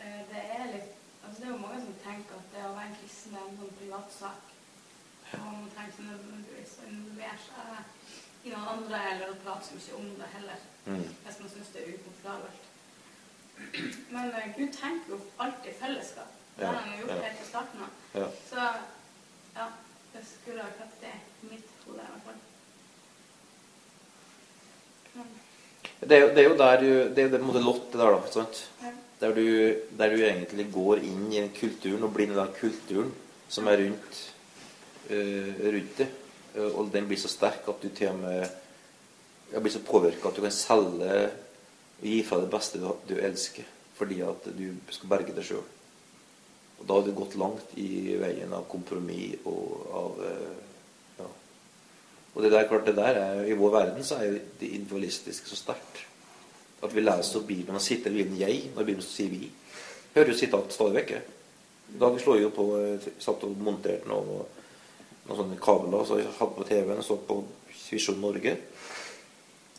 [0.00, 0.89] eh, det er litt
[1.40, 3.76] det er jo mange som tenker at det å være en kristen er en sånn
[3.80, 4.48] privatsak.
[5.32, 9.76] Og man trenger ikke nødvendigvis å involvere seg i noen andre eller å prate så
[9.78, 11.02] mye om det heller, Mm.
[11.24, 12.62] hvis man syns det er ukomfortabelt.
[14.10, 16.30] Men uh, Gud tenker jo alltid fellesskap.
[16.56, 17.22] Det har han jo gjort ja.
[17.26, 17.90] helt fra starten av.
[18.48, 18.64] Så
[19.58, 19.66] ja,
[20.14, 21.12] det skulle ha vært det
[21.44, 22.40] i mitt hode i hvert fall.
[25.14, 25.26] Men,
[26.00, 28.10] Det er, jo- det er jo der du Det er det måte lott, det der,
[28.16, 28.26] da.
[28.32, 28.68] sant?
[28.82, 28.92] ja.
[29.20, 29.46] Der du,
[29.98, 33.10] der du egentlig går inn i kulturen og blir en del av kulturen
[33.52, 34.20] som er rundt,
[35.10, 36.08] uh, rundt det.
[36.56, 38.48] Uh, Og den blir så sterk at du til og med
[39.50, 41.14] jeg blir så påvirka at du kan selge
[42.00, 43.66] og gi fra det beste du, du elsker,
[43.98, 45.64] fordi at du skal berge deg sjøl.
[46.80, 50.60] Og da har du gått langt i veien av kompromiss og av uh,
[51.18, 51.26] ja.
[52.30, 55.50] Og det der, klart det der er, I vår verden så er jo det individualistiske
[55.50, 56.06] så sterkt.
[56.82, 59.50] At vi leser Bibelen og sitter i Bibelen 'jeg' når Bibelen sier 'vi'.
[60.14, 61.22] Hører jo sitat stadig vekk.
[62.00, 64.44] Da vi slår jo på eh, satt og monterte noen,
[65.28, 67.44] noen sånne kabler så jeg hadde på TV-en og så på
[67.90, 68.56] Visjon Norge.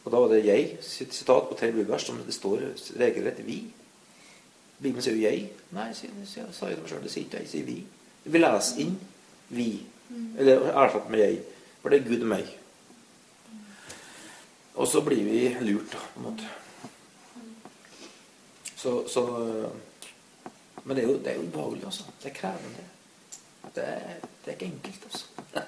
[0.03, 2.59] Og da var det 'jeg' sitt sitat på tre bibelvers som det står
[2.99, 3.63] regelrett 'vi'.
[4.81, 5.47] Bibelen sier jo 'jeg'.
[5.71, 7.03] Nei, sier, sier, sa jeg meg sjøl.
[7.03, 7.83] Det sier ikke 'jeg', sier 'vi'.
[8.23, 8.99] Vi leser inn
[9.49, 9.79] 'vi'.
[10.37, 11.43] Eller erstatt med 'jeg'.
[11.81, 12.57] For det er Gud og meg.
[14.75, 16.49] Og så blir vi lurt, da, på en måte.
[18.81, 19.21] Så, så
[20.83, 22.03] Men det er jo, det er jo ubehagelig, altså.
[22.23, 22.83] Det er krevende.
[23.75, 23.99] Det er,
[24.45, 25.25] det er ikke enkelt, altså.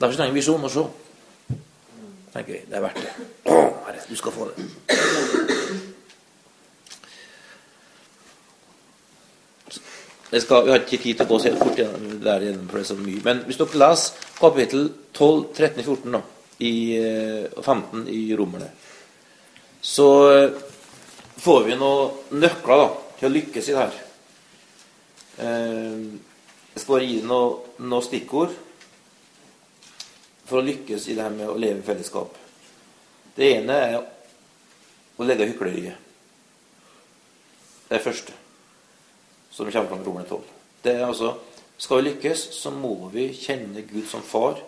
[0.00, 0.82] Derfor trenger vi visjon å se.
[2.34, 2.64] tenker jeg.
[2.68, 3.12] Det er verdt det.
[3.48, 3.56] Å,
[3.86, 4.56] Herre, du skal få det.
[10.32, 11.88] Jeg skal, vi har ikke tid til å gå så helt fort det
[12.24, 13.20] der gjennom, for det er så mye.
[13.24, 14.82] Men hvis dere leser kapittel
[15.12, 16.22] 12, 13, 14 da,
[16.58, 18.68] i, eh, og 15 i Romerne,
[19.82, 20.58] så eh,
[21.42, 23.96] får vi noen nøkler da, til å lykkes i det her.
[25.38, 26.04] Eh,
[26.72, 28.52] Jeg skal bare gi deg noen, noen stikkord
[30.48, 32.38] for å lykkes i det her med å leve i fellesskap.
[33.36, 35.98] Det ene er å legge hykleriet.
[37.88, 38.32] Det er det første
[39.52, 40.42] som kommer fram i Romerne 12.
[40.82, 41.34] Det er altså
[41.82, 44.60] Skal vi lykkes, så må vi kjenne Gud som far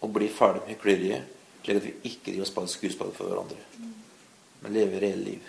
[0.00, 3.58] og bli ferdig med hykleriet, slik at vi ikke driver spiller skuespill for hverandre,
[4.62, 5.48] men lever reelle liv.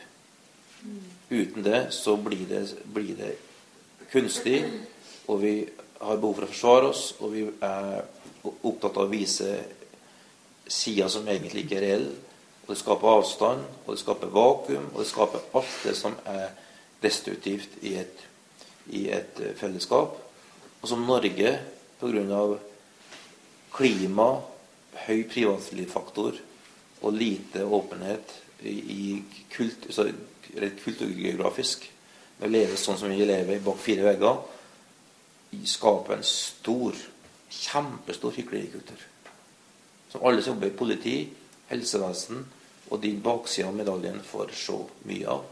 [1.32, 3.36] Uten det så blir det, blir det
[4.11, 4.64] kunstig,
[5.28, 5.53] og vi
[6.02, 8.02] har behov for å forsvare oss, og vi er
[8.44, 9.53] opptatt av å vise
[10.72, 12.18] sider som egentlig ikke er reelle,
[12.61, 16.52] og det skaper avstand, og det skaper vakuum, og det skaper alt det som er
[17.02, 18.26] destruktivt i et,
[18.94, 20.19] i et fellesskap.
[20.82, 21.56] Og som Norge,
[22.02, 22.44] pga.
[23.72, 24.30] Klima,
[25.06, 26.39] høy privatlivsfaktor
[27.02, 28.34] og lite åpenhet
[28.68, 29.22] i,
[29.53, 30.10] kult, altså,
[30.84, 31.88] kulturgeografisk
[32.41, 34.39] Å leve sånn som vi lever bak fire vegger,
[35.69, 36.95] skaper en stor,
[37.53, 39.03] kjempestor hyklerikultur.
[40.10, 41.14] Som alle som jobber i politi,
[41.69, 42.41] helsevesen
[42.89, 44.80] og din bakside av medaljen får se
[45.11, 45.45] mye av.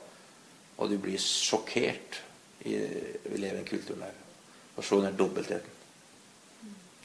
[0.79, 2.23] Og du blir sjokkert
[2.65, 4.17] i, vi lever i en kulturen der.
[4.75, 5.78] Og se den dobbeltheten.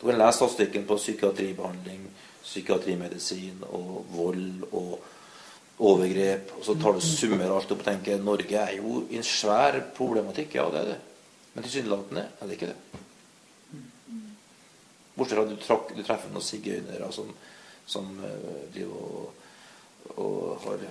[0.01, 2.07] Du kan lese statistikken på psykiatribehandling,
[2.43, 4.99] psykiatrimedisin og vold og
[5.79, 6.53] overgrep.
[6.59, 9.81] Og så tar du summer alt opp og tenker Norge er jo i en svær
[9.97, 10.59] problematikk.
[10.59, 11.01] Ja, det er det.
[11.55, 13.01] Men tilsynelatende er det ikke det.
[15.15, 17.29] Bortsett fra at du, trakk, du treffer noen sigøynere som,
[17.87, 19.43] som uh, driver og,
[20.19, 20.87] og har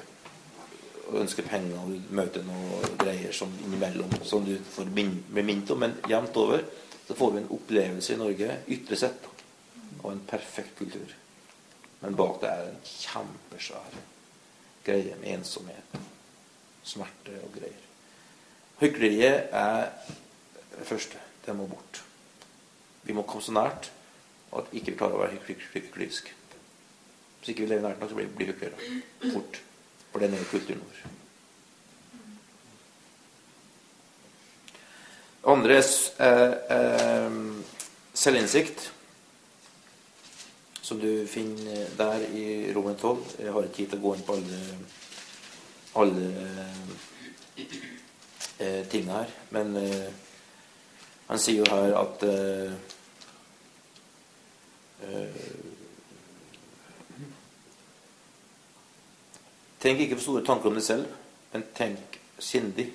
[1.03, 5.43] og ønsker penger, og du møter noen greier som innimellom som du får min, bli
[5.45, 5.81] minnet om.
[5.83, 6.63] Men jevnt over
[7.07, 9.27] så får vi en opplevelse i Norge, ytre sett,
[10.03, 11.15] av en perfekt kultur.
[12.03, 13.97] Men bak det er en kjempesvær
[14.83, 15.97] greie med ensomhet,
[16.83, 17.83] smerte og greier.
[18.81, 19.91] Hykleriet er
[20.73, 21.19] det første.
[21.45, 22.01] Det må bort.
[23.03, 23.89] Vi må komme så nært
[24.55, 26.31] at vi ikke klarer å være hyklerisk.
[27.39, 29.59] Hvis ikke vi lever nært nok, så blir vi hyklere fort.
[30.11, 31.22] For det er kulturen vår.
[35.43, 35.83] Andre
[36.19, 37.31] er eh,
[38.13, 38.93] selvinnsikt,
[40.81, 43.25] som du finner der i Romen 12.
[43.39, 44.61] Jeg har ikke tid til å gå inn på alle,
[45.99, 46.29] alle
[47.57, 49.35] eh, tingene her.
[49.51, 50.07] Men eh,
[51.27, 52.73] han sier jo her at eh,
[55.03, 55.61] eh
[59.83, 61.09] Tenk ikke for store tanker om deg selv,
[61.51, 62.85] men tenk sindig.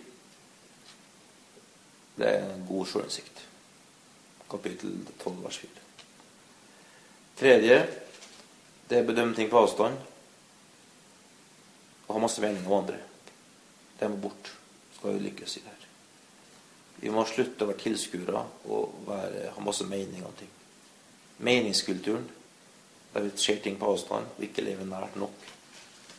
[2.19, 3.45] Det er en god sjølinnsikt.
[4.51, 5.71] Kapittel 12, vers 4.
[7.39, 7.81] Tredje
[8.89, 9.99] det er bedømme ting på avstand
[12.07, 12.97] og ha masse mening om andre.
[14.01, 14.49] Det må bort,
[14.97, 15.85] skal vi lykkes i det her.
[17.03, 18.43] Vi må slutte å være tilskuere
[18.73, 20.51] og være, ha masse mening om ting.
[21.45, 22.25] Meningskulturen,
[23.13, 25.47] der vi ser ting på avstand og ikke lever nært nok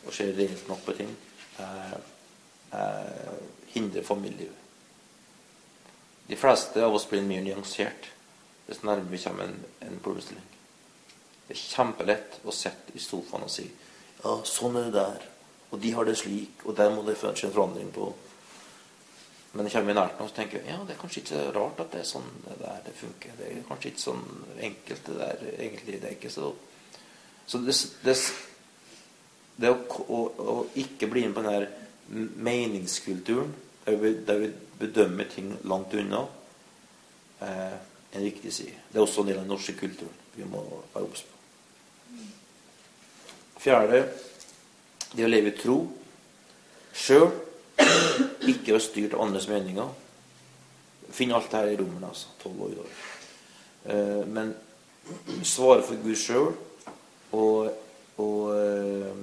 [0.05, 1.09] og ser rent nok på ting,
[1.59, 1.97] eh,
[2.77, 3.33] eh,
[3.73, 4.68] hindrer familielivet.
[6.29, 8.11] De fleste av oss blir mye nyansert
[8.69, 10.45] hvis nærmere vi kommer en, en problemstilling.
[11.47, 15.23] Det er kjempelett å sitte i sofaen og si ja, sånn er det der,
[15.71, 18.09] og de har det slik, og der må det skje en forandring på.
[19.53, 22.03] Men det kommer nært nok og tenker ja, det er kanskje ikke rart at det
[22.03, 23.37] er sånn det der det funker.
[23.39, 24.25] Det er kanskje ikke sånn
[24.67, 26.01] enkelt det der egentlig.
[26.01, 26.51] Det er ikke så
[27.49, 27.73] Så det,
[28.05, 28.13] det,
[29.57, 34.49] det å, å, å, ikke bli med på den der meningskulturen, der vi, der vi
[34.79, 36.23] bedømmer ting langt unna,
[37.41, 37.77] eh,
[38.13, 38.75] en viktig side.
[38.91, 41.35] Det er også en del av den norske kulturen vi må være obs på.
[43.59, 44.03] Fjerde
[45.11, 45.77] det å leve i tro
[46.95, 47.29] sjøl,
[48.47, 49.89] ikke være styrt av andres meninger.
[51.11, 52.31] Finn alt det her i rommene, altså.
[52.41, 52.99] Tolv år år
[53.85, 54.55] Eh, men
[55.43, 56.49] svare for Gud sjøl
[57.31, 57.69] og,
[58.19, 59.21] og eh,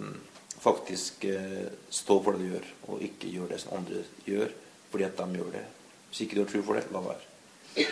[0.66, 4.50] faktisk eh, stå for det du gjør, og ikke gjør det som andre gjør
[4.90, 5.62] fordi at de gjør det.
[6.08, 7.86] Hvis ikke du har tro for det, la være.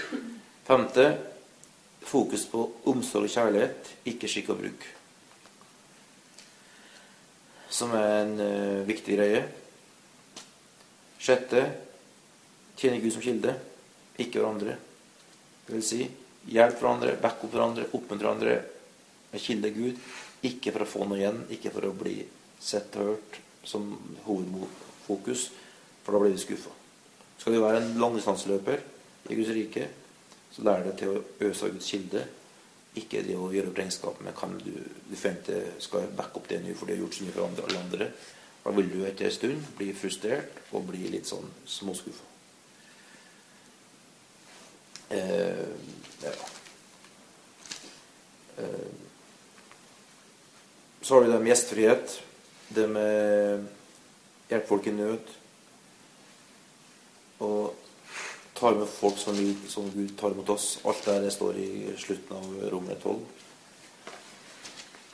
[0.64, 1.06] Femte
[2.04, 4.86] fokus på omsorg og kjærlighet, ikke skikk og bruk.
[7.74, 9.42] Som er en uh, viktig greie.
[11.18, 11.64] Sjette
[12.78, 13.56] tjene Gud som kilde,
[14.20, 14.76] ikke hverandre.
[15.66, 16.00] Det vil si
[16.54, 18.56] hjelp hverandre, back opp hverandre, oppmuntre hverandre
[19.32, 20.00] med kilde Gud.
[20.44, 22.18] Ikke for å få noe igjen, ikke for å bli
[22.60, 23.90] sett og hørt som
[24.26, 25.50] hovedfokus,
[26.04, 26.72] for da blir vi skuffa.
[27.38, 28.80] Skal du være en langdistanseløper
[29.30, 29.88] i Guds rike,
[30.54, 32.24] så lær deg til å øse av Guds kilde.
[33.00, 36.60] Ikke det å gjøre opp regnskap med kan du, du forventer skal backe opp det
[36.62, 38.10] nå for du har gjort så mye for andre, alle andre.
[38.64, 42.30] Da vil du etter en stund bli frustrert og bli litt sånn småskuffa.
[45.14, 45.66] Eh,
[46.22, 46.30] ja.
[48.62, 48.86] eh,
[51.02, 52.14] så har vi det med gjestfrihet
[52.74, 53.64] det med
[54.50, 55.32] hjelpe folk i nød.
[57.44, 57.74] Og
[58.54, 60.78] ta imot folk som, vi, som Gud tar imot oss.
[60.84, 63.20] Alt det, der står i slutten av Romerne 12.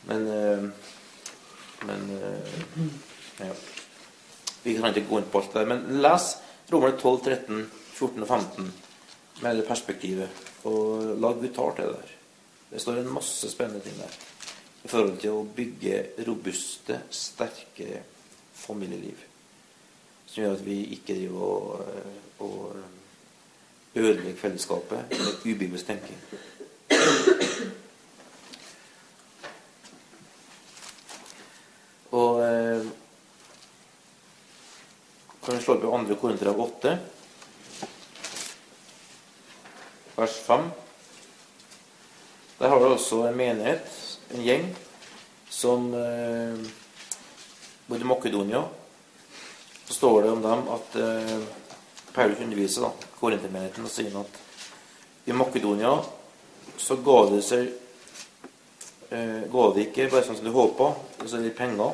[0.08, 0.70] Men eh,
[1.86, 3.52] Men eh, ja.
[4.62, 5.68] Vi kan ikke gå inn på alt det der.
[5.70, 6.30] Men les
[6.70, 7.62] Romerne 12, 13,
[7.96, 8.72] 14 og 15
[9.40, 10.42] med det perspektivet.
[10.68, 12.16] Og la Gud ta til det der.
[12.70, 14.18] Det står en masse spennende ting der.
[14.84, 18.02] I forhold til å bygge robuste, sterke
[18.56, 19.26] familieliv.
[20.26, 22.76] Som gjør at vi ikke driver eh, og
[23.94, 26.18] ødelegger fellesskapet med ubevisst tenking.
[32.10, 32.86] Og eh,
[35.44, 36.16] kan vi slå opp i 2.
[36.20, 36.94] Korinter 8,
[40.16, 40.70] vers 5.
[42.58, 44.68] Der har du også en menighet, en gjeng,
[45.50, 46.70] som eh,
[47.86, 48.62] bodde i Makedonia.
[49.86, 51.38] Så står det om dem at eh,
[52.14, 54.38] Paulus underviser da, Korintermenigheten og sier at
[55.26, 55.96] i Makedonia
[56.80, 57.66] så ga det seg
[59.10, 61.92] eh, ga det ikke bare sånn som du håpa, altså litt penger,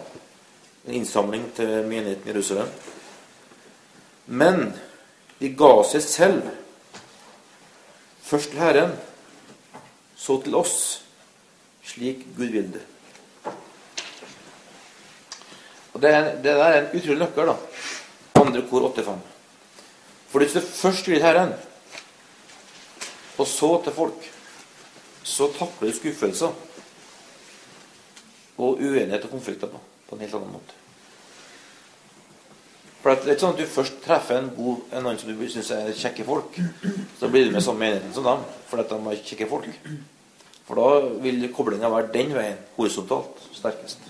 [0.87, 2.69] en innsamling til menigheten i Jerusalem.
[4.27, 4.71] Men
[5.41, 6.53] de ga seg selv,
[8.27, 8.95] først til Herren,
[10.17, 10.79] så til oss,
[11.87, 12.85] slik Gud vil det.
[15.97, 17.55] Og Det, er, det der er en utrolig nøkkel, da.
[18.43, 19.21] Andre kor 8-5.
[20.29, 21.55] For hvis du først vil Herren,
[23.39, 24.33] og så til folk,
[25.23, 26.53] så takler du skuffelser
[28.57, 30.77] og uenighet og konflikter på, på en helt annen måte.
[33.01, 35.49] For Det er ikke sånn at du først treffer en god, en annen som du
[35.49, 36.57] syns er kjekke folk.
[37.21, 39.69] Så blir du med samme menigheten som dem fordi de er kjekke folk.
[40.67, 44.03] For da vil koblinga være den veien, horisontalt, sterkest.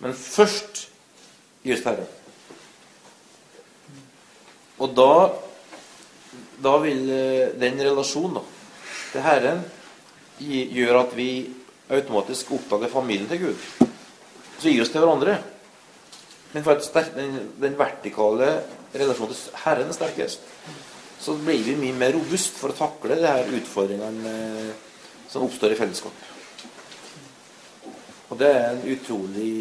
[0.00, 0.86] Men først
[1.64, 2.08] gis Herren.
[4.80, 5.12] Og da,
[6.64, 8.44] da vil eh, den relasjonen da,
[9.12, 9.62] til Herren
[10.40, 11.30] gjøre at vi
[11.92, 13.88] automatisk oppdager familien til Gud.
[14.60, 15.36] Så gir oss til hverandre.
[16.54, 18.54] Men for at den, den, vertikale
[18.94, 20.46] relasjonen til Herren er sterkest,
[21.20, 24.86] så blir vi mye mer robust for å takle de her utfordringene eh,
[25.30, 26.12] som oppstår i fellesskap.
[28.30, 29.52] Og det er en utrolig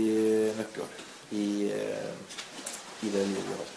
[0.57, 0.83] nøkkel
[1.31, 2.13] i, eh,
[3.05, 3.69] i det livet vi har.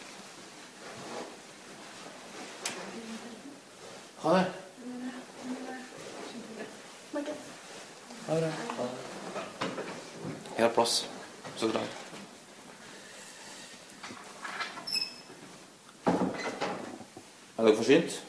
[4.22, 4.46] Ha det.
[8.26, 8.52] Ha det.
[10.56, 11.08] Jeg har plass.
[11.56, 11.80] Så bra.
[17.58, 18.22] Er dere forsynt?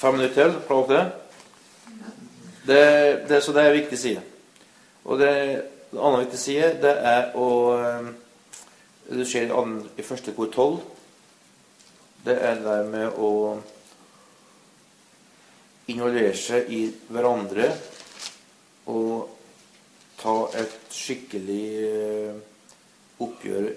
[0.00, 0.54] Fem minutter til.
[0.64, 1.00] Klarer dere
[2.64, 2.76] det?
[3.28, 4.20] det, så det er en viktig side.
[5.04, 5.32] Og det,
[5.90, 7.48] det andre viktige side, det er å
[9.10, 9.50] Det skjer
[9.98, 10.78] i, første kor tolv.
[12.24, 13.30] Det er det med å
[15.90, 16.78] involvere seg i
[17.10, 17.66] hverandre
[18.88, 19.34] og
[20.22, 22.38] ta et skikkelig eh,
[23.20, 23.68] oppgjør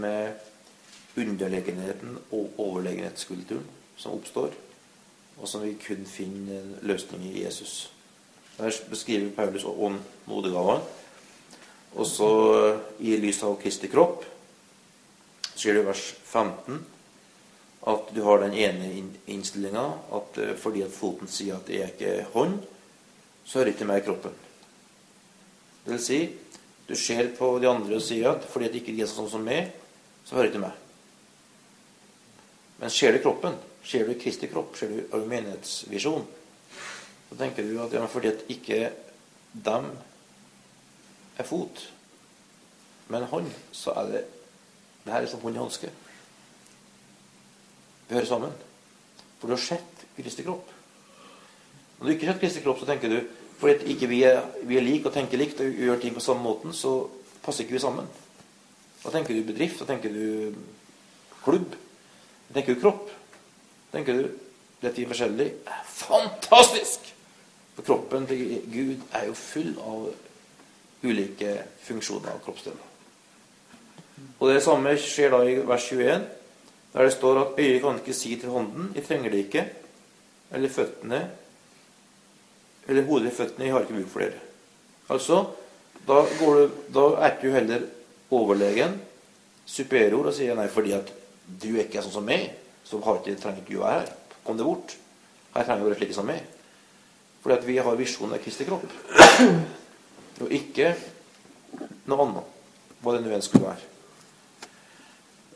[0.00, 3.68] med underlegenheten og overlegenhetskulturen
[4.00, 4.56] som oppstår,
[5.38, 7.90] og som vi kun finner løsning i Jesus.
[8.58, 10.82] Her beskriver Paulus ånd nådegavene.
[11.94, 12.30] Og så
[13.02, 14.24] i lys av Kristi kropp
[15.58, 16.78] sier det i vers 15
[17.90, 18.90] at du har den ene
[19.32, 19.86] innstillinga
[20.16, 22.58] at eh, fordi at foten sier at det er ikke hånd,
[23.44, 24.36] så hører ikke med kroppen.
[25.84, 26.20] Det vil si,
[26.88, 29.72] du ser på de andre og sier at fordi at ikke er sånn som meg,
[30.28, 30.76] så hører ikke meg.
[32.80, 36.26] Men ser du kroppen, ser du Kristi kropp, ser du menighetsvisjon,
[37.30, 38.90] så tenker du at ja, fordi at ikke
[39.52, 39.88] dem
[41.38, 41.86] er fot,
[43.10, 44.24] men hånd, så er det
[45.04, 45.88] det her er som hånd i hanske.
[48.08, 48.52] Vi hører sammen.
[49.40, 50.68] For du har sett Kristi kropp.
[51.98, 53.20] Når du ikke har sett Kristi kropp, så tenker du
[53.60, 56.72] fordi ikke vi er, er like og tenker likt og gjør ting på samme måten,
[56.72, 57.10] så
[57.44, 58.06] passer ikke vi sammen.
[59.02, 60.54] Da tenker du bedrift, da tenker du
[61.44, 61.74] klubb,
[62.48, 63.10] da tenker du kropp.
[63.92, 64.28] Tenker du
[64.80, 65.46] det gir forskjellig.
[65.66, 67.10] er fantastisk!
[67.74, 70.06] For kroppen til Gud er jo full av
[71.04, 72.86] ulike funksjoner av kroppsdeler.
[74.40, 76.24] Og det samme skjer da i vers 21,
[76.92, 79.68] der det står at øyet kan ikke si til hånden 'Jeg trenger det ikke',
[80.52, 81.30] eller føttene
[82.88, 84.40] eller hodet i føttene 'Jeg har ikke bruk for dere'.
[85.08, 85.44] Altså,
[86.08, 87.80] da, du, da er du heller
[88.30, 89.00] overlegen,
[89.66, 91.12] superior, og sier 'nei, fordi at
[91.62, 92.50] du er ikke sånn som meg',
[92.90, 94.10] så har ikke, trenger ikke du være her.
[94.44, 94.96] Kom deg bort.
[95.54, 96.42] Her trenger du være slik som meg.
[97.40, 98.90] Fordi at vi har visjonen av Kristi kropp.
[100.40, 100.92] Og ikke
[102.10, 102.58] noe annet,
[103.00, 103.86] hva det nå enn skulle være.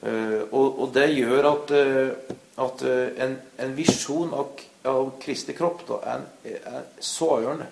[0.05, 5.55] Uh, og, og, det gjør at, uh, at uh, en, en, visjon av, av Kristi
[5.57, 6.27] kropp da, er,
[6.61, 7.71] er så avgjørende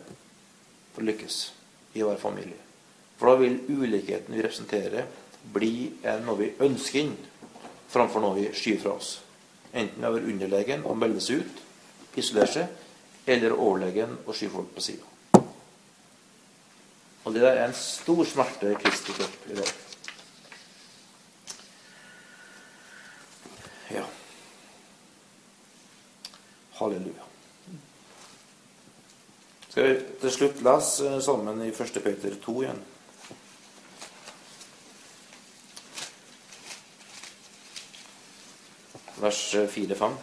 [0.95, 1.37] for å lykkes
[1.93, 2.57] i å være familie.
[3.21, 5.11] For da vil ulikheten vi representerer,
[5.53, 5.75] bli
[6.25, 7.13] noe vi ønsker inn,
[7.93, 9.13] framfor noe vi skyver fra oss.
[9.73, 11.62] Enten vi er underlegen og melde seg ut,
[12.20, 12.74] isolere seg,
[13.27, 15.09] eller overlegen og skyve folk på sida.
[17.24, 19.73] Og det der er en stor smerte i Kristi kropp i dag.
[23.93, 24.05] Ja.
[26.81, 27.28] Halleluja.
[29.69, 32.03] Skal vi til slutt lese sammen i 1.
[32.05, 32.82] Peter 2 igjen?
[39.23, 40.15] Vers 4-5.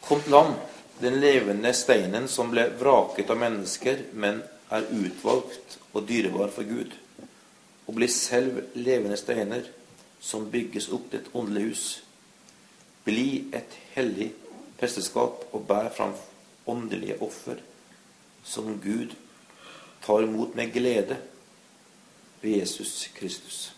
[0.00, 0.54] Kom til
[1.02, 4.40] den levende steinen som ble vraket av mennesker, men
[4.72, 6.96] er utvalgt og dyrebar for Gud,
[7.84, 9.68] og blir selv levende steiner
[10.24, 11.86] som bygges opp til et åndelig hus.
[13.04, 14.32] Bli et hellig
[14.80, 16.16] presteskap og bær fram
[16.64, 17.60] åndelige offer
[18.40, 19.12] som Gud
[20.00, 21.20] tar imot med glede
[22.40, 23.77] ved Jesus Kristus.